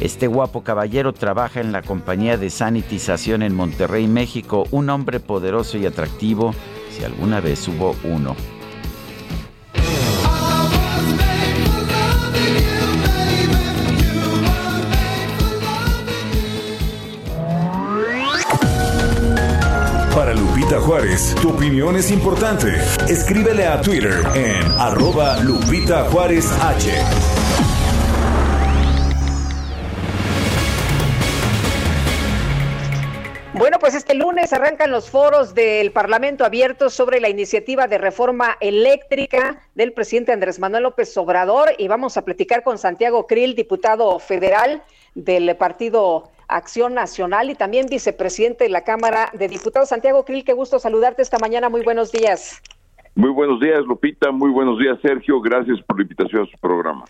[0.00, 5.78] Este guapo caballero trabaja en la compañía de sanitización en Monterrey, México, un hombre poderoso
[5.78, 6.54] y atractivo,
[7.00, 8.36] si alguna vez hubo uno.
[20.14, 22.74] Para Lupita Juárez, tu opinión es importante.
[23.08, 27.39] Escríbele a Twitter en arroba Lupita Juárez H.
[33.54, 38.56] Bueno, pues este lunes arrancan los foros del Parlamento abierto sobre la iniciativa de reforma
[38.60, 44.20] eléctrica del presidente Andrés Manuel López Obrador y vamos a platicar con Santiago Krill, diputado
[44.20, 44.82] federal
[45.16, 49.88] del Partido Acción Nacional y también vicepresidente de la Cámara de Diputados.
[49.88, 51.68] Santiago Krill, qué gusto saludarte esta mañana.
[51.68, 52.62] Muy buenos días.
[53.16, 54.30] Muy buenos días, Lupita.
[54.30, 55.40] Muy buenos días, Sergio.
[55.40, 57.04] Gracias por la invitación a su programa.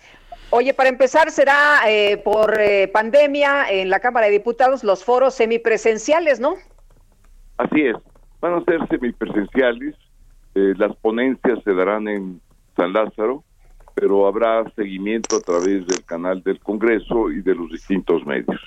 [0.53, 5.35] Oye, para empezar, será eh, por eh, pandemia en la Cámara de Diputados los foros
[5.35, 6.55] semipresenciales, ¿no?
[7.57, 7.97] Así es,
[8.41, 9.95] van a ser semipresenciales,
[10.57, 12.41] eh, las ponencias se darán en
[12.77, 13.45] San Lázaro,
[13.95, 18.61] pero habrá seguimiento a través del canal del Congreso y de los distintos medios.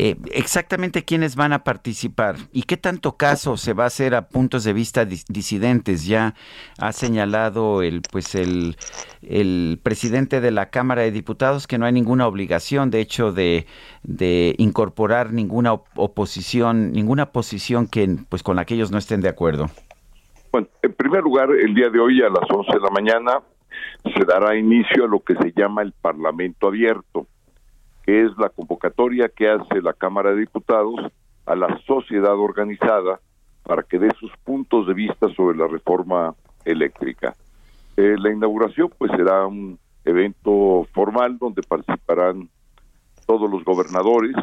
[0.00, 4.28] Eh, exactamente quiénes van a participar y qué tanto caso se va a hacer a
[4.28, 6.06] puntos de vista disidentes.
[6.06, 6.34] Ya
[6.78, 8.76] ha señalado el, pues el,
[9.22, 13.66] el, presidente de la Cámara de Diputados que no hay ninguna obligación, de hecho, de,
[14.58, 19.66] incorporar ninguna oposición, ninguna posición que, pues, con la que ellos no estén de acuerdo.
[20.52, 23.40] Bueno, en primer lugar, el día de hoy a las 11 de la mañana
[24.04, 27.26] se dará inicio a lo que se llama el Parlamento Abierto
[28.08, 30.98] es la convocatoria que hace la Cámara de Diputados
[31.44, 33.20] a la sociedad organizada
[33.64, 37.36] para que dé sus puntos de vista sobre la reforma eléctrica.
[37.98, 42.48] Eh, la inauguración pues será un evento formal donde participarán
[43.26, 44.34] todos los gobernadores,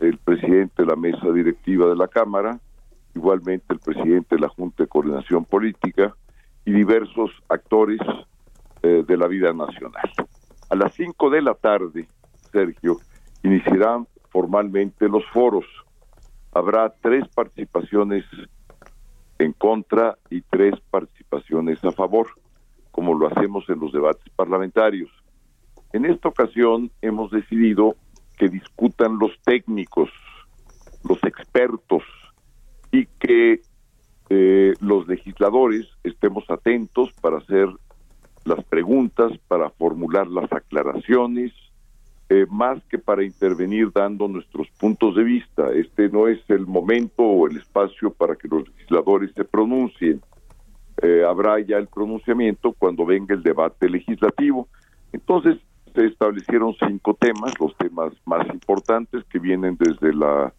[0.00, 2.58] el presidente de la mesa directiva de la Cámara,
[3.14, 6.14] igualmente el presidente de la Junta de Coordinación Política
[6.64, 8.00] y diversos actores
[8.82, 10.10] eh, de la vida nacional.
[10.70, 12.08] A las 5 de la tarde
[12.52, 12.98] Sergio,
[13.42, 15.64] iniciarán formalmente los foros.
[16.52, 18.24] Habrá tres participaciones
[19.38, 22.28] en contra y tres participaciones a favor,
[22.90, 25.10] como lo hacemos en los debates parlamentarios.
[25.92, 27.96] En esta ocasión hemos decidido
[28.38, 30.10] que discutan los técnicos,
[31.08, 32.02] los expertos
[32.90, 33.60] y que
[34.30, 37.68] eh, los legisladores estemos atentos para hacer
[38.44, 41.52] las preguntas, para formular las aclaraciones,
[42.34, 45.70] eh, más que para intervenir dando nuestros puntos de vista.
[45.74, 50.22] Este no es el momento o el espacio para que los legisladores se pronuncien.
[51.02, 54.66] Eh, habrá ya el pronunciamiento cuando venga el debate legislativo.
[55.12, 55.58] Entonces
[55.94, 60.54] se establecieron cinco temas, los temas más importantes que vienen desde la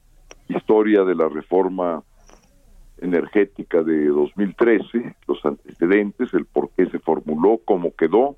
[0.49, 2.03] historia de la reforma
[3.01, 8.37] energética de 2013, los antecedentes, el por qué se formuló, cómo quedó,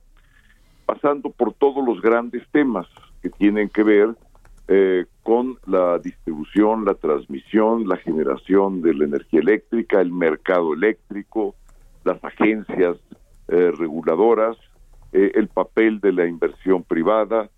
[0.86, 2.88] pasando por todos los grandes temas,
[3.26, 4.10] que tienen que ver
[4.68, 11.56] eh, con la distribución, la transmisión, la generación de la energía eléctrica, el mercado eléctrico,
[12.04, 12.98] las agencias
[13.48, 14.58] eh, reguladoras,
[15.12, 17.50] eh, el papel de la inversión privada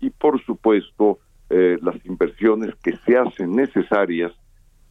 [0.00, 1.18] y, por supuesto,
[1.50, 4.32] las inversiones que se hacen necesarias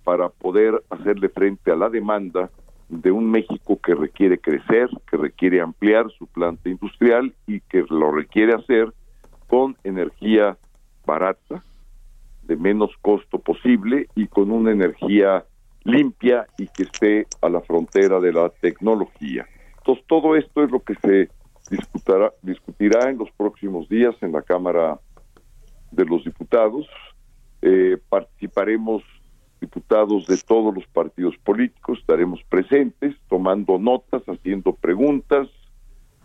[0.03, 2.52] para poder hacerle frente a la demanda
[2.89, 8.11] de un México que requiere crecer, que requiere ampliar su planta industrial y que lo
[8.11, 8.94] requiere hacer
[9.48, 10.57] con energía
[11.06, 11.64] barata,
[12.44, 15.45] de menos costo posible y con una energía
[15.84, 19.48] limpia y que esté a la frontera de la tecnología.
[19.78, 21.30] Entonces, todo esto es lo que se
[21.69, 24.99] discutirá, discutirá en los próximos días en la Cámara
[25.91, 26.88] de los Diputados.
[27.61, 29.03] Eh, participaremos
[29.60, 35.48] diputados de todos los partidos políticos, estaremos presentes, tomando notas, haciendo preguntas,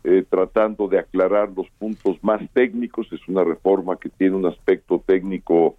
[0.04, 3.12] eh, tratando de aclarar los puntos más técnicos.
[3.12, 5.76] Es una reforma que tiene un aspecto técnico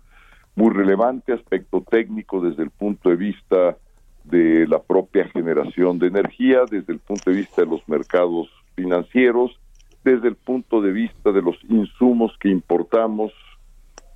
[0.56, 3.78] muy relevante, aspecto técnico desde el punto de vista
[4.24, 9.60] de la propia generación de energía, desde el punto de vista de los mercados financieros,
[10.04, 13.32] desde el punto de vista de los insumos que importamos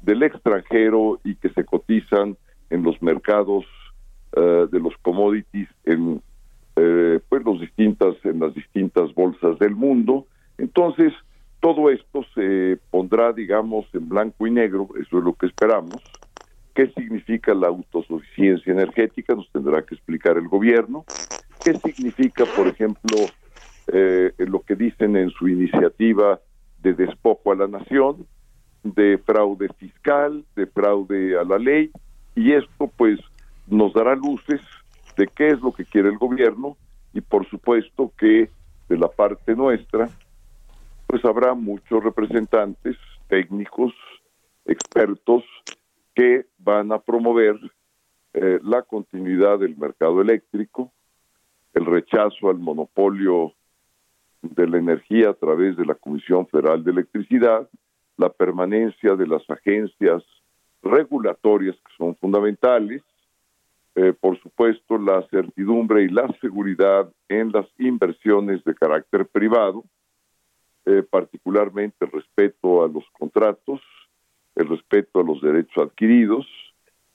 [0.02, 2.38] del extranjero y que se cotizan
[2.70, 3.66] en los mercados
[4.36, 6.22] eh, de los commodities en
[6.78, 7.44] eh, pues
[8.24, 10.28] en las distintas bolsas del mundo.
[10.58, 11.14] Entonces,
[11.60, 16.02] todo esto se pondrá, digamos, en blanco y negro, eso es lo que esperamos.
[16.76, 19.34] ¿Qué significa la autosuficiencia energética?
[19.34, 21.06] Nos tendrá que explicar el gobierno.
[21.64, 23.18] ¿Qué significa, por ejemplo,
[23.88, 26.40] eh, lo que dicen en su iniciativa
[26.84, 28.28] de despojo a la nación,
[28.84, 31.90] de fraude fiscal, de fraude a la ley?
[32.36, 33.20] Y esto, pues,
[33.68, 34.62] nos dará luces
[35.18, 36.78] de qué es lo que quiere el gobierno
[37.14, 38.50] y por supuesto que
[38.88, 40.10] de la parte nuestra
[41.08, 43.94] pues habrá muchos representantes técnicos,
[44.66, 45.44] expertos
[46.14, 47.56] que van a promover
[48.34, 50.92] eh, la continuidad del mercado eléctrico,
[51.74, 53.54] el rechazo al monopolio
[54.42, 57.70] de la energía a través de la Comisión Federal de Electricidad,
[58.18, 60.24] la permanencia de las agencias
[60.84, 63.02] regulatorias que son fundamentales,
[64.00, 69.84] eh, por supuesto, la certidumbre y la seguridad en las inversiones de carácter privado,
[70.86, 73.82] eh, particularmente el respeto a los contratos,
[74.54, 76.46] el respeto a los derechos adquiridos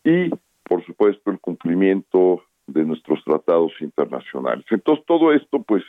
[0.03, 0.29] y,
[0.65, 4.65] por supuesto, el cumplimiento de nuestros tratados internacionales.
[4.69, 5.85] Entonces, todo esto, pues,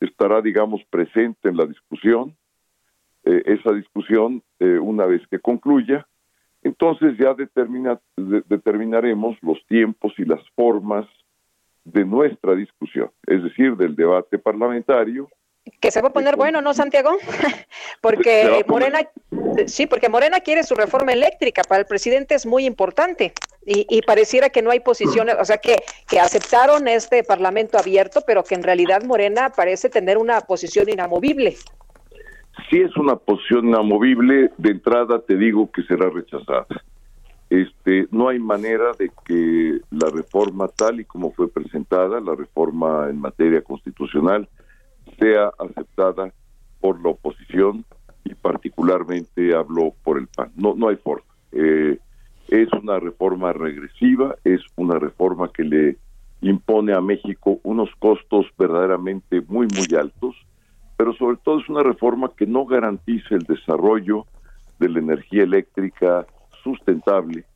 [0.00, 2.34] estará, digamos, presente en la discusión.
[3.24, 6.06] Eh, esa discusión, una vez que concluya,
[6.62, 11.06] entonces ya determina, determinaremos los tiempos y las formas
[11.84, 15.28] de nuestra discusión, es decir, del debate parlamentario.
[15.80, 17.10] Que se va a poner bueno, ¿no, Santiago?
[18.00, 19.00] porque Morena,
[19.66, 23.32] sí, porque Morena quiere su reforma eléctrica, para el presidente es muy importante
[23.64, 28.22] y, y pareciera que no hay posiciones, o sea, que, que aceptaron este parlamento abierto,
[28.26, 31.56] pero que en realidad Morena parece tener una posición inamovible
[32.68, 36.66] si es una posición inamovible, de entrada te digo que será rechazada.
[37.48, 43.08] Este, no hay manera de que la reforma tal y como fue presentada, la reforma
[43.10, 44.48] en materia constitucional,
[45.18, 46.32] sea aceptada
[46.80, 47.84] por la oposición
[48.24, 50.52] y particularmente hablo por el PAN.
[50.56, 51.26] No, no hay forma.
[51.52, 51.98] Eh,
[52.48, 55.96] es una reforma regresiva, es una reforma que le
[56.40, 60.36] impone a México unos costos verdaderamente muy, muy altos
[61.00, 64.26] pero sobre todo es una reforma que no garantiza el desarrollo
[64.78, 66.26] de la energía eléctrica
[66.62, 67.46] sustentable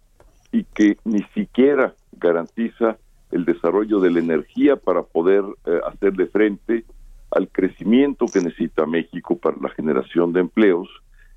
[0.51, 2.97] y que ni siquiera garantiza
[3.33, 6.87] el desarrollo de la energía para poder eh, hacerle frente
[7.33, 10.89] al crecimiento que necesita México para la generación de empleos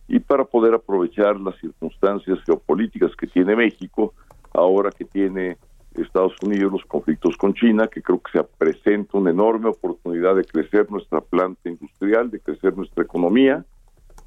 [0.07, 4.13] y para poder aprovechar las circunstancias geopolíticas que tiene México
[4.53, 5.57] ahora que tiene
[6.03, 10.43] Estados Unidos, los conflictos con China, que creo que se presenta una enorme oportunidad de
[10.43, 13.65] crecer nuestra planta industrial, de crecer nuestra economía,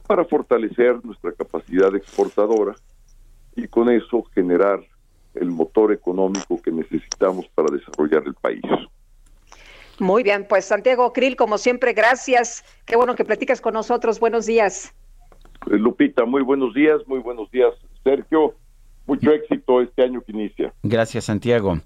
[0.06, 2.74] para fortalecer nuestra capacidad exportadora
[3.54, 4.80] y con eso generar
[5.34, 8.62] el motor económico que necesitamos para desarrollar el país.
[10.00, 12.64] Muy bien, pues Santiago Krill, como siempre, gracias.
[12.86, 14.18] Qué bueno que platicas con nosotros.
[14.18, 14.94] Buenos días.
[15.66, 18.54] Lupita, muy buenos días, muy buenos días, Sergio
[19.10, 20.72] mucho éxito este año que inicia.
[20.84, 21.80] Gracias, Santiago.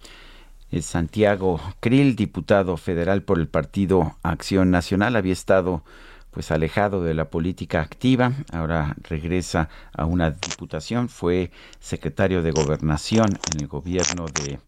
[0.71, 5.83] Es Santiago Krill, diputado federal por el Partido Acción Nacional, había estado
[6.31, 13.31] pues alejado de la política activa, ahora regresa a una diputación, fue secretario de Gobernación
[13.53, 14.59] en el gobierno de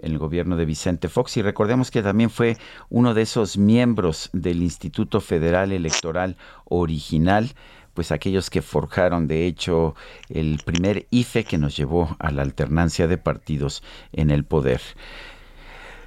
[0.00, 2.56] en el gobierno de Vicente Fox y recordemos que también fue
[2.90, 7.52] uno de esos miembros del Instituto Federal Electoral original
[7.94, 9.94] pues aquellos que forjaron de hecho
[10.28, 14.80] el primer IFE que nos llevó a la alternancia de partidos en el poder.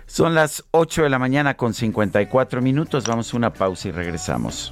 [0.05, 4.71] Son las 8 de la mañana con 54 minutos, vamos a una pausa y regresamos.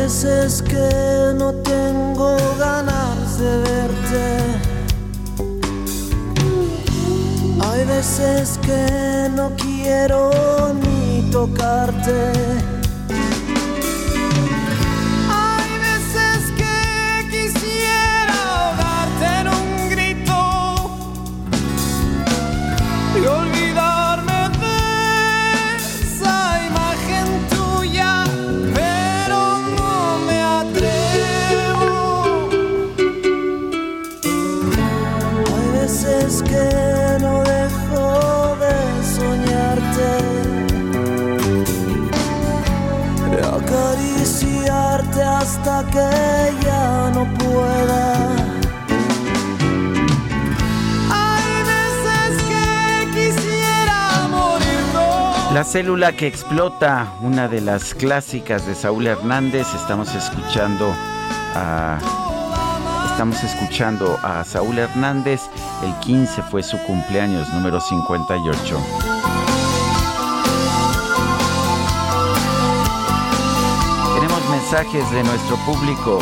[0.07, 4.39] Veces que no tengo ganas de verte.
[7.61, 10.31] Hay veces que no quiero
[10.75, 12.76] ni tocarte.
[44.71, 48.37] Hasta que ya no pueda.
[55.53, 60.93] La célula que explota, una de las clásicas de Saúl Hernández, estamos escuchando
[61.55, 61.99] a
[63.11, 65.41] estamos escuchando a Saúl Hernández,
[65.83, 69.16] el 15 fue su cumpleaños número 58.
[74.77, 76.19] Mensajes de nuestro público.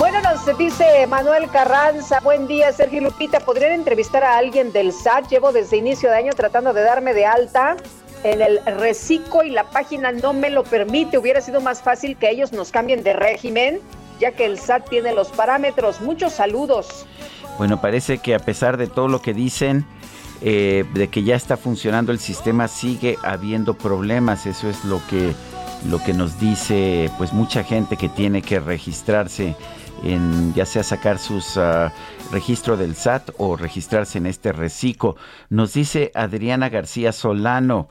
[0.00, 5.28] Bueno, nos dice Manuel Carranza, buen día Sergio Lupita, ¿podrían entrevistar a alguien del SAT?
[5.28, 7.76] Llevo desde inicio de año tratando de darme de alta
[8.24, 11.16] en el reciclo y la página no me lo permite.
[11.16, 13.80] Hubiera sido más fácil que ellos nos cambien de régimen,
[14.18, 16.00] ya que el SAT tiene los parámetros.
[16.00, 17.06] Muchos saludos.
[17.56, 19.86] Bueno, parece que a pesar de todo lo que dicen,
[20.40, 24.46] eh, de que ya está funcionando el sistema, sigue habiendo problemas.
[24.46, 25.34] Eso es lo que,
[25.86, 29.56] lo que nos dice pues mucha gente que tiene que registrarse
[30.02, 31.90] en ya sea sacar sus uh,
[32.32, 35.16] registro del SAT o registrarse en este reciclo.
[35.48, 37.88] Nos dice Adriana García Solano.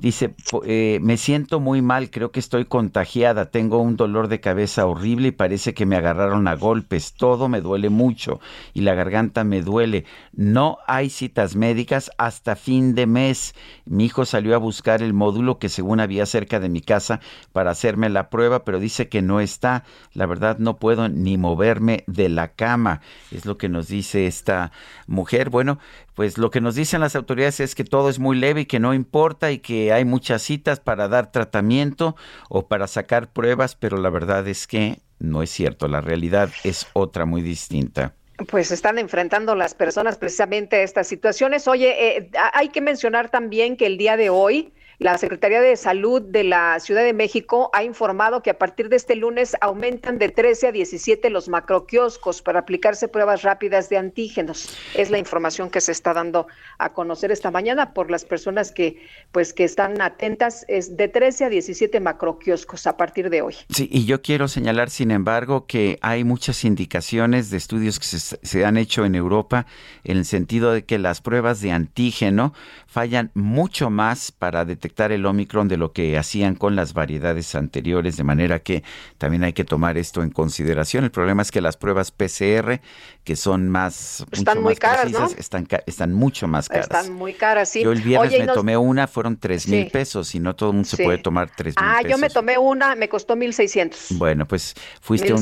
[0.00, 4.86] Dice, eh, me siento muy mal, creo que estoy contagiada, tengo un dolor de cabeza
[4.86, 8.40] horrible y parece que me agarraron a golpes, todo me duele mucho
[8.72, 10.06] y la garganta me duele.
[10.32, 13.54] No hay citas médicas hasta fin de mes.
[13.84, 17.20] Mi hijo salió a buscar el módulo que según había cerca de mi casa
[17.52, 19.84] para hacerme la prueba, pero dice que no está.
[20.14, 24.72] La verdad no puedo ni moverme de la cama, es lo que nos dice esta
[25.06, 25.50] mujer.
[25.50, 25.78] Bueno,
[26.20, 28.78] pues lo que nos dicen las autoridades es que todo es muy leve y que
[28.78, 32.14] no importa y que hay muchas citas para dar tratamiento
[32.50, 36.86] o para sacar pruebas, pero la verdad es que no es cierto, la realidad es
[36.92, 38.12] otra muy distinta.
[38.50, 41.66] Pues están enfrentando las personas precisamente a estas situaciones.
[41.66, 46.20] Oye, eh, hay que mencionar también que el día de hoy la Secretaría de Salud
[46.20, 50.28] de la Ciudad de México ha informado que a partir de este lunes aumentan de
[50.28, 54.76] 13 a 17 los macroquioscos para aplicarse pruebas rápidas de antígenos.
[54.94, 59.02] Es la información que se está dando a conocer esta mañana por las personas que
[59.32, 63.54] pues que están atentas es de 13 a 17 macroquioscos a partir de hoy.
[63.70, 68.18] Sí, y yo quiero señalar sin embargo que hay muchas indicaciones de estudios que se,
[68.18, 69.64] se han hecho en Europa
[70.04, 72.52] en el sentido de que las pruebas de antígeno
[72.86, 78.16] fallan mucho más para detectar el Omicron de lo que hacían con las variedades anteriores,
[78.16, 78.82] de manera que
[79.18, 81.04] también hay que tomar esto en consideración.
[81.04, 82.80] El problema es que las pruebas PCR,
[83.24, 84.24] que son más...
[84.30, 85.26] Están muy caras, ¿no?
[85.26, 86.84] Están, están mucho más caras.
[86.84, 87.82] Están muy caras, sí.
[87.82, 90.88] Yo el viernes me tomé una, fueron tres mil pesos y no todo el mundo
[90.88, 94.06] se puede tomar tres mil Ah, yo me tomé una, me costó mil seiscientos.
[94.10, 95.32] Bueno, pues fuiste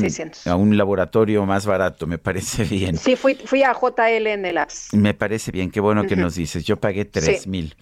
[0.45, 2.97] a un laboratorio más barato, me parece bien.
[2.97, 4.93] Sí, fui, fui a JL Labs.
[4.93, 6.63] Me parece bien, qué bueno que nos dices.
[6.63, 7.75] Yo pagué tres mil.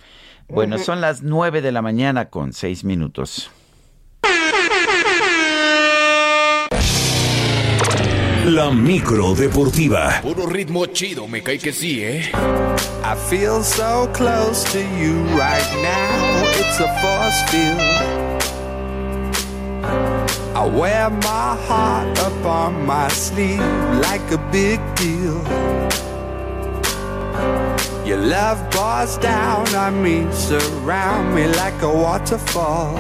[0.50, 3.52] Bueno, son las nueve de la mañana con seis minutos.
[8.46, 10.22] La micro deportiva.
[10.22, 12.32] Puro ritmo chido, me cae que sí, ¿eh?
[13.04, 16.44] I feel so close to you right now.
[16.58, 17.82] It's a force field.
[20.56, 23.62] I wear my heart up on my sleeve
[24.02, 25.44] like a big deal.
[28.08, 32.96] Your love pours down on me, surround me like a waterfall.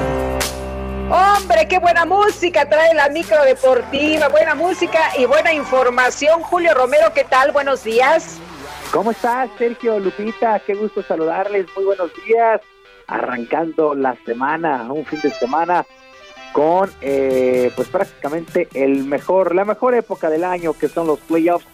[1.10, 6.42] Hombre, qué buena música trae la micro deportiva, buena música y buena información.
[6.42, 7.54] Julio Romero, ¿qué tal?
[7.54, 8.38] Buenos días.
[8.92, 10.60] ¿Cómo estás, Sergio Lupita?
[10.60, 11.68] Qué gusto saludarles.
[11.78, 12.60] Muy buenos días.
[13.08, 15.86] Arrancando la semana, un fin de semana
[16.52, 21.66] con eh, pues prácticamente el mejor, la mejor época del año que son los playoffs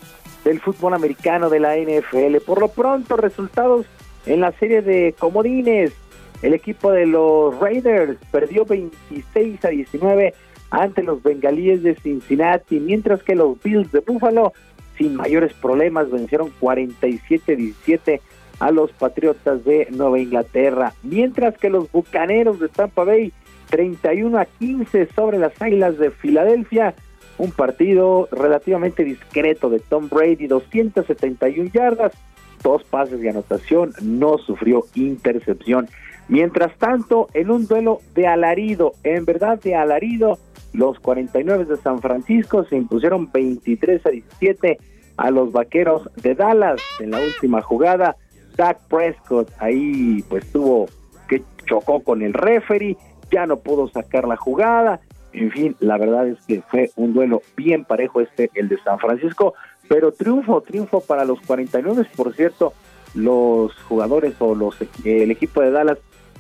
[0.44, 2.38] del fútbol americano de la NFL.
[2.46, 3.86] Por lo pronto, resultados
[4.26, 5.94] en la serie de comodines.
[6.42, 10.34] El equipo de los Raiders perdió 26 a 19
[10.72, 14.54] ante los Bengalíes de Cincinnati, mientras que los Bills de Buffalo,
[14.98, 18.22] sin mayores problemas, vencieron 47 a 17
[18.60, 23.32] a los Patriotas de Nueva Inglaterra, mientras que los Bucaneros de Tampa Bay
[23.70, 26.96] 31 a 15 sobre las Águilas de Filadelfia,
[27.38, 32.14] un partido relativamente discreto de Tom Brady, 271 yardas,
[32.62, 35.88] dos pases de anotación, no sufrió intercepción.
[36.28, 40.40] Mientras tanto, en un duelo de alarido, en verdad de alarido,
[40.74, 44.78] los 49 de San Francisco se impusieron 23 a 17
[45.18, 48.16] a los vaqueros de Dallas en la última jugada.
[48.56, 50.88] Dak Prescott ahí pues tuvo
[51.28, 52.98] que chocó con el referee,
[53.32, 55.02] ya no pudo sacar la jugada.
[55.34, 59.00] En fin, la verdad es que fue un duelo bien parejo este, el de San
[59.00, 59.56] Francisco,
[59.88, 62.74] pero triunfo, triunfo para los 49, por cierto,
[63.16, 65.98] los jugadores o los el equipo de Dallas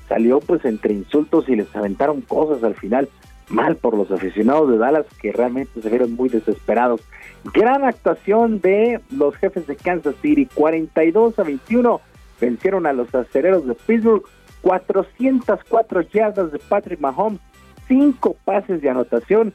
[0.07, 3.09] salió pues entre insultos y les aventaron cosas al final.
[3.49, 7.01] Mal por los aficionados de Dallas que realmente se vieron muy desesperados.
[7.53, 12.01] Gran actuación de los jefes de Kansas City, 42 a 21
[12.39, 14.23] vencieron a los acereros de Pittsburgh,
[14.61, 17.41] 404 yardas de Patrick Mahomes,
[17.87, 19.53] 5 pases de anotación,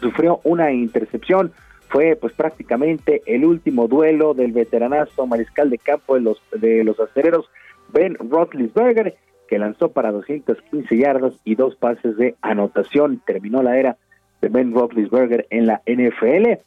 [0.00, 1.52] sufrió una intercepción,
[1.88, 6.98] fue pues prácticamente el último duelo del veteranazo mariscal de campo de los de los
[6.98, 7.50] acereros
[7.92, 9.16] Ben Roethlisberger
[9.52, 13.20] que lanzó para 215 yardas y dos pases de anotación.
[13.26, 13.98] Terminó la era
[14.40, 16.58] de Ben Roethlisberger en la NFL.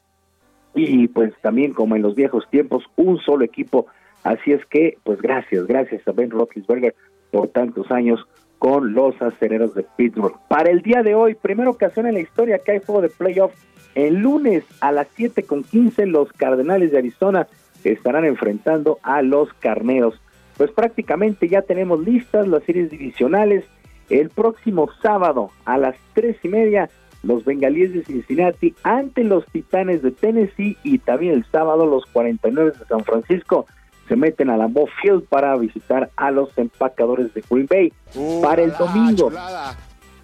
[0.76, 3.88] Y pues también como en los viejos tiempos, un solo equipo.
[4.23, 6.93] Así es que, pues gracias, gracias a Ben Roethlisberger
[7.31, 8.27] por tantos años
[8.60, 10.36] con los acereros de Pittsburgh.
[10.48, 13.53] Para el día de hoy, primera ocasión en la historia que hay juego de playoff.
[13.94, 17.48] El lunes a las 7 con 15 los Cardenales de Arizona
[17.84, 20.19] estarán enfrentando a los Carneros
[20.57, 23.65] pues prácticamente ya tenemos listas las series divisionales.
[24.10, 26.90] El próximo sábado a las tres y media,
[27.23, 32.72] los bengalíes de Cincinnati ante los titanes de Tennessee y también el sábado los 49
[32.77, 33.65] de San Francisco
[34.07, 34.69] se meten a la
[35.02, 37.94] Field para visitar a los empacadores de Green Bay.
[38.41, 39.32] para el domingo,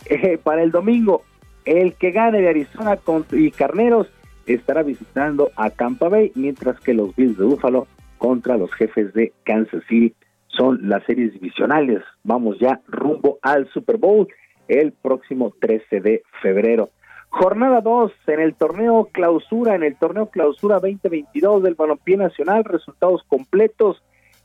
[0.06, 1.24] eh, para el domingo,
[1.66, 2.99] el que gane de Arizona
[3.32, 4.08] y Carneros
[4.45, 7.88] estará visitando a Tampa Bay, mientras que los Bills de Buffalo
[8.18, 10.14] contra los jefes de Kansas City
[10.48, 12.03] son las series divisionales.
[12.24, 14.28] Vamos ya rumbo al Super Bowl
[14.68, 16.90] el próximo 13 de febrero.
[17.32, 23.24] Jornada 2 en el torneo clausura, en el torneo clausura 2022 del Balompié Nacional, resultados
[23.24, 24.03] completos.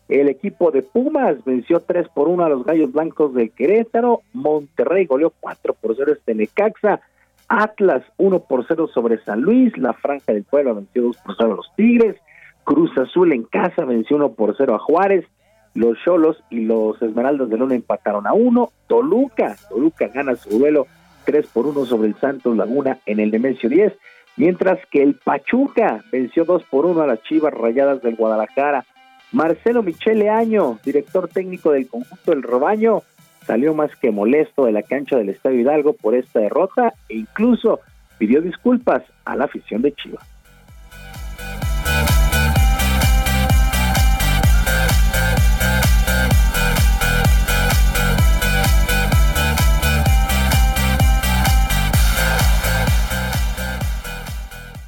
[0.08, 4.20] El equipo de Pumas venció 3 por 1 a los Gallos Blancos del Querétaro.
[4.32, 7.00] Monterrey goleó 4 por 0 este Necaxa.
[7.48, 9.76] Atlas 1 por 0 sobre San Luis.
[9.76, 12.16] La Franja del Pueblo venció 2 por 0 a los Tigres.
[12.62, 15.26] Cruz Azul en casa venció 1 por 0 a Juárez.
[15.74, 18.70] Los Cholos y los Esmeraldas de Luna empataron a uno.
[18.86, 20.86] Toluca, Toluca gana su duelo
[21.26, 23.92] 3 por 1 sobre el Santos Laguna en el Nemesio 10,
[24.36, 28.86] mientras que el Pachuca venció 2 por 1 a las Chivas Rayadas del Guadalajara.
[29.32, 33.02] Marcelo Michele Año, director técnico del conjunto del Robaño,
[33.44, 37.80] salió más que molesto de la cancha del Estadio Hidalgo por esta derrota e incluso
[38.18, 40.35] pidió disculpas a la afición de Chivas.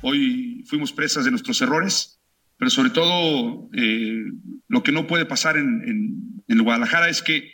[0.01, 2.21] Fuimos presas de nuestros errores,
[2.57, 4.25] pero sobre todo eh,
[4.69, 7.53] lo que no puede pasar en, en, Guadalajara es que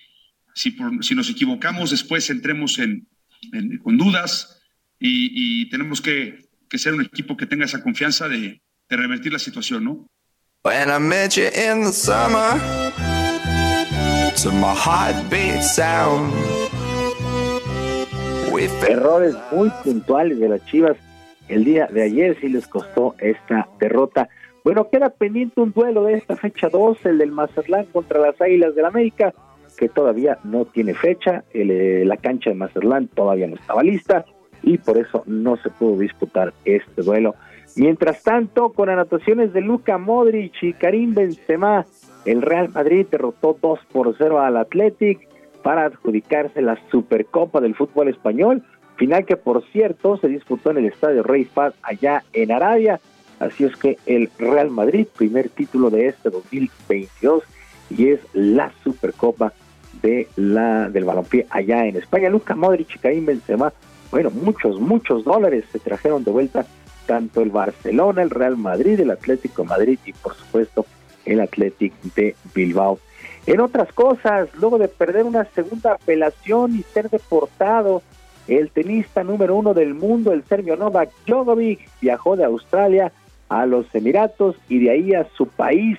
[0.55, 3.07] si, si nos equivocamos después entremos en,
[3.83, 4.61] con dudas
[4.99, 9.33] y, y tenemos que, que, ser un equipo que tenga esa confianza de, de revertir
[9.33, 10.07] la situación, ¿no?
[10.65, 12.59] When I met you in the summer,
[14.43, 16.33] to my heartbeat sound.
[18.89, 20.97] Errores muy puntuales de las Chivas
[21.49, 24.29] el día de ayer sí les costó esta derrota.
[24.65, 28.75] Bueno, queda pendiente un duelo de esta fecha 2, el del Mazatlán contra las Águilas
[28.75, 29.35] del América,
[29.77, 31.45] que todavía no tiene fecha.
[31.53, 34.25] Eh, la cancha de Mazatlán todavía no estaba lista
[34.63, 37.35] y por eso no se pudo disputar este duelo.
[37.77, 41.85] Mientras tanto, con anotaciones de Luca Modric y Karim Benzema,
[42.25, 45.29] el Real Madrid derrotó 2 por 0 al Athletic
[45.63, 48.63] para adjudicarse la Supercopa del fútbol español
[48.97, 53.01] Final que, por cierto, se disputó en el Estadio Rey Faz allá en Arabia.
[53.41, 57.43] Así es que el Real Madrid, primer título de este 2022,
[57.91, 59.53] y es la Supercopa
[60.03, 62.29] de la del balompié allá en España.
[62.29, 63.73] Luca Modric y Karim Benzema,
[64.11, 66.67] bueno, muchos, muchos dólares se trajeron de vuelta
[67.07, 70.87] tanto el Barcelona, el Real Madrid, el Atlético Madrid y por supuesto
[71.25, 72.99] el Atlético de Bilbao.
[73.47, 78.03] En otras cosas, luego de perder una segunda apelación y ser deportado
[78.49, 83.13] el tenista número uno del mundo, el serbio Novak Djokovic, viajó de Australia
[83.49, 85.99] a los Emiratos y de ahí a su país.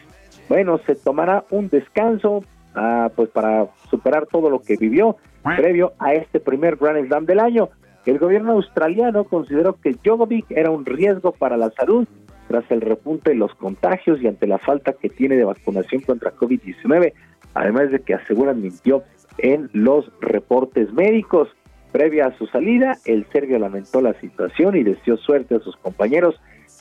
[0.49, 2.43] Bueno, se tomará un descanso
[2.75, 5.17] ah, pues para superar todo lo que vivió
[5.55, 7.69] previo a este primer Grand Slam del año.
[8.05, 12.07] El gobierno australiano consideró que Djokovic era un riesgo para la salud
[12.47, 16.35] tras el repunte de los contagios y ante la falta que tiene de vacunación contra
[16.35, 17.13] COVID-19,
[17.55, 19.03] además de que aseguran mintió
[19.39, 21.49] en los reportes médicos.
[21.95, 26.35] Previa a su salida, el serbio lamentó la situación y deseó suerte a sus compañeros,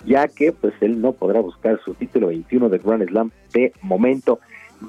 [0.05, 4.41] ya que pues él no podrá buscar su título 21 de Grand Slam de momento.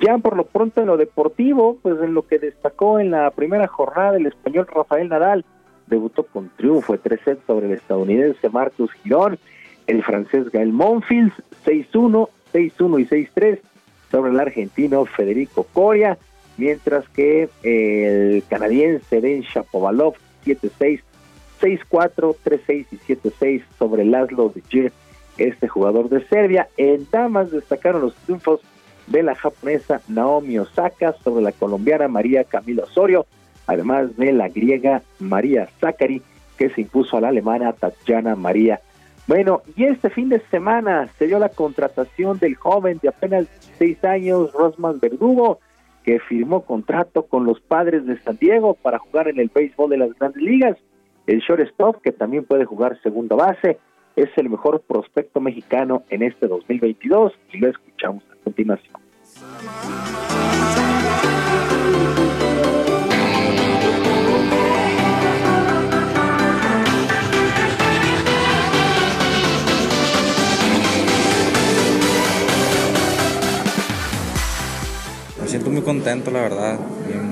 [0.02, 3.68] Ya por lo pronto en lo deportivo, pues en lo que destacó en la primera
[3.68, 5.46] jornada el español Rafael Nadal
[5.86, 9.38] debutó con triunfo de 3 sets sobre el estadounidense Marcus Girón,
[9.86, 11.34] el francés Gael Monfils
[11.68, 13.60] 6-1, 6-1 y 6-3
[14.10, 16.18] sobre el argentino Federico Coria,
[16.58, 20.16] mientras que el canadiense Ben Shapovalov
[20.46, 21.02] 7-6,
[21.62, 24.92] 6-4, 3-6 y 7-6 sobre Laszlo de
[25.38, 26.70] este jugador de Serbia.
[26.78, 28.62] En damas destacaron los triunfos
[29.08, 33.26] de la japonesa Naomi Osaka sobre la colombiana María Camila Osorio,
[33.68, 36.22] además de la griega María Zakari,
[36.58, 38.82] que se impuso a la alemana Tatjana María.
[39.28, 44.06] Bueno, y este fin de semana se dio la contratación del joven de apenas 6
[44.06, 45.60] años, Rosman Verdugo,
[46.06, 49.98] que firmó contrato con los padres de San Diego para jugar en el béisbol de
[49.98, 50.78] las grandes ligas.
[51.26, 53.80] El shortstop, que también puede jugar segunda base,
[54.16, 58.94] es el mejor prospecto mexicano en este 2022 y lo escuchamos a continuación.
[75.76, 76.80] Muy contento, la verdad,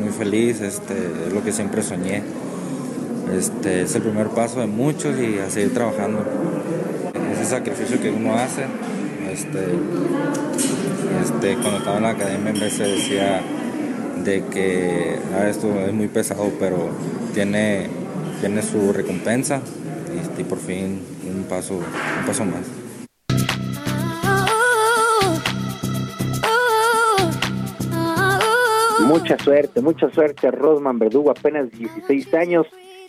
[0.02, 0.94] muy, feliz, este,
[1.28, 2.24] es lo que siempre soñé.
[3.34, 6.26] Este, es el primer paso de muchos y a seguir trabajando.
[7.34, 8.64] Ese sacrificio que uno hace,
[9.32, 9.60] este,
[11.24, 13.42] este, cuando estaba en la academia en se decía
[14.26, 16.90] de que ah, esto es muy pesado, pero
[17.34, 17.88] tiene,
[18.42, 19.62] tiene su recompensa
[20.38, 21.00] y, y por fin
[21.34, 22.83] un paso, un paso más.
[29.06, 32.68] Mucha suerte, mucha suerte Rosman Verdugo, apenas 16 años,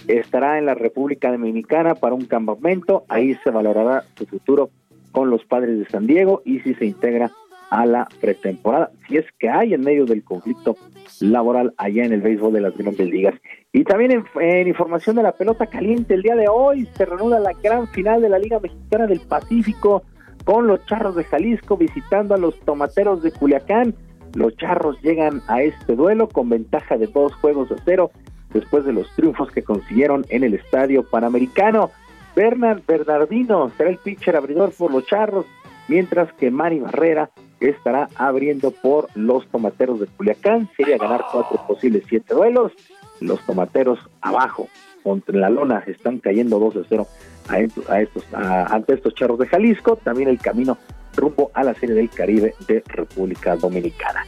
[0.09, 4.71] estará en la República Dominicana para un campamento, ahí se valorará su futuro
[5.13, 7.31] con los padres de San Diego y si se integra
[7.71, 10.77] a la pretemporada, si es que hay en medio del conflicto
[11.21, 13.35] laboral allá en el béisbol de las grandes ligas.
[13.73, 17.39] Y también en, en, información de la pelota caliente, el día de hoy se reanuda
[17.39, 20.03] la gran final de la Liga Mexicana del Pacífico
[20.45, 23.95] con los Charros de Jalisco visitando a los Tomateros de Culiacán.
[24.35, 28.11] Los charros llegan a este duelo con ventaja de dos juegos a cero
[28.53, 31.91] después de los triunfos que consiguieron en el estadio panamericano.
[32.35, 35.47] Bernard Bernardino será el pitcher abridor por los charros,
[35.89, 37.31] mientras que Manny Barrera
[37.61, 40.69] estará abriendo por los tomateros de Culiacán.
[40.77, 42.73] Sería ganar cuatro posibles siete duelos.
[43.21, 44.69] Los tomateros abajo,
[45.05, 47.07] contra la lona, están cayendo 2 a 0
[47.89, 49.97] a estos, ante estos charros de Jalisco.
[49.97, 50.77] También el camino
[51.17, 54.25] rumbo a la Serie del Caribe de República Dominicana.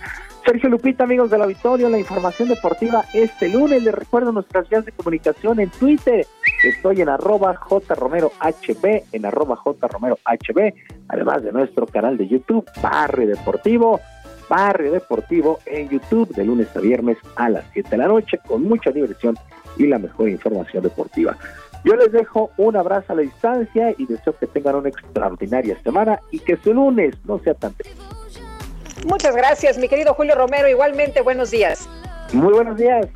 [0.46, 3.82] Sergio Lupita, amigos del auditorio, la información deportiva este lunes.
[3.82, 6.24] Les recuerdo nuestras vías de comunicación en Twitter.
[6.62, 10.74] Estoy en arroba jromerohb, en arroba jromerohb,
[11.08, 14.00] además de nuestro canal de YouTube, Barrio Deportivo.
[14.48, 18.62] Barrio Deportivo en YouTube de lunes a viernes a las 7 de la noche con
[18.62, 19.36] mucha diversión
[19.76, 21.36] y la mejor información deportiva.
[21.86, 26.18] Yo les dejo un abrazo a la distancia y deseo que tengan una extraordinaria semana
[26.32, 27.96] y que su lunes no sea tan triste.
[29.06, 30.68] Muchas gracias, mi querido Julio Romero.
[30.68, 31.88] Igualmente, buenos días.
[32.32, 33.06] Muy buenos días.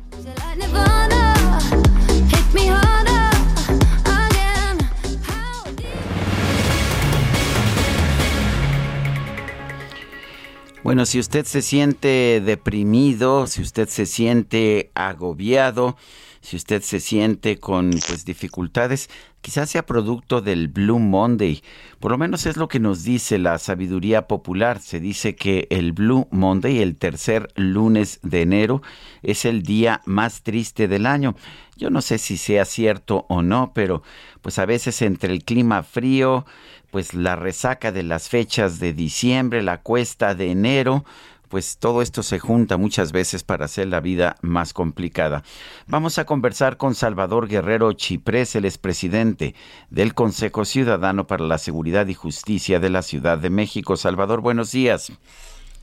[10.81, 15.97] Bueno, si usted se siente deprimido, si usted se siente agobiado,
[16.41, 19.09] si usted se siente con pues dificultades,
[19.41, 21.61] quizás sea producto del Blue Monday.
[21.99, 24.79] Por lo menos es lo que nos dice la sabiduría popular.
[24.81, 28.81] Se dice que el Blue Monday, el tercer lunes de enero,
[29.21, 31.35] es el día más triste del año.
[31.77, 34.01] Yo no sé si sea cierto o no, pero
[34.41, 36.45] pues a veces entre el clima frío,
[36.89, 41.05] pues la resaca de las fechas de diciembre, la cuesta de enero,
[41.51, 45.43] pues todo esto se junta muchas veces para hacer la vida más complicada.
[45.85, 49.53] Vamos a conversar con Salvador Guerrero Chiprés, el expresidente
[49.89, 53.97] del Consejo Ciudadano para la Seguridad y Justicia de la Ciudad de México.
[53.97, 55.11] Salvador, buenos días.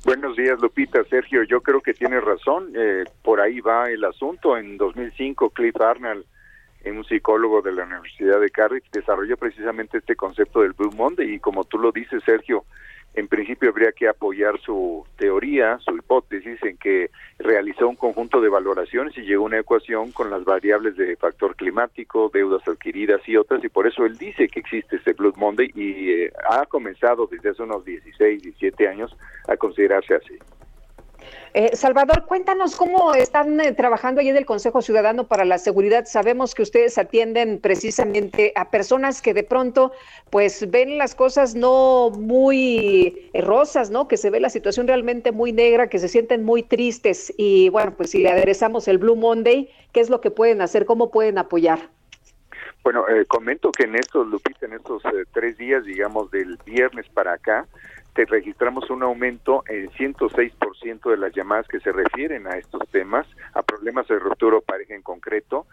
[0.06, 1.04] Buenos días, Lupita.
[1.04, 2.72] Sergio, yo creo que tiene razón.
[2.74, 4.56] Eh, por ahí va el asunto.
[4.56, 6.24] En 2005, Cliff Arnold,
[6.86, 11.34] un psicólogo de la Universidad de Cardiff, desarrolló precisamente este concepto del Blue Monday.
[11.34, 12.64] Y como tú lo dices, Sergio,
[13.14, 18.48] en principio habría que apoyar su teoría, su hipótesis, en que realizó un conjunto de
[18.48, 23.36] valoraciones y llegó a una ecuación con las variables de factor climático, deudas adquiridas y
[23.36, 27.26] otras, y por eso él dice que existe este Blood Monday y eh, ha comenzado
[27.26, 29.16] desde hace unos 16, 17 años
[29.48, 30.38] a considerarse así.
[31.54, 36.04] Eh, Salvador, cuéntanos cómo están eh, trabajando ahí en el Consejo Ciudadano para la Seguridad.
[36.04, 39.92] Sabemos que ustedes atienden precisamente a personas que de pronto
[40.30, 44.08] pues ven las cosas no muy eh, rosas, ¿no?
[44.08, 47.94] Que se ve la situación realmente muy negra, que se sienten muy tristes y bueno,
[47.96, 50.84] pues si le aderezamos el Blue Monday, ¿qué es lo que pueden hacer?
[50.84, 51.88] ¿Cómo pueden apoyar?
[52.84, 55.02] Bueno, comento que en estos, Lupita, en estos
[55.32, 57.66] tres días, digamos, del viernes para acá,
[58.24, 63.62] registramos un aumento en 106% de las llamadas que se refieren a estos temas, a
[63.62, 65.66] problemas de ruptura o pareja en concreto,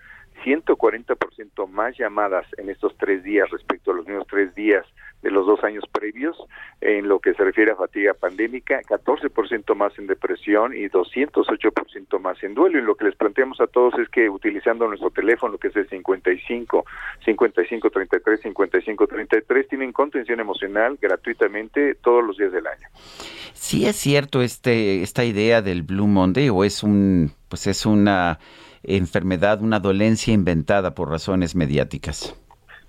[0.43, 4.85] 140% más llamadas en estos tres días respecto a los mismos tres días
[5.25, 6.37] de los dos años previos
[6.81, 12.43] en lo que se refiere a fatiga pandémica, 14% más en depresión y 208% más
[12.43, 12.77] en duelo.
[12.77, 15.89] Y lo que les planteamos a todos es que utilizando nuestro teléfono, que es el
[15.89, 16.85] 55
[17.25, 22.87] 55 33 55 33, tienen contención emocional gratuitamente todos los días del año.
[23.53, 28.37] Sí es cierto este esta idea del Blue Monday o es un pues es una
[28.87, 32.35] enfermedad, una dolencia inventada por razones mediáticas.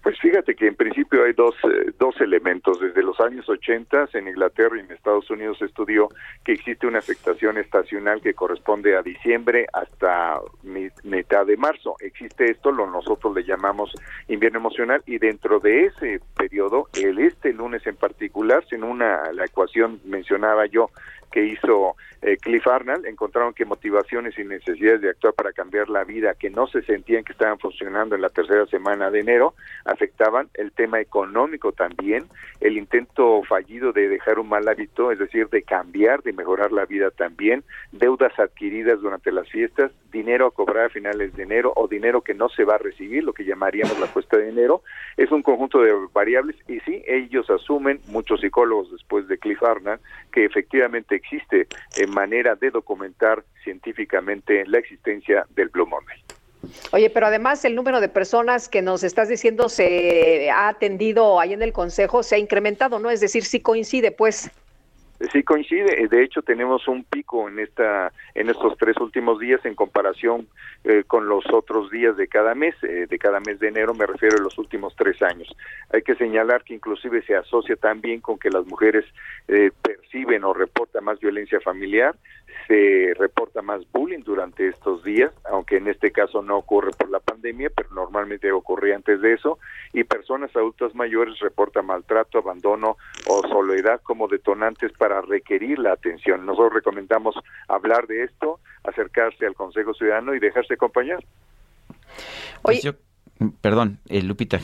[0.07, 2.79] Pues fíjate que en principio hay dos, eh, dos elementos.
[2.79, 6.11] Desde los años 80 en Inglaterra y en Estados Unidos se estudió
[6.45, 11.97] que existe una afectación estacional que corresponde a diciembre hasta mitad de marzo.
[11.99, 13.91] Existe esto, lo nosotros le llamamos
[14.29, 19.45] invierno emocional y dentro de ese periodo, el este lunes en particular, sin una la
[19.45, 20.89] ecuación mencionaba yo
[21.33, 26.05] que hizo eh, Cliff Arnold, encontraron que motivaciones y necesidades de actuar para cambiar la
[26.05, 29.55] vida que no se sentían que estaban funcionando en la tercera semana de enero
[29.97, 32.27] afectaban el tema económico también,
[32.61, 36.85] el intento fallido de dejar un mal hábito, es decir, de cambiar, de mejorar la
[36.85, 41.89] vida también, deudas adquiridas durante las fiestas, dinero a cobrar a finales de enero o
[41.89, 44.83] dinero que no se va a recibir, lo que llamaríamos la cuesta de enero,
[45.17, 50.01] es un conjunto de variables y sí, ellos asumen, muchos psicólogos después de Cliff Arnold,
[50.33, 51.67] que efectivamente existe
[51.97, 56.19] en manera de documentar científicamente la existencia del Blue Monday.
[56.93, 61.53] Oye, pero además el número de personas que nos estás diciendo se ha atendido ahí
[61.53, 63.11] en el Consejo se ha incrementado, ¿no?
[63.11, 64.51] Es decir, sí coincide, pues.
[65.33, 69.75] Sí coincide, de hecho tenemos un pico en esta en estos tres últimos días en
[69.75, 70.47] comparación
[70.85, 74.05] eh, con los otros días de cada mes, eh, de cada mes de enero me
[74.05, 75.49] refiero a los últimos tres años.
[75.91, 79.07] Hay que señalar que inclusive se asocia también con que las mujeres
[79.49, 82.15] eh, perciben o reportan más violencia familiar,
[82.67, 87.21] se reporta más bullying durante estos días, aunque en este caso no ocurre por la
[87.21, 89.59] pandemia, pero normalmente ocurría antes de eso,
[89.93, 92.97] y personas adultas mayores reportan maltrato, abandono
[93.29, 96.45] o soledad como detonantes para requerir la atención.
[96.45, 97.37] Nosotros recomendamos
[97.69, 101.25] hablar de esto, acercarse al Consejo Ciudadano y dejarse acompañar.
[102.63, 102.93] Pues yo,
[103.61, 104.61] perdón, eh, Lupita.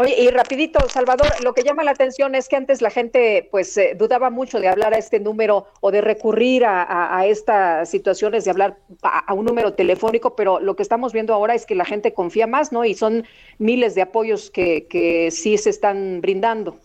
[0.00, 3.76] Oye, y rapidito, Salvador, lo que llama la atención es que antes la gente pues
[3.76, 8.50] eh, dudaba mucho de hablar a este número o de recurrir a, estas situaciones, de
[8.50, 12.14] hablar a, un número telefónico, pero lo que estamos viendo ahora es que la gente
[12.14, 12.86] confía más, ¿no?
[12.86, 13.26] Y son
[13.58, 16.78] miles de apoyos que, que sí se están brindando.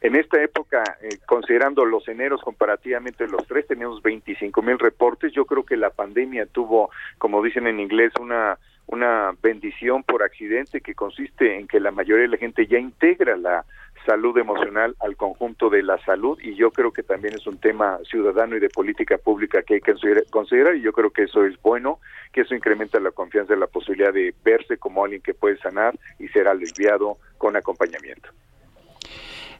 [0.00, 5.32] En esta época, eh, considerando los eneros comparativamente los tres, teníamos 25 mil reportes.
[5.32, 10.80] Yo creo que la pandemia tuvo, como dicen en inglés, una una bendición por accidente
[10.80, 13.64] que consiste en que la mayoría de la gente ya integra la
[14.04, 17.98] salud emocional al conjunto de la salud y yo creo que también es un tema
[18.08, 19.94] ciudadano y de política pública que hay que
[20.30, 22.00] considerar y yo creo que eso es bueno,
[22.32, 25.94] que eso incrementa la confianza y la posibilidad de verse como alguien que puede sanar
[26.18, 28.30] y ser aliviado con acompañamiento.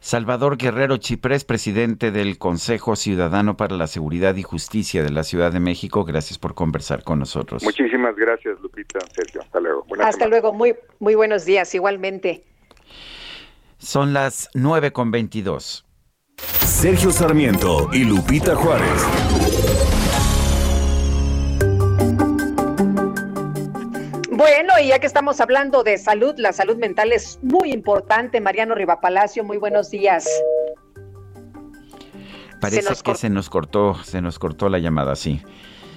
[0.04, 5.50] Salvador Guerrero Chiprés, presidente del Consejo Ciudadano para la Seguridad y Justicia de la Ciudad
[5.50, 7.64] de México, gracias por conversar con nosotros.
[7.64, 9.40] Muchísimas gracias, Lupita, Sergio.
[9.40, 9.86] Hasta luego.
[10.00, 12.44] Hasta luego, muy, muy buenos días, igualmente.
[13.78, 15.86] Son las 9 con 22.
[16.36, 19.83] Sergio Sarmiento y Lupita Juárez.
[24.36, 28.40] Bueno, y ya que estamos hablando de salud, la salud mental es muy importante.
[28.40, 30.28] Mariano Rivapalacio, muy buenos días.
[32.60, 35.40] Parece que se nos cortó, se nos cortó la llamada, sí.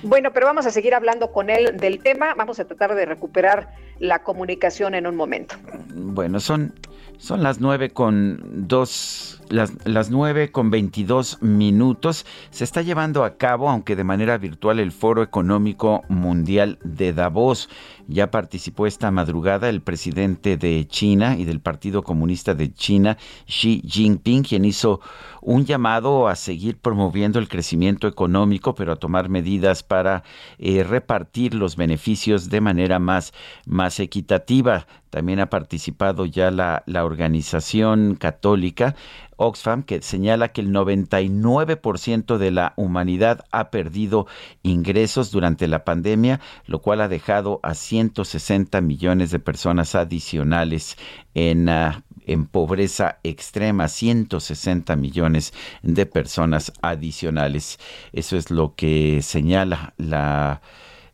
[0.03, 2.35] Bueno, pero vamos a seguir hablando con él del tema.
[2.35, 5.55] Vamos a tratar de recuperar la comunicación en un momento.
[5.95, 6.75] Bueno, son,
[7.17, 12.27] son las nueve con dos, las, las nueve con veintidós minutos.
[12.51, 17.67] Se está llevando a cabo, aunque de manera virtual, el Foro Económico Mundial de Davos.
[18.07, 23.17] Ya participó esta madrugada el presidente de China y del Partido Comunista de China,
[23.47, 25.01] Xi Jinping, quien hizo
[25.41, 30.23] un llamado a seguir promoviendo el crecimiento económico, pero a tomar medidas para
[30.57, 33.33] eh, repartir los beneficios de manera más,
[33.65, 34.87] más equitativa.
[35.09, 38.95] También ha participado ya la, la organización católica
[39.37, 44.27] Oxfam, que señala que el 99% de la humanidad ha perdido
[44.63, 50.97] ingresos durante la pandemia, lo cual ha dejado a 160 millones de personas adicionales
[51.33, 52.03] en, ah,
[52.51, 57.79] pobreza extrema, 160 millones de personas adicionales.
[58.11, 60.61] Eso es lo que señala la,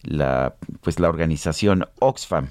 [0.02, 2.50] la, pues la organización Oxfam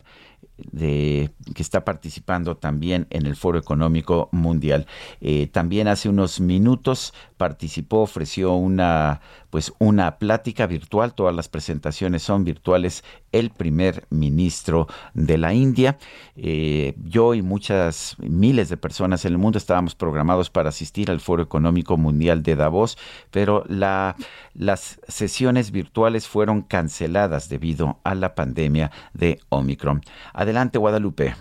[0.56, 4.86] que está participando también en el Foro Económico Mundial.
[5.20, 9.20] Eh, también hace unos minutos participó, ofreció una
[9.52, 15.98] pues una plática virtual, todas las presentaciones son virtuales, el primer ministro de la India.
[16.36, 21.20] Eh, yo y muchas miles de personas en el mundo estábamos programados para asistir al
[21.20, 22.96] Foro Económico Mundial de Davos,
[23.30, 24.16] pero la,
[24.54, 30.00] las sesiones virtuales fueron canceladas debido a la pandemia de Omicron.
[30.43, 31.35] Adelante, Guadalupe.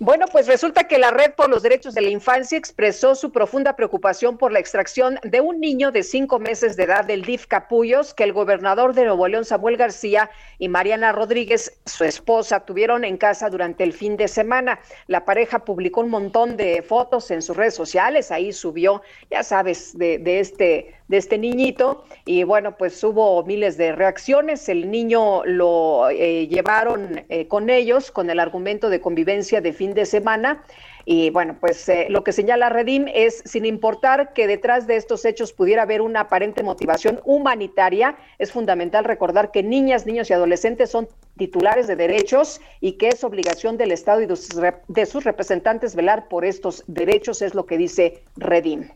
[0.00, 3.74] Bueno, pues resulta que la Red por los Derechos de la Infancia expresó su profunda
[3.74, 8.14] preocupación por la extracción de un niño de cinco meses de edad del DIF Capullos
[8.14, 10.30] que el gobernador de Nuevo León, Samuel García,
[10.60, 14.78] y Mariana Rodríguez, su esposa, tuvieron en casa durante el fin de semana.
[15.08, 19.02] La pareja publicó un montón de fotos en sus redes sociales, ahí subió,
[19.32, 24.68] ya sabes, de, de este de este niñito y bueno, pues hubo miles de reacciones.
[24.68, 29.94] El niño lo eh, llevaron eh, con ellos con el argumento de convivencia de fin
[29.94, 30.62] de semana.
[31.10, 35.24] Y bueno, pues eh, lo que señala Redim es, sin importar que detrás de estos
[35.24, 40.90] hechos pudiera haber una aparente motivación humanitaria, es fundamental recordar que niñas, niños y adolescentes
[40.90, 41.08] son
[41.38, 46.44] titulares de derechos y que es obligación del Estado y de sus representantes velar por
[46.44, 48.90] estos derechos, es lo que dice Redim.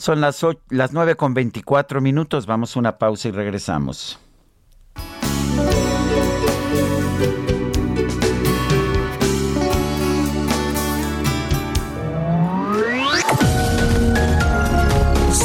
[0.00, 0.40] Son las,
[0.70, 2.46] las 9 con 24 minutos.
[2.46, 4.18] Vamos a una pausa y regresamos.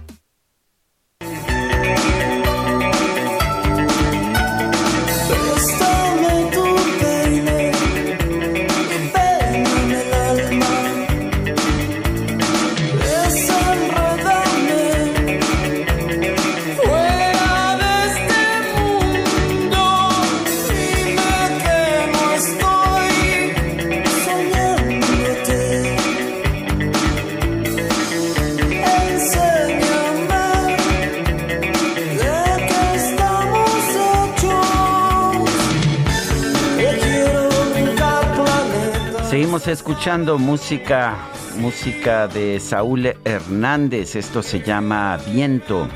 [39.62, 41.16] Seguimos escuchando música,
[41.58, 44.16] música de Saúl Hernández.
[44.16, 45.88] Esto se llama Viento.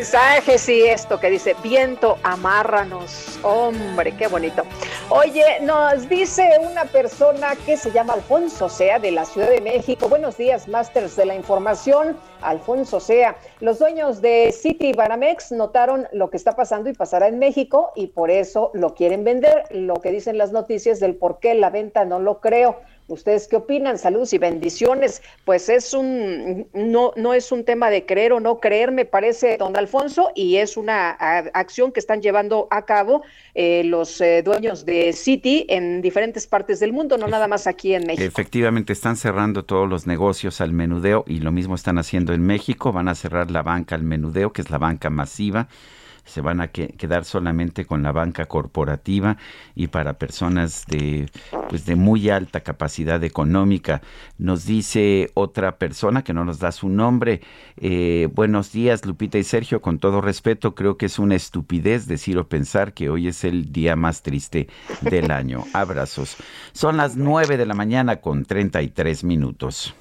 [0.00, 3.38] Mensajes y esto que dice, viento, amárranos.
[3.42, 4.62] Hombre, qué bonito.
[5.10, 10.08] Oye, nos dice una persona que se llama Alfonso Sea de la Ciudad de México.
[10.08, 12.16] Buenos días, Masters de la Información.
[12.40, 13.36] Alfonso Sea.
[13.60, 18.06] Los dueños de City Banamex notaron lo que está pasando y pasará en México y
[18.06, 19.64] por eso lo quieren vender.
[19.70, 22.80] Lo que dicen las noticias del por qué la venta no lo creo.
[23.10, 23.98] ¿Ustedes qué opinan?
[23.98, 25.22] Saludos y bendiciones.
[25.44, 29.56] Pues es un, no, no es un tema de creer o no creer, me parece,
[29.58, 33.22] don Alfonso, y es una a, acción que están llevando a cabo
[33.54, 37.94] eh, los eh, dueños de City en diferentes partes del mundo, no nada más aquí
[37.94, 38.24] en México.
[38.24, 42.92] Efectivamente, están cerrando todos los negocios al menudeo y lo mismo están haciendo en México.
[42.92, 45.68] Van a cerrar la banca al menudeo, que es la banca masiva
[46.30, 49.36] se van a que, quedar solamente con la banca corporativa
[49.74, 51.28] y para personas de
[51.68, 54.02] pues de muy alta capacidad económica.
[54.38, 57.40] Nos dice otra persona que no nos da su nombre.
[57.76, 59.80] Eh, buenos días, Lupita y Sergio.
[59.80, 63.72] Con todo respeto, creo que es una estupidez decir o pensar que hoy es el
[63.72, 64.68] día más triste
[65.00, 65.64] del año.
[65.72, 66.36] Abrazos.
[66.72, 69.94] Son las 9 de la mañana con 33 minutos.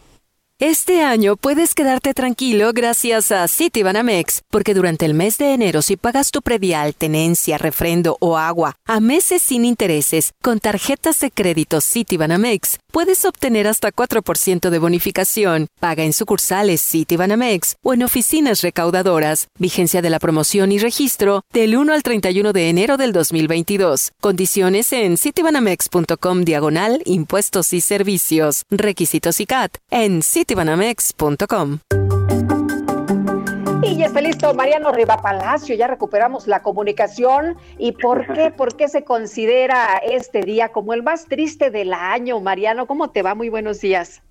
[0.62, 5.96] Este año puedes quedarte tranquilo gracias a Citibanamex, porque durante el mes de enero si
[5.96, 11.80] pagas tu predial, tenencia, refrendo o agua a meses sin intereses con tarjetas de crédito
[11.80, 15.68] Citibanamex, puedes obtener hasta 4% de bonificación.
[15.80, 19.48] Paga en sucursales Citibanamex o en oficinas recaudadoras.
[19.60, 24.12] Vigencia de la promoción y registro del 1 al 31 de enero del 2022.
[24.20, 28.64] Condiciones en citibanamex.com diagonal impuestos y servicios.
[28.70, 31.78] Requisitos y CAT en citibanamex.com.
[33.84, 37.56] Y ya está listo Mariano Riva Palacio, ya recuperamos la comunicación.
[37.78, 38.52] ¿Y por qué?
[38.52, 42.40] ¿Por qué se considera este día como el más triste del año?
[42.40, 43.36] Mariano, ¿cómo te va?
[43.36, 44.24] Muy buenos días.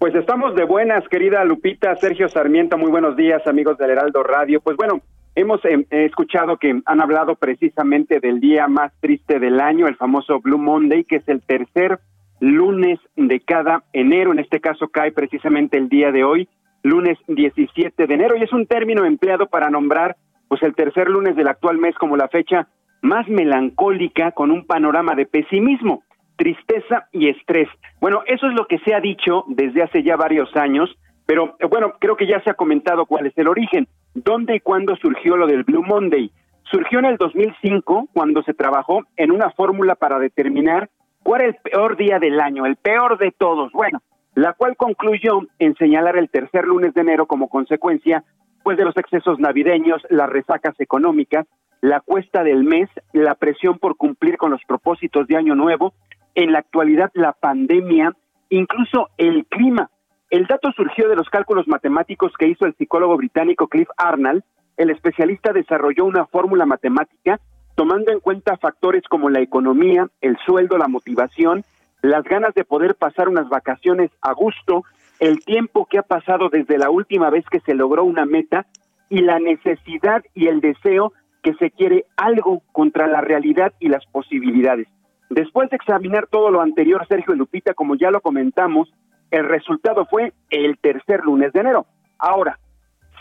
[0.00, 4.60] Pues estamos de buenas, querida Lupita, Sergio Sarmiento, muy buenos días, amigos del Heraldo Radio.
[4.60, 5.00] Pues bueno,
[5.36, 10.40] hemos eh, escuchado que han hablado precisamente del día más triste del año, el famoso
[10.40, 12.00] Blue Monday, que es el tercer
[12.42, 16.48] lunes de cada enero, en este caso cae precisamente el día de hoy,
[16.82, 20.16] lunes 17 de enero, y es un término empleado para nombrar
[20.48, 22.66] pues el tercer lunes del actual mes como la fecha
[23.00, 26.02] más melancólica con un panorama de pesimismo,
[26.36, 27.68] tristeza y estrés.
[28.00, 30.90] Bueno, eso es lo que se ha dicho desde hace ya varios años,
[31.26, 34.96] pero bueno, creo que ya se ha comentado cuál es el origen, dónde y cuándo
[34.96, 36.32] surgió lo del Blue Monday.
[36.64, 40.90] Surgió en el 2005 cuando se trabajó en una fórmula para determinar
[41.22, 42.66] ¿Cuál es el peor día del año?
[42.66, 43.72] El peor de todos.
[43.72, 44.00] Bueno,
[44.34, 48.24] la cual concluyó en señalar el tercer lunes de enero como consecuencia
[48.62, 51.46] pues de los excesos navideños, las resacas económicas,
[51.80, 55.94] la cuesta del mes, la presión por cumplir con los propósitos de año nuevo,
[56.34, 58.14] en la actualidad la pandemia,
[58.50, 59.90] incluso el clima.
[60.30, 64.44] El dato surgió de los cálculos matemáticos que hizo el psicólogo británico Cliff Arnold.
[64.76, 67.40] El especialista desarrolló una fórmula matemática
[67.74, 71.64] tomando en cuenta factores como la economía, el sueldo, la motivación,
[72.02, 74.84] las ganas de poder pasar unas vacaciones a gusto,
[75.20, 78.66] el tiempo que ha pasado desde la última vez que se logró una meta
[79.08, 81.12] y la necesidad y el deseo
[81.42, 84.88] que se quiere algo contra la realidad y las posibilidades.
[85.30, 88.92] Después de examinar todo lo anterior, Sergio Lupita, como ya lo comentamos,
[89.30, 91.86] el resultado fue el tercer lunes de enero.
[92.18, 92.58] Ahora,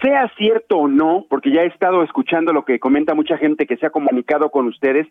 [0.01, 3.77] sea cierto o no, porque ya he estado escuchando lo que comenta mucha gente que
[3.77, 5.07] se ha comunicado con ustedes,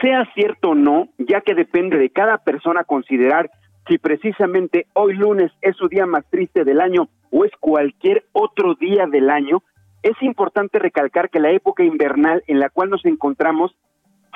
[0.00, 3.50] sea cierto o no, ya que depende de cada persona considerar
[3.88, 8.74] si precisamente hoy lunes es su día más triste del año o es cualquier otro
[8.74, 9.62] día del año,
[10.02, 13.74] es importante recalcar que la época invernal en la cual nos encontramos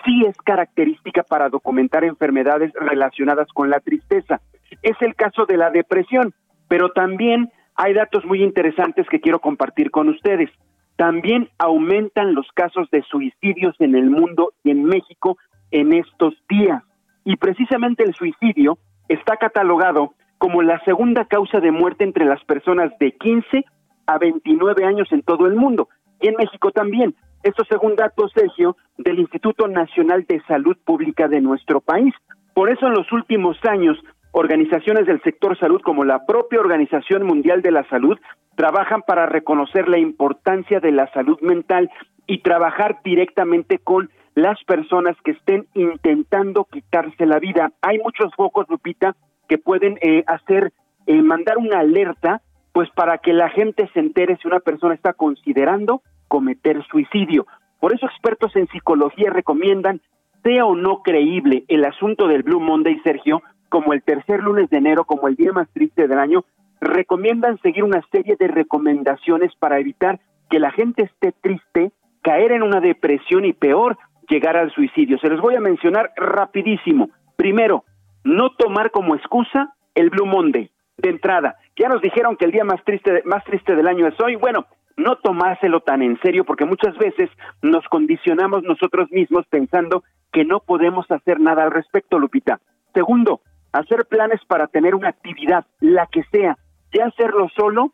[0.04, 4.40] sí es característica para documentar enfermedades relacionadas con la tristeza.
[4.82, 6.34] Es el caso de la depresión,
[6.66, 7.52] pero también
[7.82, 10.48] hay datos muy interesantes que quiero compartir con ustedes.
[10.94, 15.36] También aumentan los casos de suicidios en el mundo y en México
[15.72, 16.80] en estos días.
[17.24, 18.78] Y precisamente el suicidio
[19.08, 23.64] está catalogado como la segunda causa de muerte entre las personas de 15
[24.06, 25.88] a 29 años en todo el mundo.
[26.20, 27.16] Y en México también.
[27.42, 32.14] Esto según datos, Sergio, del Instituto Nacional de Salud Pública de nuestro país.
[32.54, 33.98] Por eso en los últimos años,
[34.32, 38.18] organizaciones del sector salud como la propia Organización Mundial de la Salud
[38.56, 41.90] trabajan para reconocer la importancia de la salud mental
[42.26, 47.72] y trabajar directamente con las personas que estén intentando quitarse la vida.
[47.82, 49.14] Hay muchos focos, Lupita,
[49.48, 50.72] que pueden eh, hacer,
[51.06, 52.40] eh, mandar una alerta,
[52.72, 57.46] pues para que la gente se entere si una persona está considerando cometer suicidio.
[57.80, 60.00] Por eso expertos en psicología recomiendan,
[60.42, 63.42] sea o no creíble el asunto del Blue Monday, Sergio,
[63.72, 66.44] como el tercer lunes de enero, como el día más triste del año,
[66.78, 70.20] recomiendan seguir una serie de recomendaciones para evitar
[70.50, 71.90] que la gente esté triste,
[72.20, 73.96] caer en una depresión y peor,
[74.28, 75.16] llegar al suicidio.
[75.20, 77.08] Se los voy a mencionar rapidísimo.
[77.36, 77.84] Primero,
[78.24, 80.70] no tomar como excusa el Blue Monday.
[80.98, 84.20] De entrada, ya nos dijeron que el día más triste, más triste del año es
[84.20, 84.36] hoy.
[84.36, 84.66] Bueno,
[84.98, 87.30] no tomárselo tan en serio porque muchas veces
[87.62, 92.60] nos condicionamos nosotros mismos pensando que no podemos hacer nada al respecto, Lupita.
[92.92, 93.40] Segundo,
[93.72, 96.56] hacer planes para tener una actividad, la que sea,
[96.92, 97.92] ya hacerlo solo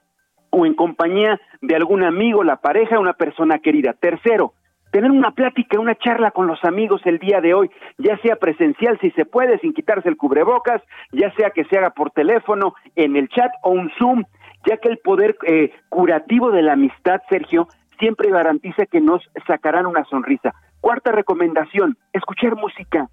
[0.50, 3.92] o en compañía de algún amigo, la pareja, una persona querida.
[3.92, 4.54] Tercero,
[4.90, 8.98] tener una plática, una charla con los amigos el día de hoy, ya sea presencial
[9.00, 10.82] si se puede, sin quitarse el cubrebocas,
[11.12, 14.24] ya sea que se haga por teléfono, en el chat o un Zoom,
[14.66, 17.68] ya que el poder eh, curativo de la amistad, Sergio,
[17.98, 20.54] siempre garantiza que nos sacarán una sonrisa.
[20.80, 23.08] Cuarta recomendación, escuchar música.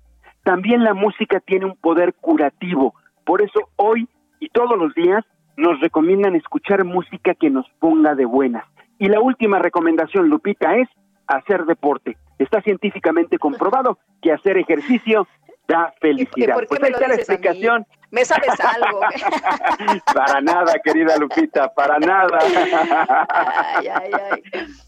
[0.46, 2.94] También la música tiene un poder curativo.
[3.26, 4.08] Por eso hoy
[4.40, 5.26] y todos los días
[5.58, 8.64] nos recomiendan escuchar música que nos ponga de buenas.
[9.00, 10.88] Y la última recomendación, Lupita, es
[11.26, 12.16] hacer deporte.
[12.38, 15.28] Está científicamente comprobado que hacer ejercicio
[15.68, 16.54] da felicidad.
[16.54, 17.88] ¿Por qué pues la explicación.
[18.12, 19.00] ¿Me sabes algo?
[20.14, 22.38] para nada, querida Lupita, para nada.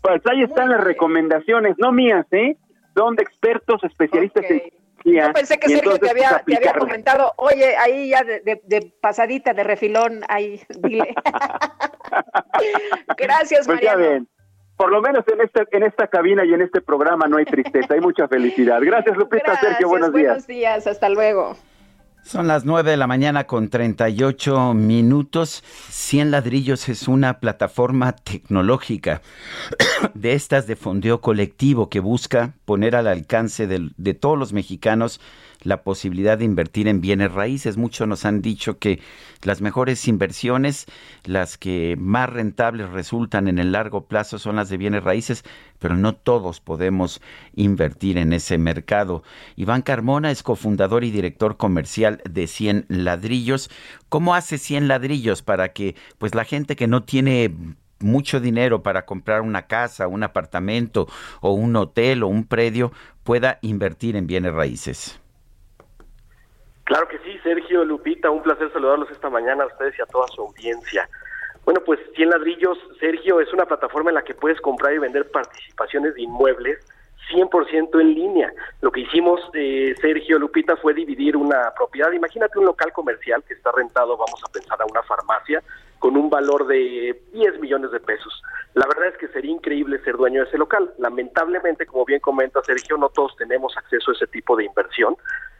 [0.03, 2.57] Pues ahí están las recomendaciones, no mías, ¿eh?
[2.95, 4.61] Son de expertos especialistas en
[5.15, 9.53] yo pensé que Sergio te había, te había, comentado, oye, ahí ya de, de, pasadita,
[9.53, 11.15] de refilón, ahí, dile.
[13.17, 14.27] Gracias, pues Mariano
[14.77, 17.95] por lo menos en esta, en esta cabina y en este programa no hay tristeza,
[17.95, 18.79] hay mucha felicidad.
[18.79, 20.27] Gracias, Lupita, Sergio, buenos días.
[20.27, 21.57] Buenos días, hasta luego.
[22.27, 25.63] Son las 9 de la mañana con 38 minutos.
[25.89, 29.21] 100 ladrillos es una plataforma tecnológica
[30.13, 35.21] de estas de fondeo colectivo que busca poner al alcance de, de todos los mexicanos
[35.63, 37.77] la posibilidad de invertir en bienes raíces.
[37.77, 38.99] Muchos nos han dicho que
[39.43, 40.85] las mejores inversiones,
[41.23, 45.43] las que más rentables resultan en el largo plazo son las de bienes raíces,
[45.79, 47.21] pero no todos podemos
[47.55, 49.23] invertir en ese mercado.
[49.55, 53.69] Iván Carmona es cofundador y director comercial de 100 ladrillos.
[54.09, 57.53] ¿Cómo hace 100 ladrillos para que pues la gente que no tiene
[57.99, 61.07] mucho dinero para comprar una casa, un apartamento
[61.41, 62.91] o un hotel o un predio
[63.23, 65.19] pueda invertir en bienes raíces?
[66.87, 70.25] Claro que sí, Sergio, Lupita, un placer saludarlos esta mañana a ustedes y a toda
[70.29, 71.09] su audiencia.
[71.65, 75.29] Bueno, pues 100 ladrillos, Sergio, es una plataforma en la que puedes comprar y vender
[75.29, 76.79] participaciones de inmuebles
[77.29, 78.53] 100% en línea.
[78.79, 82.09] Lo que hicimos, eh, Sergio Lupita, fue dividir una propiedad.
[82.13, 85.61] Imagínate un local comercial que está rentado, vamos a pensar, a una farmacia,
[85.99, 88.41] con un valor de 10 millones de pesos.
[88.75, 90.93] La verdad es que sería increíble ser dueño de ese local.
[90.99, 95.17] Lamentablemente, como bien comenta Sergio, no todos tenemos acceso a ese tipo de inversión.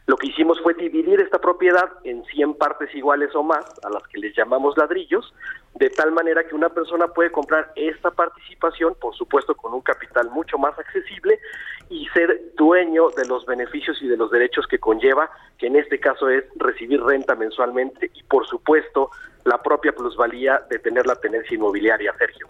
[0.08, 4.02] Lo que hicimos fue dividir esta propiedad en 100 partes iguales o más, a las
[4.08, 5.34] que les llamamos ladrillos,
[5.74, 10.30] de tal manera que una persona puede comprar esta participación, por supuesto con un capital
[10.30, 11.38] mucho más accesible,
[11.90, 16.00] y ser dueño de los beneficios y de los derechos que conlleva, que en este
[16.00, 19.10] caso es recibir renta mensualmente y, por supuesto,
[19.44, 22.48] la propia plusvalía de tener la tenencia inmobiliaria, Sergio.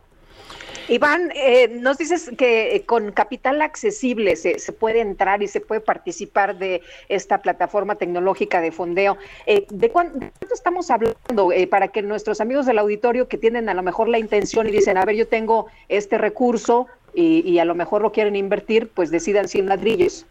[0.89, 5.61] Iván, eh, nos dices que eh, con capital accesible se, se, puede entrar y se
[5.61, 6.81] puede participar de
[7.11, 9.19] esta plataforma tecnológica de fondeo.
[9.47, 13.83] Eh, ¿De cuánto estamos hablando para que nuestros amigos del auditorio que tienen a lo
[13.83, 17.75] mejor la intención y dicen, a ver, yo tengo este recurso y, y a lo
[17.75, 20.27] mejor lo quieren invertir, pues decidan 100 ladrillos?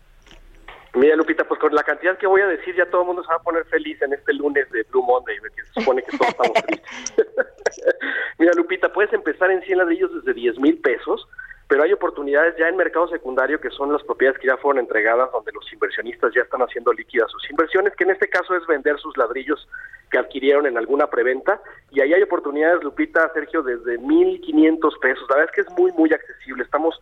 [0.97, 3.29] Mira, Lupita, pues con la cantidad que voy a decir, ya todo el mundo se
[3.29, 6.29] va a poner feliz en este lunes de Blue Monday, que se supone que todos
[6.29, 7.27] estamos tristes.
[8.39, 11.27] Mira, Lupita, puedes empezar en 100 ladrillos desde 10 mil pesos,
[11.67, 15.31] pero hay oportunidades ya en mercado secundario que son las propiedades que ya fueron entregadas,
[15.31, 18.97] donde los inversionistas ya están haciendo líquidas sus inversiones, que en este caso es vender
[18.97, 19.69] sus ladrillos
[20.09, 21.61] que adquirieron en alguna preventa,
[21.91, 25.27] y ahí hay oportunidades, Lupita, Sergio, desde 1.500 pesos.
[25.29, 26.63] La verdad es que es muy, muy accesible.
[26.63, 26.99] Estamos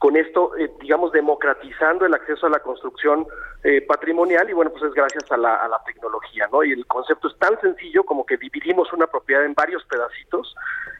[0.00, 3.26] con esto, eh, digamos, democratizando el acceso a la construcción
[3.62, 6.64] eh, patrimonial y bueno, pues es gracias a la, a la tecnología, ¿no?
[6.64, 10.54] Y el concepto es tan sencillo como que dividimos una propiedad en varios pedacitos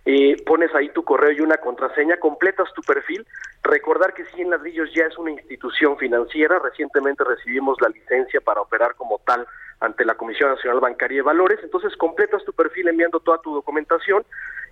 [0.05, 3.25] Eh, pones ahí tu correo y una contraseña, completas tu perfil.
[3.63, 6.59] Recordar que Cien Ladrillos ya es una institución financiera.
[6.59, 9.47] Recientemente recibimos la licencia para operar como tal
[9.79, 11.59] ante la Comisión Nacional Bancaria de Valores.
[11.63, 14.25] Entonces completas tu perfil enviando toda tu documentación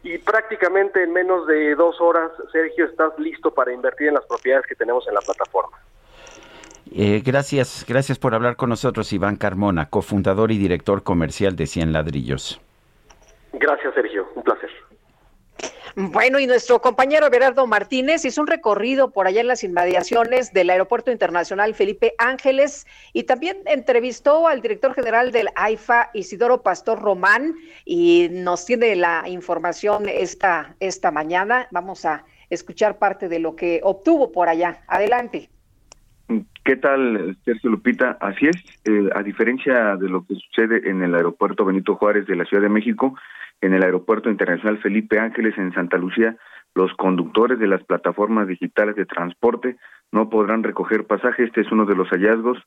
[0.04, 4.66] y prácticamente en menos de dos horas, Sergio, estás listo para invertir en las propiedades
[4.66, 5.78] que tenemos en la plataforma.
[6.94, 11.94] Eh, gracias, gracias por hablar con nosotros, Iván Carmona, cofundador y director comercial de Cien
[11.94, 12.60] Ladrillos.
[13.54, 14.70] Gracias, Sergio, un placer.
[15.96, 20.70] Bueno, y nuestro compañero Berardo Martínez hizo un recorrido por allá en las inmediaciones del
[20.70, 27.56] Aeropuerto Internacional Felipe Ángeles y también entrevistó al director general del AIFA, Isidoro Pastor Román,
[27.86, 31.68] y nos tiene la información esta, esta mañana.
[31.72, 34.84] Vamos a escuchar parte de lo que obtuvo por allá.
[34.88, 35.50] Adelante.
[36.64, 38.18] ¿Qué tal, Sergio Lupita?
[38.22, 38.56] Así es,
[38.86, 42.64] eh, a diferencia de lo que sucede en el aeropuerto Benito Juárez de la Ciudad
[42.64, 43.18] de México,
[43.62, 46.38] en el aeropuerto internacional Felipe Ángeles en Santa Lucía,
[46.74, 49.78] los conductores de las plataformas digitales de transporte
[50.12, 51.44] no podrán recoger pasaje.
[51.44, 52.58] Este es uno de los hallazgos,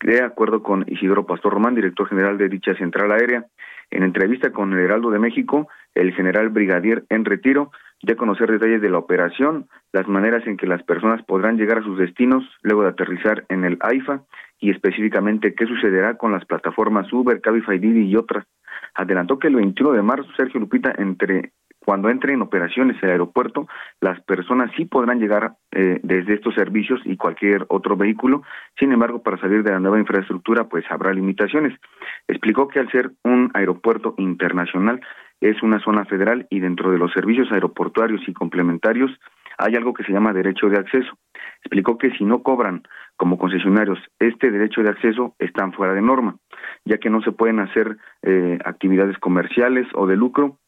[0.00, 3.46] de acuerdo con Isidoro Pastor Román, director general de dicha central aérea.
[3.90, 7.70] En entrevista con el Heraldo de México, el general brigadier en retiro
[8.04, 11.82] de conocer detalles de la operación, las maneras en que las personas podrán llegar a
[11.82, 14.22] sus destinos luego de aterrizar en el AIFA
[14.60, 18.46] y específicamente qué sucederá con las plataformas Uber, Cabify, Didi y otras.
[18.94, 21.52] Adelantó que el 21 de marzo, Sergio Lupita, entre
[21.84, 23.68] cuando entre en operaciones el aeropuerto,
[24.00, 28.42] las personas sí podrán llegar eh, desde estos servicios y cualquier otro vehículo.
[28.78, 31.78] Sin embargo, para salir de la nueva infraestructura, pues habrá limitaciones.
[32.26, 35.00] Explicó que al ser un aeropuerto internacional,
[35.40, 39.10] es una zona federal y dentro de los servicios aeroportuarios y complementarios
[39.58, 41.16] hay algo que se llama derecho de acceso.
[41.60, 42.82] Explicó que si no cobran
[43.16, 46.36] como concesionarios este derecho de acceso están fuera de norma,
[46.84, 50.58] ya que no se pueden hacer eh, actividades comerciales o de lucro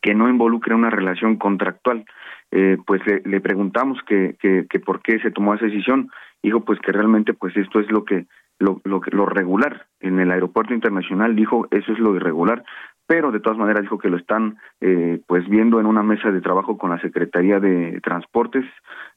[0.00, 2.04] que no involucre una relación contractual.
[2.50, 6.10] Eh, pues le, preguntamos que, que, que, por qué se tomó esa decisión.
[6.42, 8.26] Dijo pues que realmente pues esto es lo que
[8.58, 12.64] lo, lo, lo regular en el aeropuerto internacional dijo eso es lo irregular
[13.08, 16.42] pero de todas maneras dijo que lo están eh, pues viendo en una mesa de
[16.42, 18.66] trabajo con la Secretaría de Transportes,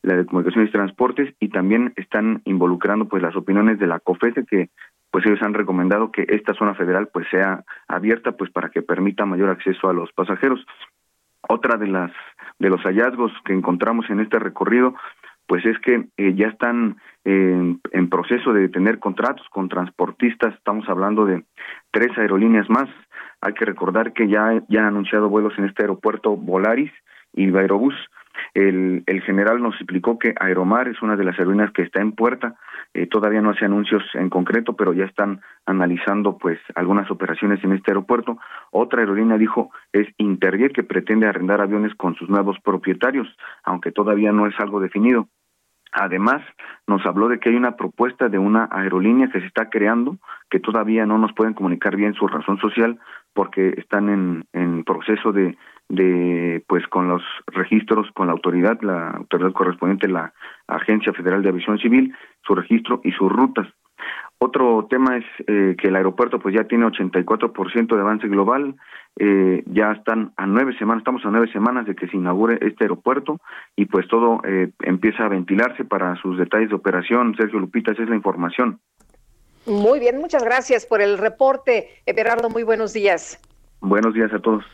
[0.02, 4.46] la de Comunicaciones y Transportes y también están involucrando pues las opiniones de la COFESE
[4.46, 4.70] que
[5.12, 9.26] pues ellos han recomendado que esta zona federal pues sea abierta pues para que permita
[9.26, 10.66] mayor acceso a los pasajeros.
[11.50, 12.14] Otra de las
[12.60, 14.96] de los hallazgos que encontramos en este recorrido
[15.48, 16.96] pues es que eh, ya están
[17.26, 21.44] en, en proceso de tener contratos con transportistas, estamos hablando de
[21.92, 22.90] tres aerolíneas más,
[23.42, 26.92] hay que recordar que ya, ya han anunciado vuelos en este aeropuerto Volaris
[27.34, 27.96] y Aerobús.
[28.54, 32.14] El, el general nos explicó que Aeromar es una de las aerolíneas que está en
[32.14, 32.56] puerta.
[32.94, 37.74] Eh, todavía no hace anuncios en concreto, pero ya están analizando pues algunas operaciones en
[37.74, 38.38] este aeropuerto.
[38.72, 43.28] Otra aerolínea dijo es Interjet que pretende arrendar aviones con sus nuevos propietarios,
[43.64, 45.28] aunque todavía no es algo definido.
[45.92, 46.42] Además,
[46.88, 50.18] nos habló de que hay una propuesta de una aerolínea que se está creando,
[50.50, 53.00] que todavía no nos pueden comunicar bien su razón social,
[53.34, 55.58] porque están en, proceso de,
[55.90, 60.34] de, pues, con los registros, con la autoridad, la autoridad correspondiente, la
[60.68, 63.68] Agencia Federal de Aviación Civil, su registro y sus rutas.
[64.44, 68.76] Otro tema es eh, que el aeropuerto pues ya tiene 84% de avance global,
[69.20, 72.86] eh, ya están a nueve semanas, estamos a nueve semanas de que se inaugure este
[72.86, 73.40] aeropuerto
[73.76, 77.36] y pues todo eh, empieza a ventilarse para sus detalles de operación.
[77.38, 78.80] Sergio Lupita, esa es la información.
[79.68, 83.40] Muy bien, muchas gracias por el reporte, Everardo, muy buenos días.
[83.80, 84.66] Buenos días a todos.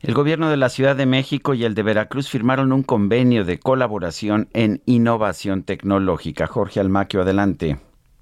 [0.00, 3.58] El gobierno de la Ciudad de México y el de Veracruz firmaron un convenio de
[3.58, 6.46] colaboración en innovación tecnológica.
[6.46, 7.76] Jorge Almaquio, adelante.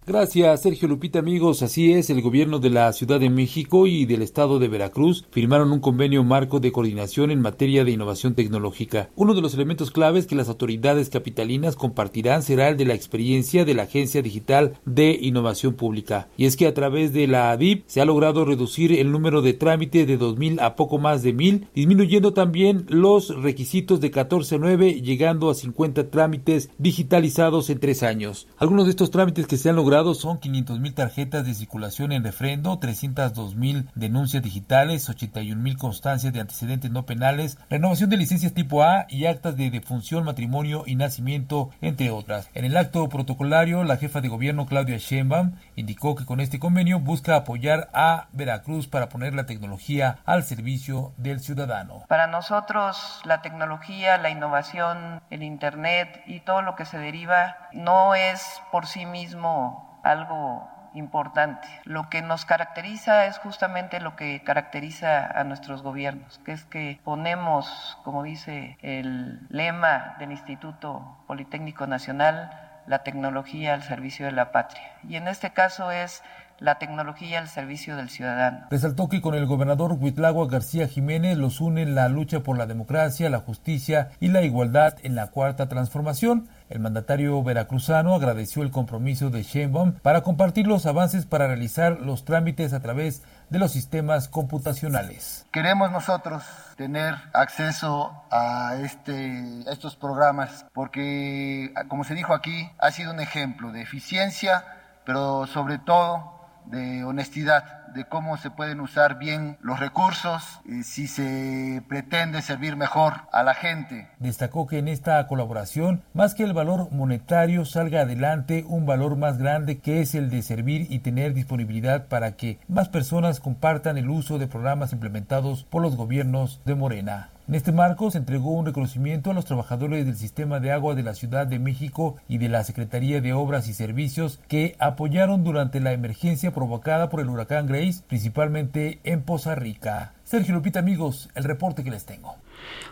[0.06, 1.62] Gracias, Sergio Lupita, amigos.
[1.62, 5.72] Así es, el gobierno de la Ciudad de México y del estado de Veracruz firmaron
[5.72, 9.10] un convenio marco de coordinación en materia de innovación tecnológica.
[9.14, 13.66] Uno de los elementos claves que las autoridades capitalinas compartirán será el de la experiencia
[13.66, 16.28] de la Agencia Digital de Innovación Pública.
[16.38, 19.52] Y es que a través de la ADIP se ha logrado reducir el número de
[19.52, 25.50] trámites de 2.000 a poco más de 1.000, disminuyendo también los requisitos de 14.9, llegando
[25.50, 28.48] a 50 trámites digitalizados en tres años.
[28.56, 32.22] Algunos de estos trámites que se han logrado son 500 mil tarjetas de circulación en
[32.22, 38.54] refrendo, 302 mil denuncias digitales, 81 mil constancias de antecedentes no penales, renovación de licencias
[38.54, 42.48] tipo A y actas de defunción, matrimonio y nacimiento, entre otras.
[42.54, 47.00] En el acto protocolario, la jefa de gobierno Claudia Sheinbaum indicó que con este convenio
[47.00, 52.04] busca apoyar a Veracruz para poner la tecnología al servicio del ciudadano.
[52.06, 58.14] Para nosotros la tecnología, la innovación, el Internet y todo lo que se deriva no
[58.14, 61.68] es por sí mismo algo importante.
[61.84, 67.00] Lo que nos caracteriza es justamente lo que caracteriza a nuestros gobiernos, que es que
[67.04, 72.50] ponemos, como dice el lema del Instituto Politécnico Nacional,
[72.86, 74.82] la tecnología al servicio de la patria.
[75.08, 76.22] Y en este caso es
[76.60, 78.66] la tecnología al servicio del ciudadano.
[78.70, 83.30] Resaltó que con el gobernador Huitlagua García Jiménez los une la lucha por la democracia,
[83.30, 86.48] la justicia y la igualdad en la cuarta transformación.
[86.68, 92.24] El mandatario veracruzano agradeció el compromiso de Sheinbaum para compartir los avances para realizar los
[92.24, 95.46] trámites a través de los sistemas computacionales.
[95.52, 96.44] Queremos nosotros
[96.76, 103.20] tener acceso a, este, a estos programas porque, como se dijo aquí, ha sido un
[103.20, 104.64] ejemplo de eficiencia,
[105.04, 111.82] pero sobre todo de honestidad, de cómo se pueden usar bien los recursos, si se
[111.88, 114.08] pretende servir mejor a la gente.
[114.18, 119.38] Destacó que en esta colaboración, más que el valor monetario, salga adelante un valor más
[119.38, 124.08] grande que es el de servir y tener disponibilidad para que más personas compartan el
[124.08, 127.30] uso de programas implementados por los gobiernos de Morena.
[127.50, 131.02] En este marco se entregó un reconocimiento a los trabajadores del sistema de agua de
[131.02, 135.80] la Ciudad de México y de la Secretaría de Obras y Servicios que apoyaron durante
[135.80, 140.14] la emergencia provocada por el huracán Grace, principalmente en Poza Rica.
[140.22, 142.36] Sergio Lupita, amigos, el reporte que les tengo.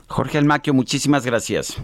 [0.09, 1.81] Jorge Almaquio, muchísimas gracias.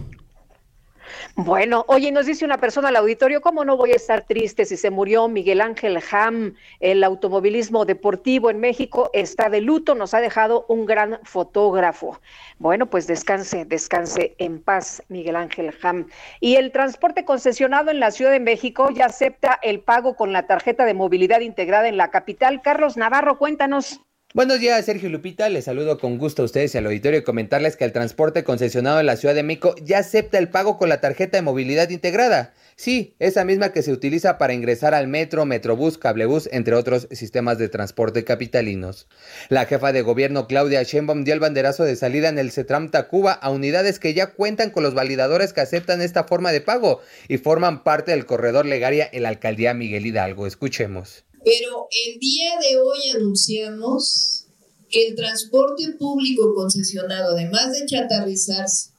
[1.37, 4.77] Bueno, oye, nos dice una persona al auditorio, ¿cómo no voy a estar triste si
[4.77, 6.55] se murió Miguel Ángel Ham?
[6.79, 12.21] El automovilismo deportivo en México está de luto, nos ha dejado un gran fotógrafo.
[12.57, 16.07] Bueno, pues descanse, descanse en paz, Miguel Ángel Ham.
[16.39, 20.47] Y el transporte concesionado en la Ciudad de México ya acepta el pago con la
[20.47, 22.61] tarjeta de movilidad integrada en la capital.
[22.61, 23.99] Carlos Navarro, cuéntanos.
[24.35, 25.47] Buenos días, Sergio Lupita.
[25.47, 28.99] Les saludo con gusto a ustedes y al auditorio y comentarles que el transporte concesionado
[28.99, 32.53] en la Ciudad de México ya acepta el pago con la tarjeta de movilidad integrada.
[32.75, 37.57] Sí, esa misma que se utiliza para ingresar al metro, metrobús, cablebús, entre otros sistemas
[37.59, 39.07] de transporte capitalinos.
[39.47, 43.31] La jefa de gobierno Claudia Sheinbaum dio el banderazo de salida en el CETRAM Tacuba
[43.31, 46.99] a unidades que ya cuentan con los validadores que aceptan esta forma de pago
[47.29, 50.45] y forman parte del corredor legaria en la alcaldía Miguel Hidalgo.
[50.45, 51.24] Escuchemos.
[51.45, 54.45] Pero el día de hoy anunciamos
[54.89, 58.89] que el transporte público concesionado, además de chatarrizarse,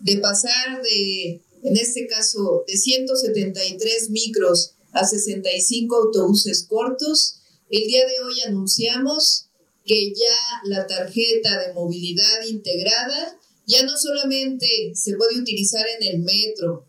[0.00, 7.36] de pasar de, en este caso, de 173 micros a 65 autobuses cortos,
[7.70, 9.46] el día de hoy anunciamos
[9.84, 16.18] que ya la tarjeta de movilidad integrada ya no solamente se puede utilizar en el
[16.20, 16.84] metro,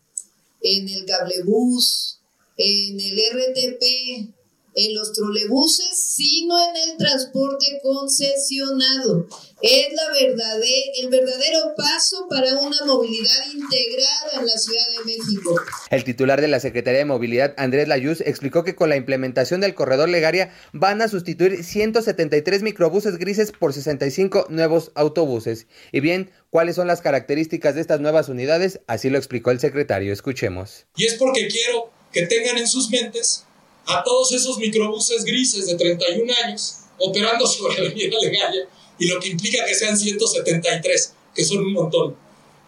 [0.60, 2.18] en el cablebús,
[2.56, 4.37] en el RTP,
[4.78, 9.26] en los trolebuses, sino en el transporte concesionado.
[9.60, 15.60] Es la verdadera, el verdadero paso para una movilidad integrada en la Ciudad de México.
[15.90, 19.74] El titular de la Secretaría de Movilidad, Andrés Layuz, explicó que con la implementación del
[19.74, 25.66] corredor Legaria van a sustituir 173 microbuses grises por 65 nuevos autobuses.
[25.90, 28.80] Y bien, ¿cuáles son las características de estas nuevas unidades?
[28.86, 30.12] Así lo explicó el secretario.
[30.12, 30.86] Escuchemos.
[30.96, 33.44] Y es porque quiero que tengan en sus mentes
[33.88, 38.68] a todos esos microbuses grises de 31 años operando sobre la Avenida Legaria
[38.98, 42.16] y lo que implica que sean 173, que son un montón.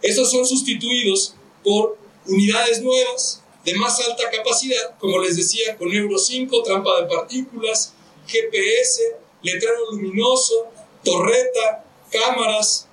[0.01, 6.17] Estos son sustituidos por unidades nuevas de más alta capacidad, como les decía, con Euro
[6.17, 7.93] 5, trampa de partículas,
[8.25, 10.69] GPS, letrero luminoso,
[11.03, 12.87] torreta, cámaras,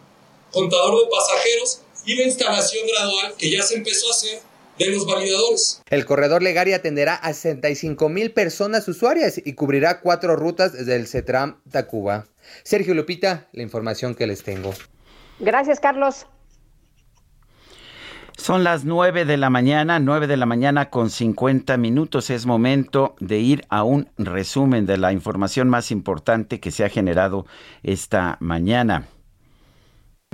[0.53, 4.43] contador de pasajeros y la instalación gradual que ya se empezó a hacer
[4.79, 5.83] de los validadores.
[5.91, 11.07] El corredor Legaria atenderá a 65 mil personas usuarias y cubrirá cuatro rutas desde el
[11.07, 12.27] CETRAM Tacuba.
[12.63, 14.73] Sergio Lupita, la información que les tengo.
[15.41, 16.27] Gracias, Carlos.
[18.39, 22.31] Son las 9 de la mañana, 9 de la mañana con 50 minutos.
[22.31, 26.89] Es momento de ir a un resumen de la información más importante que se ha
[26.89, 27.47] generado
[27.83, 29.09] esta mañana.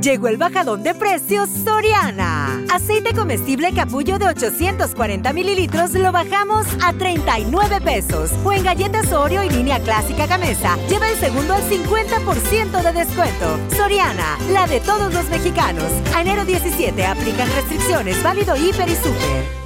[0.02, 2.64] Llegó el bajadón de precios Soriana.
[2.68, 8.32] Aceite comestible capullo de 840 mililitros lo bajamos a 39 pesos.
[8.44, 13.58] O en galletas Oreo y línea clásica Gamesa, lleva el segundo al 50% de descuento.
[13.76, 15.90] Soriana, la de todos los mexicanos.
[16.20, 19.63] Enero 17 aplican restricciones, válido hiper y super.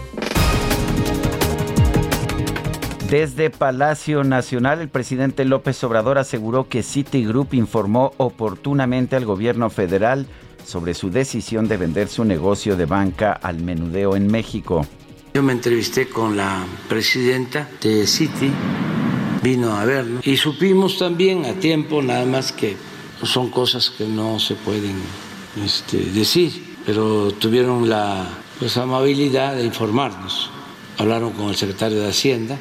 [3.09, 10.27] Desde Palacio Nacional, el presidente López Obrador aseguró que Citigroup informó oportunamente al gobierno federal
[10.67, 14.87] sobre su decisión de vender su negocio de banca al menudeo en México.
[15.33, 18.51] Yo me entrevisté con la presidenta de Citi,
[19.43, 22.77] vino a vernos y supimos también a tiempo, nada más que
[23.23, 24.97] son cosas que no se pueden
[25.65, 28.29] este, decir, pero tuvieron la
[28.59, 30.51] pues, amabilidad de informarnos.
[30.99, 32.59] Hablaron con el secretario de Hacienda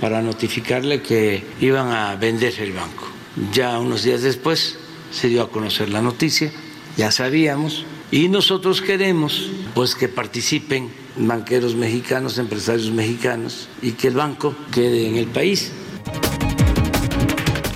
[0.00, 3.06] para notificarle que iban a vender el banco.
[3.52, 4.78] Ya unos días después
[5.10, 6.52] se dio a conocer la noticia,
[6.96, 14.14] ya sabíamos, y nosotros queremos pues que participen banqueros mexicanos, empresarios mexicanos y que el
[14.14, 15.72] banco quede en el país.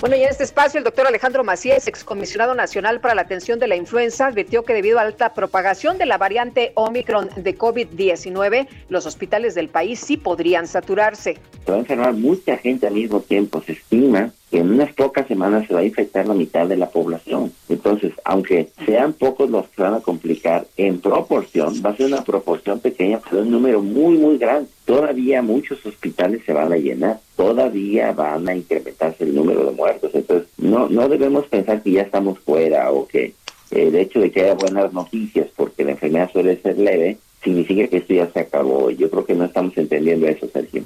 [0.04, 3.68] Bueno, y en este espacio el doctor Alejandro Macías, excomisionado nacional para la atención de
[3.68, 9.06] la influenza, advirtió que debido a alta propagación de la variante Omicron de COVID-19, los
[9.06, 11.38] hospitales del país sí podrían saturarse.
[11.64, 13.62] Se va a enfermar mucha gente al mismo tiempo.
[13.62, 16.88] Se estima que en unas pocas semanas se va a infectar la mitad de la
[16.88, 17.50] población.
[17.68, 22.22] Entonces, aunque sean pocos los que van a complicar, en proporción, va a ser una
[22.22, 24.68] proporción pequeña, pero un número muy, muy grande.
[24.84, 30.12] Todavía muchos hospitales se van a llenar, todavía van a incrementarse el número de muertos.
[30.14, 33.34] Entonces, no, no debemos pensar que ya estamos fuera o que
[33.72, 37.96] el hecho de que haya buenas noticias porque la enfermedad suele ser leve, significa que
[37.96, 38.88] esto ya se acabó.
[38.92, 40.84] Yo creo que no estamos entendiendo eso, Sergio.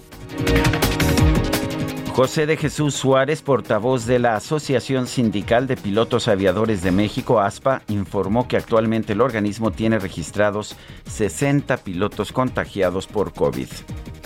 [2.18, 7.82] José de Jesús Suárez, portavoz de la Asociación Sindical de Pilotos Aviadores de México, ASPA,
[7.86, 10.74] informó que actualmente el organismo tiene registrados
[11.08, 13.68] 60 pilotos contagiados por COVID.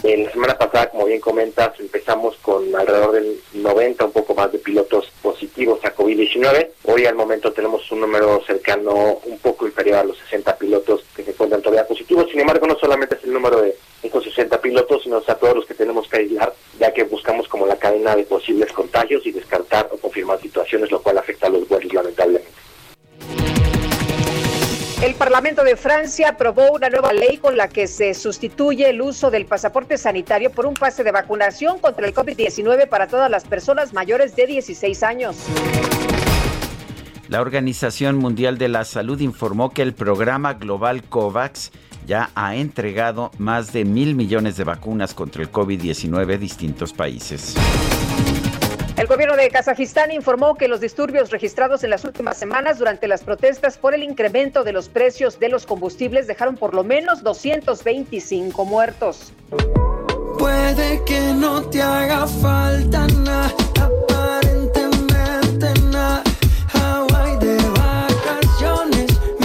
[0.05, 4.51] En la semana pasada, como bien comentas, empezamos con alrededor del 90, un poco más
[4.51, 6.69] de pilotos positivos a COVID-19.
[6.85, 11.25] Hoy al momento tenemos un número cercano, un poco inferior a los 60 pilotos que
[11.25, 12.31] se encuentran todavía positivos.
[12.31, 15.67] Sin embargo, no solamente es el número de estos 60 pilotos, sino a todos los
[15.67, 19.89] que tenemos que aislar, ya que buscamos como la cadena de posibles contagios y descartar
[19.93, 22.51] o confirmar situaciones, lo cual afecta a los vuelos lamentablemente.
[25.03, 29.33] El Parlamento de Francia aprobó una nueva ley con la que se sustituye el uso
[29.33, 33.93] del pasaporte sanitario por un pase de vacunación contra el COVID-19 para todas las personas
[33.93, 35.37] mayores de 16 años.
[37.29, 41.73] La Organización Mundial de la Salud informó que el programa global COVAX
[42.07, 47.55] ya ha entregado más de mil millones de vacunas contra el COVID-19 a distintos países.
[48.97, 53.25] El gobierno de Kazajistán informó que los disturbios registrados en las últimas semanas durante las
[53.25, 58.65] protestas por el incremento de los precios de los combustibles dejaron por lo menos 225
[58.65, 59.33] muertos.
[60.39, 63.53] Puede que no te haga falta nada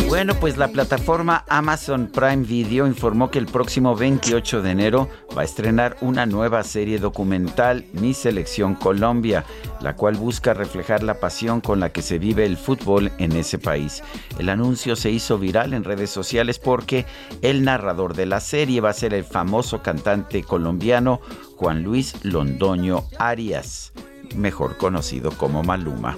[0.07, 5.41] Bueno, pues la plataforma Amazon Prime Video informó que el próximo 28 de enero va
[5.41, 9.43] a estrenar una nueva serie documental, Mi Selección Colombia,
[9.81, 13.59] la cual busca reflejar la pasión con la que se vive el fútbol en ese
[13.59, 14.01] país.
[14.39, 17.05] El anuncio se hizo viral en redes sociales porque
[17.41, 21.19] el narrador de la serie va a ser el famoso cantante colombiano
[21.57, 23.91] Juan Luis Londoño Arias,
[24.35, 26.15] mejor conocido como Maluma.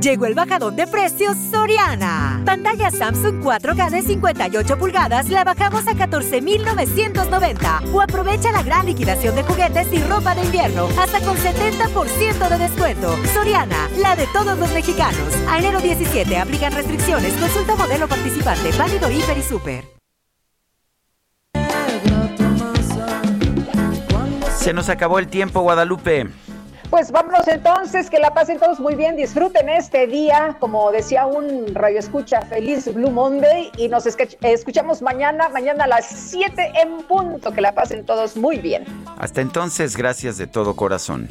[0.00, 2.42] Llegó el bajadón de precios Soriana.
[2.44, 7.82] Pantalla Samsung 4K de 58 pulgadas la bajamos a 14,990.
[7.94, 12.58] O aprovecha la gran liquidación de juguetes y ropa de invierno hasta con 70% de
[12.58, 13.16] descuento.
[13.32, 15.34] Soriana, la de todos los mexicanos.
[15.48, 17.32] A enero 17 aplican restricciones.
[17.34, 18.72] Consulta modelo participante.
[18.76, 19.84] Válido Hiper y Super.
[24.58, 26.26] Se nos acabó el tiempo, Guadalupe.
[26.90, 31.74] Pues vámonos entonces, que la pasen todos muy bien, disfruten este día, como decía un
[31.74, 37.52] radio escucha, feliz Blue Monday y nos escuchamos mañana, mañana a las 7 en punto,
[37.52, 38.84] que la pasen todos muy bien.
[39.18, 41.28] Hasta entonces, gracias de todo corazón.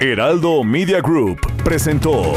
[0.00, 2.36] Heraldo Media Group presentó